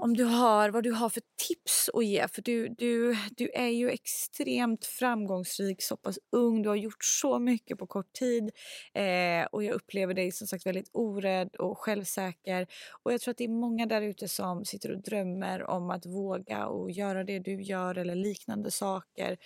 om 0.00 0.16
du 0.16 0.24
har, 0.24 0.70
vad 0.70 0.84
du 0.84 0.92
har 0.92 1.08
för 1.08 1.22
tips 1.48 1.90
att 1.94 2.04
ge. 2.04 2.28
För 2.28 2.42
du, 2.42 2.68
du, 2.68 3.16
du 3.36 3.50
är 3.54 3.68
ju 3.68 3.90
extremt 3.90 4.86
framgångsrik, 4.86 5.82
så 5.82 5.96
pass 5.96 6.18
ung. 6.32 6.62
Du 6.62 6.68
har 6.68 6.76
gjort 6.76 7.04
så 7.04 7.38
mycket 7.38 7.78
på 7.78 7.86
kort 7.86 8.12
tid. 8.12 8.50
Eh, 8.94 9.46
och 9.52 9.64
jag 9.64 9.74
upplever 9.74 10.14
dig 10.14 10.32
som 10.32 10.46
sagt 10.46 10.66
väldigt 10.66 10.90
orädd 10.92 11.56
och 11.56 11.78
självsäker. 11.78 12.66
Och 13.02 13.12
jag 13.12 13.20
tror 13.20 13.32
att 13.32 13.38
det 13.38 13.44
är 13.44 13.48
många 13.48 13.86
där 13.86 14.02
ute 14.02 14.28
som 14.28 14.64
sitter 14.64 14.90
och 14.92 15.02
drömmer 15.02 15.62
om 15.70 15.90
att 15.90 16.06
våga 16.06 16.66
och 16.66 16.90
göra 16.90 17.24
det 17.24 17.38
du 17.38 17.62
gör 17.62 17.98
eller 17.98 18.14
liknande 18.14 18.70
saker. 18.70 19.38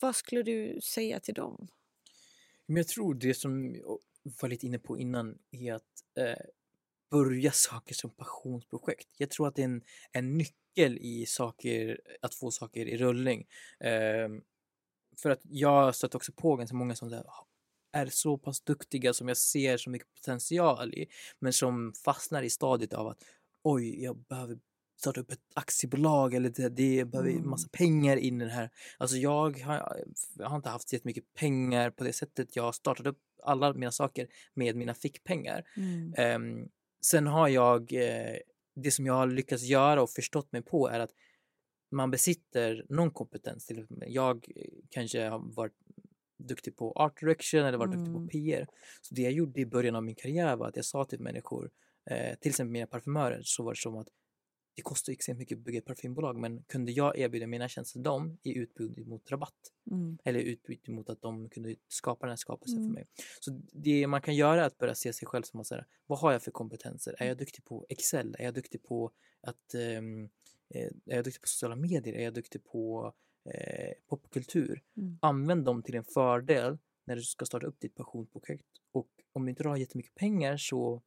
Vad 0.00 0.16
skulle 0.16 0.42
du 0.42 0.80
säga 0.80 1.20
till 1.20 1.34
dem? 1.34 1.68
Men 2.66 2.76
jag 2.76 2.88
tror 2.88 3.14
det 3.14 3.34
som 3.34 3.74
jag 3.74 3.98
var 4.40 4.48
lite 4.48 4.66
inne 4.66 4.78
på 4.78 4.98
innan 4.98 5.38
är 5.50 5.74
att 5.74 5.82
eh, 6.18 6.46
börja 7.10 7.52
saker 7.52 7.94
som 7.94 8.10
passionsprojekt. 8.10 9.08
Jag 9.18 9.30
tror 9.30 9.48
att 9.48 9.54
det 9.54 9.62
är 9.62 9.64
en, 9.64 9.82
en 10.12 10.38
nyckel 10.38 10.98
i 11.00 11.26
saker, 11.26 12.00
att 12.22 12.34
få 12.34 12.50
saker 12.50 12.86
i 12.86 12.96
rullning. 12.96 13.46
Ehm, 13.80 14.40
för 15.22 15.30
att 15.30 15.40
jag 15.42 15.94
stöter 15.94 16.16
också 16.18 16.32
på 16.32 16.56
ganska 16.56 16.76
många 16.76 16.94
som 16.96 17.08
där, 17.08 17.24
är 17.92 18.06
så 18.06 18.38
pass 18.38 18.60
duktiga 18.60 19.12
som 19.14 19.28
jag 19.28 19.36
ser 19.36 19.76
så 19.76 19.90
mycket 19.90 20.14
potential 20.14 20.94
i 20.94 21.06
men 21.38 21.52
som 21.52 21.92
fastnar 22.04 22.42
i 22.42 22.50
stadiet 22.50 22.92
av 22.94 23.08
att 23.08 23.18
oj, 23.64 24.02
jag 24.02 24.16
behöver 24.18 24.58
starta 25.00 25.20
upp 25.20 25.32
ett 25.32 25.40
aktiebolag 25.54 26.34
eller 26.34 26.48
det, 26.50 26.68
det 26.68 27.04
behöver 27.04 27.30
Mm. 27.30 27.50
massa 27.50 27.68
pengar 27.72 28.16
in 28.16 28.40
i 28.40 28.44
det 28.44 28.50
här. 28.50 28.70
Alltså 28.98 29.16
jag 29.16 29.58
har, 29.60 30.04
jag 30.38 30.48
har 30.48 30.56
inte 30.56 30.68
haft 30.68 30.88
så 30.88 30.96
mycket 31.02 31.24
pengar 31.34 31.90
på 31.90 32.04
det 32.04 32.12
sättet. 32.12 32.56
Jag 32.56 32.62
har 32.62 32.72
startat 32.72 33.06
upp 33.06 33.18
alla 33.42 33.72
mina 33.72 33.92
saker 33.92 34.28
med 34.54 34.76
mina 34.76 34.94
fickpengar. 34.94 35.64
Mm. 35.76 36.14
Ehm, 36.16 36.68
sen 37.00 37.26
har 37.26 37.48
jag, 37.48 37.92
eh, 37.92 38.36
det 38.74 38.90
som 38.90 39.06
jag 39.06 39.14
har 39.14 39.26
lyckats 39.26 39.62
göra 39.62 40.02
och 40.02 40.10
förstått 40.10 40.52
mig 40.52 40.62
på 40.62 40.88
är 40.88 41.00
att 41.00 41.10
man 41.90 42.10
besitter 42.10 42.86
någon 42.88 43.10
kompetens. 43.10 43.70
Jag 44.06 44.46
eh, 44.56 44.64
kanske 44.90 45.28
har 45.28 45.54
varit 45.54 45.74
duktig 46.38 46.76
på 46.76 46.92
art 46.92 47.20
direction 47.20 47.60
eller 47.60 47.78
varit 47.78 47.92
duktig 47.92 48.12
på 48.12 48.18
Mm. 48.18 48.28
PR. 48.28 48.66
Så 49.00 49.14
det 49.14 49.22
jag 49.22 49.32
gjorde 49.32 49.60
i 49.60 49.66
början 49.66 49.96
av 49.96 50.04
min 50.04 50.14
karriär 50.14 50.56
var 50.56 50.68
att 50.68 50.76
jag 50.76 50.84
sa 50.84 51.04
till 51.04 51.20
människor 51.20 51.70
eh, 52.10 52.38
till 52.38 52.48
exempel 52.48 52.72
mina 52.72 52.86
parfymörer 52.86 53.40
så 53.44 53.62
var 53.62 53.72
det 53.74 53.80
som 53.80 53.96
att 53.96 54.08
det 54.80 54.84
kostar 54.84 55.12
extremt 55.12 55.38
mycket 55.38 55.58
att 55.58 55.64
bygga 55.64 55.78
ett 55.78 55.84
parfymbolag 55.84 56.36
men 56.36 56.62
kunde 56.62 56.92
jag 56.92 57.18
erbjuda 57.18 57.46
mina 57.46 57.68
tjänster 57.68 58.00
dem 58.00 58.38
i 58.42 58.58
utbyte 58.58 59.00
mot 59.04 59.30
rabatt 59.30 59.72
Mm. 59.90 60.18
eller 60.24 60.40
utbyte 60.40 60.90
mot 60.90 61.10
att 61.10 61.22
de 61.22 61.48
kunde 61.48 61.76
skapa 61.88 62.26
den 62.26 62.30
här 62.30 62.36
skapelsen 62.36 62.78
Mm. 62.78 62.88
för 62.88 62.94
mig. 62.94 63.06
Så 63.40 63.60
det 63.72 64.06
man 64.06 64.22
kan 64.22 64.34
göra 64.36 64.62
är 64.62 64.66
att 64.66 64.78
börja 64.78 64.94
se 64.94 65.12
sig 65.12 65.28
själv 65.28 65.42
som 65.42 65.60
att 65.60 65.66
säga, 65.66 65.84
vad 66.06 66.18
har 66.18 66.32
jag 66.32 66.42
för 66.42 66.50
kompetenser? 66.50 67.10
Mm. 67.10 67.24
Är 67.24 67.28
jag 67.28 67.38
duktig 67.38 67.64
på 67.64 67.86
Excel? 67.88 68.36
Är 68.38 68.44
jag 68.44 68.54
duktig 68.54 68.82
på 68.82 69.12
att 69.40 69.74
eh, 69.74 69.80
är 70.74 70.90
jag 71.16 71.24
duktig 71.24 71.40
på 71.42 71.48
sociala 71.48 71.76
medier? 71.76 72.14
Är 72.14 72.24
jag 72.24 72.34
duktig 72.34 72.64
på 72.64 73.12
eh, 73.54 73.92
popkultur? 74.08 74.82
Mm. 74.96 75.18
Använd 75.22 75.64
dem 75.64 75.82
till 75.82 75.94
en 75.94 76.04
fördel 76.04 76.78
när 77.06 77.16
du 77.16 77.22
ska 77.22 77.44
starta 77.44 77.66
upp 77.66 77.80
ditt 77.80 77.94
passionsprojekt. 77.94 78.66
Och 78.92 79.08
om 79.32 79.44
du 79.44 79.50
inte 79.50 79.68
har 79.68 79.76
jättemycket 79.76 80.14
pengar 80.14 80.56
så 80.56 81.02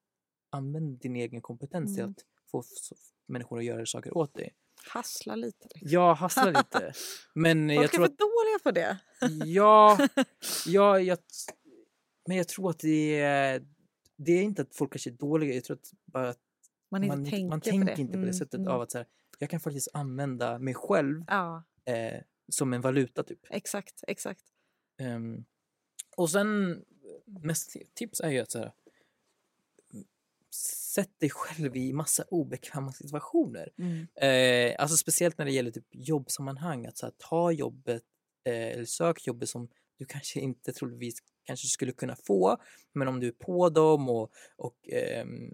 använd 0.50 1.00
din 1.00 1.16
egen 1.16 1.42
kompetens 1.42 1.96
till 1.96 2.04
Mm. 2.04 2.12
att 2.12 2.26
få 2.62 2.96
människor 3.28 3.58
att 3.60 3.66
göra 3.66 3.86
saker 3.86 4.18
åt 4.18 4.34
dig. 4.34 4.54
Hassla 4.88 5.36
lite. 5.36 5.68
Liksom. 5.74 5.90
Jag 5.90 6.16
hasslar 6.16 6.52
lite. 6.52 6.94
Men 7.36 7.70
jag 7.70 7.78
Folk 7.78 7.94
är 7.94 7.98
tror 7.98 8.06
för 8.06 8.14
att 8.14 8.18
dåliga 8.20 8.60
på 8.64 8.72
det. 8.72 8.98
Ja, 9.46 9.98
ja 10.66 11.00
jag, 11.00 11.18
men 12.28 12.38
jag 12.38 12.48
tror 12.48 12.70
att 12.70 12.80
det 12.80 13.20
är, 13.20 13.66
det 14.18 14.32
är 14.32 14.44
inte 14.44 14.62
att 14.62 14.76
folk 14.76 14.92
kanske 14.94 15.10
är 15.10 15.12
dåliga. 15.12 15.54
Jag 15.56 15.64
tror 15.64 15.78
att 15.78 15.92
bara 16.06 16.30
att 16.30 16.40
Man, 16.92 17.04
inte 17.04 17.16
man, 17.18 17.26
tänker, 17.26 17.50
man 17.50 17.60
på 17.62 17.70
tänker 17.70 17.96
det. 17.96 18.02
inte 18.02 18.12
på 18.14 18.18
det 18.18 18.24
Mm, 18.24 18.34
sättet 18.34 18.54
mm. 18.60 18.68
av 18.72 18.82
att 18.82 18.92
så 18.92 18.98
här, 18.98 19.08
jag 19.40 19.50
kan 19.50 19.60
faktiskt 19.60 19.88
använda 19.94 20.60
mig 20.60 20.74
själv 20.74 21.24
Ja, 21.28 21.64
eh, 21.86 22.22
som 22.52 22.74
en 22.74 22.82
valuta 22.82 23.24
typ. 23.24 23.40
exakt, 23.50 24.04
exakt. 24.08 24.44
Ehm, 24.98 25.46
och 26.18 26.30
sen 26.30 26.82
mest 27.26 27.76
tips 27.94 28.20
är 28.22 28.30
ju 28.30 28.40
att 28.40 28.52
så 28.52 28.60
här, 28.60 28.72
sätt 30.94 31.20
dig 31.20 31.30
själv 31.30 31.76
i 31.78 31.94
massa 31.94 32.24
obekväma 32.24 32.92
situationer. 32.92 33.70
Mm. 33.78 34.08
Eh, 34.16 34.76
alltså 34.80 34.98
speciellt 34.98 35.38
när 35.38 35.46
det 35.46 35.52
gäller 35.52 35.72
typ 35.72 35.88
jobbsammanhang. 35.92 36.86
Att 36.86 36.98
så 36.98 37.06
här, 37.06 37.14
ta 37.18 37.52
jobbet 37.52 38.04
eh, 38.48 38.68
eller 38.68 38.86
sök 38.86 39.28
jobbet 39.28 39.50
som 39.50 39.70
du 40.00 40.06
kanske 40.06 40.40
inte 40.40 40.74
troligtvis 40.74 41.16
kanske 41.46 41.68
skulle 41.68 41.92
kunna 41.92 42.16
få. 42.16 42.58
Men 42.94 43.08
om 43.08 43.20
du 43.20 43.28
är 43.28 43.32
på 43.32 43.70
dem 43.70 44.10
och, 44.10 44.32
och 44.56 44.90
ehm, 44.90 45.54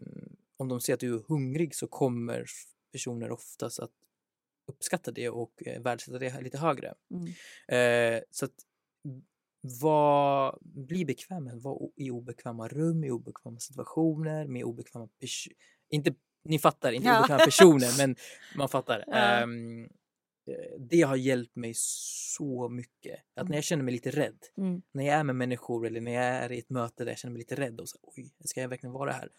om 0.58 0.68
de 0.68 0.82
ser 0.82 0.94
att 0.94 1.00
du 1.00 1.16
är 1.16 1.24
hungrig 1.28 1.76
så 1.76 1.88
kommer 1.88 2.46
personer 2.92 3.32
oftast 3.32 3.80
att 3.80 3.92
uppskatta 4.68 5.12
det 5.12 5.30
och 5.30 5.54
eh, 5.66 5.82
värdesätta 5.82 6.20
det 6.20 6.42
lite 6.42 6.58
högre. 6.58 6.94
Mm. 7.12 7.28
Eh, 7.68 8.22
så 8.32 8.46
att 8.46 8.54
var, 9.62 10.58
bli 10.62 11.06
bekväm 11.06 11.44
med 11.44 11.54
att 11.54 11.62
vara 11.64 11.90
i 11.96 12.10
obekväma 12.12 12.68
rum, 12.68 13.04
i 13.04 13.12
obekväma 13.12 13.60
situationer, 13.60 14.48
med 14.48 14.64
obekväma 14.64 15.08
personer. 15.20 15.58
Inte, 15.90 16.14
ni 16.44 16.60
fattar, 16.60 16.92
inte 16.92 17.08
Ja. 17.08 17.20
obekväma 17.20 17.46
personer, 17.46 17.90
men 18.08 18.16
man 18.58 18.70
fattar. 18.70 19.04
Ja. 19.08 19.42
Eh, 19.42 19.48
det 20.80 21.02
har 21.02 21.16
hjälpt 21.16 21.56
mig 21.56 21.74
så 21.78 22.70
mycket. 22.70 23.20
Att 23.34 23.42
Mm. 23.42 23.50
när 23.50 23.58
jag 23.58 23.64
känner 23.64 23.84
mig 23.84 23.92
lite 23.94 24.12
rädd, 24.12 24.38
Mm. 24.58 24.82
när 24.92 25.04
jag 25.06 25.16
är 25.16 25.24
med 25.24 25.36
människor 25.36 25.86
eller 25.88 26.02
när 26.02 26.12
jag 26.12 26.24
är 26.26 26.52
i 26.52 26.60
ett 26.60 26.70
möte 26.70 27.04
där 27.04 27.12
jag 27.12 27.18
känner 27.20 27.32
mig 27.34 27.40
lite 27.40 27.56
rädd 27.56 27.80
och 27.80 27.90
så, 27.90 27.98
oj, 28.02 28.34
ska 28.44 28.62
jag 28.62 28.70
verkligen 28.70 28.94
vara 28.94 29.12
här? 29.12 29.30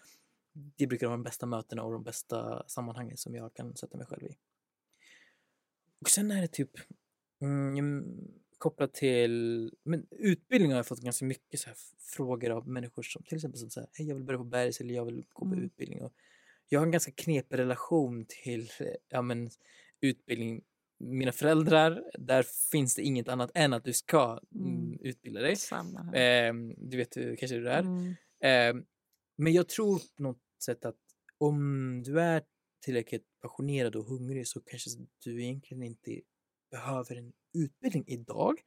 Det 0.77 0.87
brukar 0.87 1.07
vara 1.07 1.17
de 1.17 1.23
bästa 1.23 1.47
mötena 1.47 1.83
och 1.83 1.93
de 1.93 2.03
bästa 2.03 2.69
sammanhangen 2.69 3.17
som 3.17 3.35
jag 3.35 3.55
kan 3.55 3.77
sätta 3.77 3.97
mig 3.97 4.07
själv 4.07 4.27
i. 4.27 4.37
Och 6.01 6.09
sen 6.11 6.31
är 6.31 6.41
det 6.41 6.49
typ 6.49 6.71
mm, 7.43 8.09
kopplat 8.61 8.95
till 8.95 9.73
men 9.85 10.07
utbildning 10.11 10.71
har 10.71 10.79
jag 10.79 10.87
fått 10.87 11.01
ganska 11.01 11.25
mycket 11.25 11.61
så 11.61 11.69
här 11.69 11.77
frågor 12.17 12.51
av 12.51 12.69
människor 12.69 13.03
som 13.03 13.23
till 13.23 13.37
exempel 13.37 13.61
som 13.61 13.71
säger 13.71 13.89
hej 13.93 14.09
jag 14.09 14.15
vill 14.15 14.25
börja 14.25 14.39
på 14.39 14.45
Bergs 14.45 14.81
eller 14.81 14.95
jag 14.95 15.05
vill 15.05 15.25
gå 15.33 15.45
på 15.47 15.53
Mm. 15.53 15.65
utbildning. 15.65 16.03
Och 16.03 16.13
jag 16.69 16.81
har 16.81 16.87
en 16.87 16.93
ganska 16.93 17.13
knepig 17.13 17.59
relation 17.59 18.27
till 18.29 18.71
eh, 18.81 18.87
ja, 19.09 19.23
men, 19.23 19.51
utbildning. 20.01 20.63
Mina 20.99 21.33
föräldrar, 21.33 22.11
där 22.19 22.45
finns 22.73 22.95
det 22.95 23.03
inget 23.03 23.29
annat 23.29 23.51
än 23.55 23.73
att 23.73 23.85
du 23.85 23.93
ska 23.93 24.41
mm, 24.55 24.67
Mm. 24.77 24.99
utbilda 25.01 25.41
dig. 25.41 25.57
Ehm, 26.15 26.75
du 26.91 26.97
vet 26.97 27.17
hur- 27.17 27.37
kanske 27.37 27.57
hur 27.57 27.65
det 27.65 27.71
är. 27.73 27.81
Mm. 27.81 28.15
Ehm, 28.43 28.85
men 29.37 29.53
jag 29.53 29.69
tror 29.69 29.99
på 30.17 30.23
något 30.23 30.41
sätt 30.65 30.85
att 30.85 30.97
om 31.39 32.03
du 32.03 32.21
är 32.21 32.43
tillräckligt 32.85 33.25
passionerad 33.43 33.97
och 33.97 34.05
hungrig 34.05 34.47
så 34.49 34.61
kanske 34.61 34.91
du 35.25 35.43
egentligen 35.43 35.83
inte 35.83 36.21
behöver 36.71 37.17
en 37.17 37.33
utbildning 37.55 38.05
idag. 38.07 38.61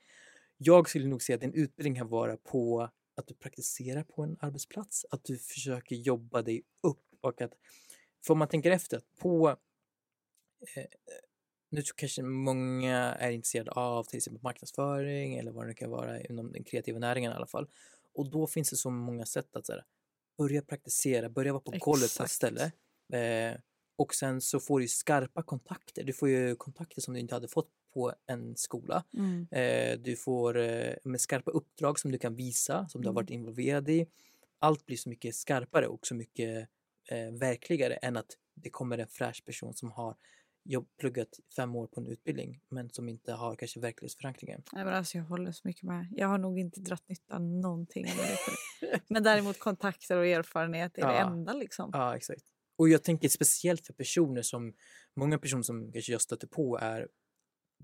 Jag 0.58 0.90
skulle 0.90 1.08
nog 1.08 1.22
säga 1.22 1.36
att 1.36 1.44
en 1.44 1.54
utbildning 1.54 1.96
kan 1.96 2.08
vara 2.08 2.38
på 2.38 2.90
att 3.16 3.28
du 3.28 3.34
praktiserar 3.34 4.04
på 4.04 4.24
en 4.24 4.38
arbetsplats, 4.40 5.06
att 5.10 5.24
du 5.24 5.38
försöker 5.38 5.96
jobba 5.96 6.42
dig 6.42 6.64
upp 6.84 7.04
och 7.22 7.42
att, 7.42 7.54
för 8.26 8.34
om 8.34 8.40
man 8.40 8.48
tänker 8.48 8.72
efter, 8.72 8.98
att 8.98 9.16
på 9.18 9.50
eh, 10.76 10.86
nu 11.70 11.82
kanske 11.96 12.24
många 12.24 12.98
är 12.98 13.32
intresserade 13.32 13.72
av 13.72 14.04
till 14.04 14.18
exempel 14.18 14.44
marknadsföring 14.44 15.36
eller 15.36 15.52
vad 15.52 15.68
det 15.68 15.74
kan 15.74 15.90
vara 15.90 16.22
inom 16.22 16.52
den 16.52 16.64
kreativa 16.64 17.00
näringen 17.00 17.32
i 17.32 17.36
alla 17.36 17.48
fall. 17.48 17.68
Och 18.14 18.30
då 18.30 18.48
finns 18.48 18.70
det 18.70 18.76
så 18.76 18.90
många 18.90 19.26
sätt 19.26 19.56
att 19.56 19.66
så 19.66 19.74
här, 19.74 19.86
börja 20.38 20.62
praktisera, 20.62 21.30
börja 21.30 21.54
vara 21.54 21.64
på 21.64 21.74
golvet 21.80 22.18
på 22.18 22.24
ett 22.24 22.32
ställe. 22.32 22.72
Eh, 23.14 23.60
och 23.96 24.16
sen 24.16 24.42
så 24.42 24.60
får 24.60 24.80
du 24.80 24.88
skarpa 24.88 25.44
kontakter. 25.44 26.04
Du 26.04 26.14
får 26.14 26.30
ju 26.30 26.56
kontakter 26.56 27.02
som 27.02 27.14
du 27.14 27.20
inte 27.20 27.36
hade 27.36 27.48
fått 27.48 27.70
på 27.94 28.14
en 28.28 28.56
skola. 28.58 29.04
Mm. 29.18 29.48
Eh, 29.52 30.00
du 30.00 30.16
får 30.16 30.58
eh, 30.58 30.94
med 31.04 31.22
skarpa 31.22 31.52
uppdrag 31.52 32.00
som 32.00 32.12
du 32.12 32.18
kan 32.18 32.36
visa, 32.36 32.88
som 32.90 33.02
du 33.02 33.08
har 33.08 33.12
Mm. 33.12 33.16
varit 33.16 33.30
involverad 33.30 33.90
i. 33.90 34.08
Allt 34.60 34.86
blir 34.86 34.98
så 34.98 35.10
mycket 35.10 35.36
skarpare 35.36 35.88
och 35.88 36.08
så 36.08 36.16
mycket 36.16 36.70
eh, 37.10 37.32
verkligare 37.40 37.94
än 37.94 38.18
att 38.18 38.38
det 38.56 38.70
kommer 38.70 38.98
en 38.98 39.08
fräsch 39.08 39.46
person 39.46 39.74
som 39.74 39.92
har 39.92 40.16
jobb, 40.66 40.88
pluggat 41.00 41.40
fem 41.56 41.76
år 41.76 41.88
på 41.88 42.00
en 42.02 42.08
utbildning 42.08 42.62
men 42.70 42.90
som 42.90 43.10
inte 43.10 43.34
har 43.34 43.56
kanske 43.56 43.80
verklighetsförankringen. 43.80 44.64
Nej, 44.74 44.86
men 44.86 44.94
alltså, 44.94 45.18
jag 45.18 45.26
håller 45.26 45.52
så 45.52 45.62
mycket 45.68 45.84
med. 45.84 46.08
Jag 46.12 46.28
har 46.28 46.38
nog 46.38 46.60
inte 46.60 46.80
dratt 46.80 47.04
nytta 47.10 47.36
av 47.36 47.42
någonting 47.42 48.06
av 48.06 48.18
det. 48.18 49.00
Men 49.08 49.24
däremot 49.24 49.60
kontakter 49.60 50.18
och 50.18 50.26
erfarenhet 50.28 50.98
är 50.98 51.02
det 51.08 51.14
Ja. 51.14 51.28
enda. 51.32 51.54
Liksom. 51.54 51.90
Ja, 51.94 52.16
exakt. 52.16 52.44
Och 52.76 52.90
jag 52.90 53.04
tänker 53.04 53.30
speciellt 53.30 53.86
för 53.86 53.94
personer 53.94 54.42
som, 54.42 54.74
många 55.16 55.38
personer 55.40 55.64
som 55.64 55.92
kanske 55.92 56.12
jag 56.12 56.22
stöter 56.22 56.48
på 56.48 56.78
är 56.82 57.08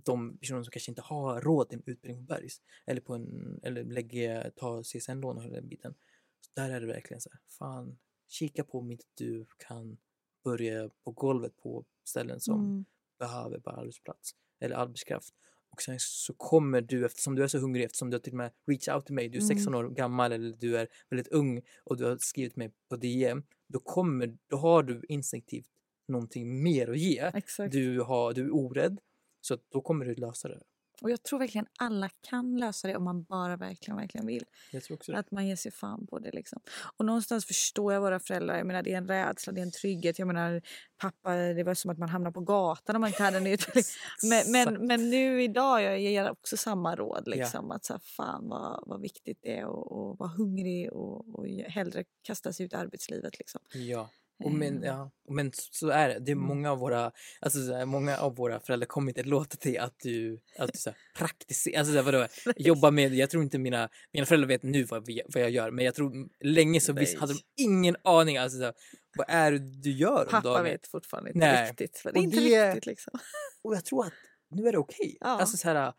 de 0.05 0.37
personer 0.37 0.63
som 0.63 0.71
kanske 0.71 0.91
inte 0.91 1.01
har 1.01 1.41
råd 1.41 1.69
till 1.69 1.77
en 1.77 1.83
utbildning 1.91 2.27
på 2.27 2.33
Bergs 2.33 2.61
eller, 2.85 3.01
på 3.01 3.13
en, 3.15 3.59
eller 3.63 3.83
lägga, 3.83 4.51
ta 4.55 4.83
CSN-lån 4.83 5.37
och 5.37 5.43
hela 5.43 5.55
den 5.55 5.67
biten. 5.67 5.95
Så 6.41 6.51
där 6.61 6.69
är 6.69 6.81
det 6.81 6.87
verkligen 6.87 7.21
så 7.21 7.29
här, 7.29 7.39
fan, 7.59 7.97
kika 8.27 8.63
på 8.63 8.79
om 8.79 8.91
inte 8.91 9.05
du 9.17 9.45
kan 9.67 9.97
börja 10.43 10.89
på 11.03 11.11
golvet 11.11 11.57
på 11.57 11.85
ställen 12.03 12.39
som 12.39 12.59
Mm. 12.65 12.85
behöver 13.19 13.59
bara 13.59 13.75
arbetsplats 13.75 14.31
eller 14.59 14.75
arbetskraft. 14.75 15.33
Och 15.71 15.81
sen 15.81 15.95
så 15.99 16.33
kommer 16.33 16.81
du, 16.81 17.05
eftersom 17.05 17.35
du 17.35 17.43
är 17.43 17.47
så 17.47 17.59
hungrig, 17.59 17.83
eftersom 17.83 18.09
du 18.09 18.15
har 18.15 18.19
till 18.19 18.33
och 18.33 18.37
med 18.37 18.51
reach 18.67 18.87
out 18.87 19.05
till 19.05 19.15
mig, 19.15 19.29
du 19.29 19.37
är 19.37 19.41
Mm. 19.41 19.57
16 19.57 19.75
år 19.75 19.89
gammal 19.89 20.31
eller 20.31 20.57
du 20.57 20.77
är 20.77 20.87
väldigt 21.09 21.27
ung 21.27 21.61
och 21.83 21.97
du 21.97 22.05
har 22.05 22.17
skrivit 22.19 22.55
mig 22.55 22.71
på 22.89 22.95
DM, 22.95 23.43
då, 23.67 23.79
kommer, 23.79 24.37
då 24.47 24.57
har 24.57 24.83
du 24.83 25.01
instinktivt 25.09 25.67
någonting 26.07 26.63
mer 26.63 26.89
att 26.89 26.97
ge. 26.99 27.31
Exakt. 27.33 27.71
Du, 27.71 28.01
har, 28.01 28.33
du 28.33 28.45
är 28.45 28.55
orädd, 28.55 28.99
så 29.41 29.57
då 29.71 29.81
kommer 29.81 30.05
du 30.05 30.15
lösa 30.15 30.47
det. 30.47 30.59
Och 31.01 31.11
jag 31.11 31.23
tror 31.23 31.39
verkligen 31.39 31.67
alla 31.79 32.09
kan 32.29 32.57
lösa 32.57 32.87
det 32.87 32.95
om 32.95 33.03
man 33.03 33.23
bara 33.23 33.57
verkligen, 33.57 33.97
verkligen 33.97 34.27
vill. 34.27 34.45
Jag 34.71 34.83
tror 34.83 34.97
också 34.97 35.11
det. 35.11 35.17
Att 35.17 35.31
man 35.31 35.47
ger 35.47 35.55
sig 35.55 35.71
fan 35.71 36.07
på 36.07 36.19
det. 36.19 36.31
Liksom. 36.31 36.59
Och 36.97 37.05
någonstans 37.05 37.45
förstår 37.45 37.93
jag 37.93 38.01
våra 38.01 38.19
föräldrar. 38.19 38.57
Jag 38.57 38.67
menar, 38.67 38.83
det 38.83 38.93
är 38.93 38.97
en 38.97 39.07
rädsla, 39.07 39.53
det 39.53 39.61
är 39.61 39.65
en 39.65 39.71
trygghet. 39.71 40.19
Jag 40.19 40.27
menar, 40.27 40.61
pappa, 41.01 41.35
det 41.35 41.63
var 41.63 41.73
som 41.73 41.91
att 41.91 41.97
man 41.97 42.09
hamnade 42.09 42.33
på 42.33 42.41
gatan 42.41 42.95
om 42.95 43.01
man 43.01 43.07
inte 43.07 43.23
hade 43.23 43.37
en 43.37 43.47
utbildning. 43.47 43.83
Men, 44.29 44.51
men, 44.51 44.87
men 44.87 45.09
nu 45.09 45.43
idag, 45.43 45.81
jag 45.81 45.99
ger 45.99 46.31
också 46.31 46.57
samma 46.57 46.95
råd. 46.95 47.27
Liksom, 47.27 47.71
Att 47.71 47.85
så 47.85 47.93
här, 47.93 47.99
fan 47.99 48.49
vad, 48.49 48.83
vad 48.85 49.01
viktigt 49.01 49.39
det 49.41 49.57
är 49.57 49.63
att 49.63 50.19
vara 50.19 50.29
hungrig 50.29 50.93
och, 50.93 51.39
och 51.39 51.47
hellre 51.47 52.03
kasta 52.21 52.53
sig 52.53 52.65
ut 52.65 52.73
i 52.73 52.75
arbetslivet. 52.75 53.39
Liksom. 53.39 53.61
Ja. 53.73 54.09
Och 54.43 54.51
men, 54.51 54.83
Eh, 54.83 54.89
ja, 54.89 55.11
men 55.29 55.51
så 55.53 55.89
är 55.89 56.09
det. 56.09 56.19
det 56.19 56.31
är 56.31 56.35
Mm. 56.35 56.45
många, 56.47 56.71
av 56.71 56.77
våra, 56.79 57.11
alltså, 57.39 57.65
så 57.65 57.73
här, 57.73 57.85
många 57.85 58.17
av 58.17 58.35
våra 58.35 58.59
föräldrar 58.59 58.85
kommer 58.87 59.09
inte 59.11 59.23
låta 59.23 59.57
till 59.57 59.79
att 59.79 59.95
du, 59.99 60.39
att 60.59 60.73
du 60.73 60.79
så 60.79 60.89
här, 60.89 60.97
praktiserar. 61.17 61.79
Alltså, 61.79 61.93
så 61.93 61.97
här, 62.01 62.11
vadå, 62.11 62.27
jobba 62.57 62.91
med, 62.91 63.13
jag 63.13 63.29
tror 63.29 63.43
inte 63.43 63.57
mina, 63.57 63.89
mina 64.13 64.25
föräldrar 64.25 64.47
vet 64.47 64.63
nu 64.63 64.83
vad, 64.83 65.05
vi, 65.05 65.21
vad 65.33 65.43
jag 65.43 65.49
gör 65.49 65.71
men 65.71 65.85
jag 65.85 65.95
tror 65.95 66.13
länge 66.45 66.79
så 66.81 66.93
visst 66.93 67.17
hade 67.19 67.33
de 67.33 67.39
ingen 67.63 67.95
aning. 68.03 68.37
Alltså, 68.37 68.57
så 68.57 68.63
här, 68.63 68.73
vad 69.17 69.25
är 69.29 69.51
det 69.51 69.59
du 69.59 69.91
gör 69.91 70.21
om 70.25 70.31
Pappa 70.31 70.49
dagen? 70.49 70.63
vet 70.63 70.87
fortfarande 70.87 71.29
inte 71.29 71.39
Nej. 71.39 71.69
riktigt. 71.69 71.97
För 71.97 72.11
det 72.11 72.17
är 72.17 72.19
Och 72.19 72.23
inte 72.23 72.39
det- 72.39 72.67
riktigt 72.67 72.85
liksom. 72.85 73.19
Och 73.63 73.75
jag 73.75 73.85
tror 73.85 74.05
att 74.05 74.13
nu 74.51 74.67
är 74.67 74.71
det 74.71 74.77
okej. 74.77 75.17
Ja. 75.19 75.27
Alltså, 75.27 75.57
så 75.57 75.67
här, 75.69 75.93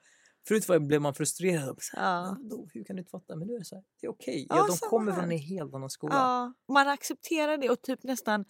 förut 0.48 0.68
var, 0.68 0.78
blev 0.78 1.00
man 1.02 1.14
frustrerad. 1.14 1.68
Och 1.68 1.82
så 1.82 1.96
Ja. 1.96 2.36
"Vadå, 2.40 2.68
hur 2.74 2.84
kan 2.84 2.96
du 2.96 3.00
inte 3.00 3.10
fatta? 3.10 3.36
Men 3.36 3.48
nu 3.48 3.54
är 3.54 3.58
det 3.58 3.64
så 3.64 3.74
här, 3.74 3.84
det 4.00 4.06
är 4.06 4.10
okej. 4.10 4.46
Ja, 4.48 4.56
Ja, 4.56 4.66
de 4.66 4.88
kommer 4.88 5.12
här. 5.12 5.20
från 5.20 5.32
en 5.32 5.38
helt 5.38 5.74
annan 5.74 5.90
skola. 5.90 6.14
Ja, 6.14 6.52
man 6.74 6.88
accepterar 6.88 7.56
det 7.58 7.70
och 7.70 7.82
typ 7.82 8.02
nästan 8.02 8.44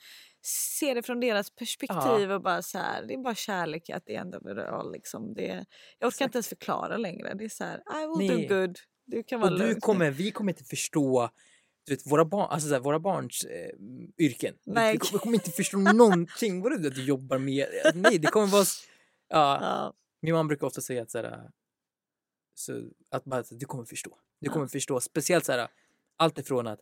ser 0.78 0.94
det 0.94 1.02
från 1.02 1.20
deras 1.20 1.50
perspektiv 1.50 2.32
och 2.32 2.42
bara 2.42 2.62
så 2.62 2.78
här, 2.78 3.06
det 3.06 3.14
är 3.14 3.18
bara 3.18 3.34
kärlek 3.34 3.90
att 3.90 4.02
det 4.06 4.14
ändå 4.14 4.38
all, 4.70 4.92
liksom. 4.92 5.34
det, 5.34 5.46
Jag 5.46 5.56
orkar 5.58 6.06
Exakt. 6.08 6.20
inte 6.20 6.36
ens 6.36 6.48
förklara 6.48 6.96
längre. 6.96 7.34
Det 7.34 7.44
är 7.44 7.48
så 7.48 7.64
här, 7.64 7.76
I 7.78 8.18
will 8.18 8.28
Nej. 8.28 8.46
do 8.48 8.54
good. 8.60 8.78
Du 9.06 9.22
kan 9.22 9.40
vara 9.40 9.52
Och 9.52 9.58
du 9.58 9.74
kommer, 9.74 10.10
vi 10.10 10.30
kommer 10.30 10.52
inte 10.52 10.64
förstå 10.64 11.30
du 11.86 11.92
vet, 11.94 12.06
våra, 12.06 12.24
barn, 12.24 12.48
alltså, 12.50 12.68
så 12.68 12.74
här, 12.74 12.80
våra 12.80 13.00
barns 13.00 13.44
eh, 13.44 13.70
yrken. 14.18 14.54
Nej. 14.66 14.92
Vi, 14.92 14.98
vi 15.12 15.18
kommer 15.18 15.34
inte 15.34 15.50
förstå 15.50 15.78
någonting. 15.78 16.62
Vad 16.62 16.72
är 16.72 16.78
det 16.78 16.90
du 16.90 17.04
jobbar 17.04 17.38
med? 17.38 17.66
Nej, 17.94 18.18
det 18.18 18.26
kommer 18.28 18.46
vara... 18.46 18.64
Ja, 19.32 19.92
min 20.22 20.34
mamma 20.34 20.48
brukar 20.48 20.66
ofta 20.66 20.80
säga 20.80 21.02
att, 21.02 21.10
så 21.10 21.18
här, 21.18 21.50
så, 22.60 22.90
att 23.08 23.24
bara, 23.24 23.44
du 23.50 23.66
kommer 23.66 23.84
förstå. 23.84 24.18
Du 24.38 24.50
kommer 24.50 24.66
förstå. 24.66 25.00
Speciellt 25.00 25.44
så 25.44 25.52
här, 25.52 25.68
allt 26.16 26.38
ifrån 26.38 26.66
att 26.66 26.80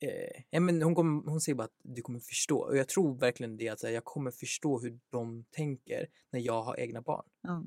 eh, 0.00 0.42
ja, 0.50 0.60
men 0.60 0.82
hon, 0.82 0.94
kommer, 0.94 1.30
hon 1.30 1.40
säger 1.40 1.56
bara 1.56 1.64
att 1.64 1.78
du 1.82 2.02
kommer 2.02 2.20
förstå. 2.20 2.58
Och 2.58 2.76
jag 2.76 2.88
tror 2.88 3.14
verkligen 3.14 3.56
det 3.56 3.68
att 3.68 3.82
här, 3.82 3.90
jag 3.90 4.04
kommer 4.04 4.30
förstå 4.30 4.80
hur 4.80 4.98
de 5.10 5.44
tänker 5.50 6.06
när 6.30 6.40
jag 6.40 6.62
har 6.62 6.80
egna 6.80 7.00
barn. 7.00 7.24
Ja. 7.40 7.64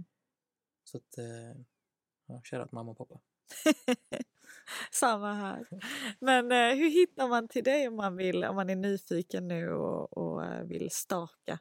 Så 0.83 0.97
att, 0.97 1.17
eh, 1.17 1.61
ja, 2.27 2.41
shoutout 2.43 2.71
mamma 2.71 2.91
och 2.91 2.97
pappa. 2.97 3.19
Samma 4.91 5.33
här. 5.33 5.65
Men 6.19 6.51
eh, 6.51 6.77
hur 6.77 6.89
hittar 6.89 7.27
man 7.27 7.47
till 7.47 7.63
dig 7.63 7.87
om 7.87 7.95
man, 7.95 8.15
vill, 8.15 8.43
om 8.43 8.55
man 8.55 8.69
är 8.69 8.75
nyfiken 8.75 9.47
nu 9.47 9.69
och, 9.69 10.17
och 10.17 10.43
eh, 10.43 10.63
vill 10.63 10.89
staka? 10.91 11.59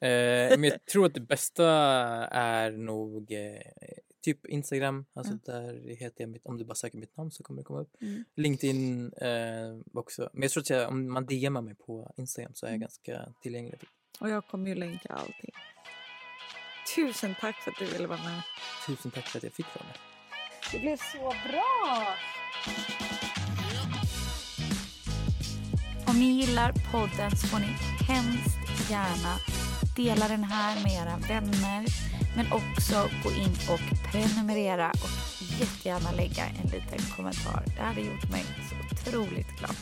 Eh, 0.00 0.58
men 0.58 0.64
jag 0.64 0.84
tror 0.92 1.06
att 1.06 1.14
det 1.14 1.20
bästa 1.20 1.66
är 2.30 2.70
nog 2.70 3.32
eh, 3.32 3.60
typ 4.34 4.46
Instagram. 4.46 5.06
Alltså 5.14 5.34
där 5.34 5.96
heter 6.00 6.20
jag 6.24 6.28
mitt, 6.30 6.46
om 6.46 6.58
du 6.58 6.64
bara 6.64 6.74
söker 6.74 6.98
mitt 6.98 7.16
namn 7.16 7.30
så 7.30 7.42
kommer 7.42 7.60
det 7.60 7.64
komma 7.64 7.80
upp. 7.80 7.94
Mm. 8.00 8.24
LinkedIn 8.34 9.12
eh, 9.12 9.78
också. 9.94 10.30
Men 10.32 10.42
jag 10.42 10.50
tror 10.50 10.60
att 10.60 10.70
jag, 10.70 10.88
om 10.88 11.12
man 11.12 11.26
DMar 11.26 11.62
mig 11.62 11.74
på 11.74 12.12
Instagram 12.16 12.54
så 12.54 12.66
är 12.66 12.70
Mm. 12.70 12.80
jag 12.80 12.80
ganska 12.80 13.32
tillgänglig. 13.42 13.80
Och 14.20 14.30
jag 14.30 14.46
kommer 14.46 14.68
ju 14.68 14.74
länka 14.74 15.08
allting. 15.08 15.50
Tusen 16.96 17.34
tack 17.40 17.56
för 17.56 17.70
att 17.70 17.78
du 17.78 17.84
ville 17.86 18.06
vara 18.06 18.18
med. 18.18 18.42
Tusen 18.86 19.10
tack 19.10 19.26
för 19.26 19.38
att 19.38 19.44
jag 19.44 19.52
fick 19.52 19.66
vara 19.74 19.84
med. 19.86 19.96
Det 20.72 20.78
blev 20.78 20.96
så 20.96 21.34
bra! 21.48 22.14
Om 26.08 26.18
ni 26.20 26.26
gillar 26.40 26.72
podden 26.92 27.30
så 27.36 27.46
får 27.46 27.58
ni 27.58 27.66
hemskt 28.08 28.90
gärna 28.90 29.36
dela 29.96 30.28
den 30.28 30.44
här 30.44 30.82
med 30.82 30.92
era 30.92 31.16
vänner 31.28 31.86
men 32.36 32.46
också 32.52 33.10
gå 33.22 33.30
in 33.30 33.56
och 33.68 34.10
prenumerera 34.10 34.90
och 34.90 35.10
jättegärna 35.60 36.10
lägga 36.12 36.46
en 36.46 36.70
liten 36.70 36.98
kommentar. 37.16 37.62
Det 37.76 37.82
hade 37.82 38.00
gjort 38.00 38.30
mig 38.30 38.44
så 38.70 39.10
otroligt 39.10 39.58
glad. 39.58 39.76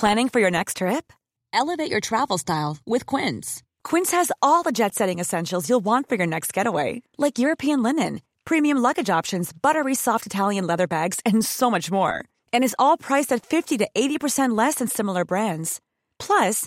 Planning 0.00 0.28
for 0.28 0.40
your 0.40 0.50
next 0.50 0.78
trip? 0.78 1.12
Elevate 1.52 1.90
your 1.90 2.00
travel 2.00 2.38
style 2.38 2.78
with 2.84 3.06
Quince. 3.06 3.62
Quince 3.84 4.10
has 4.10 4.32
all 4.40 4.64
the 4.64 4.72
jet 4.72 4.94
setting 4.94 5.20
essentials 5.20 5.68
you'll 5.68 5.84
want 5.84 6.08
for 6.08 6.16
your 6.16 6.26
next 6.26 6.52
getaway, 6.52 7.02
like 7.18 7.38
European 7.38 7.82
linen, 7.82 8.20
premium 8.44 8.78
luggage 8.78 9.10
options, 9.10 9.52
buttery 9.52 9.94
soft 9.94 10.26
Italian 10.26 10.66
leather 10.66 10.86
bags, 10.88 11.20
and 11.24 11.44
so 11.44 11.70
much 11.70 11.90
more. 11.90 12.24
And 12.52 12.64
is 12.64 12.74
all 12.78 12.96
priced 12.96 13.32
at 13.32 13.46
50 13.46 13.78
to 13.78 13.88
80% 13.94 14.58
less 14.58 14.76
than 14.76 14.88
similar 14.88 15.24
brands. 15.24 15.80
Plus, 16.18 16.66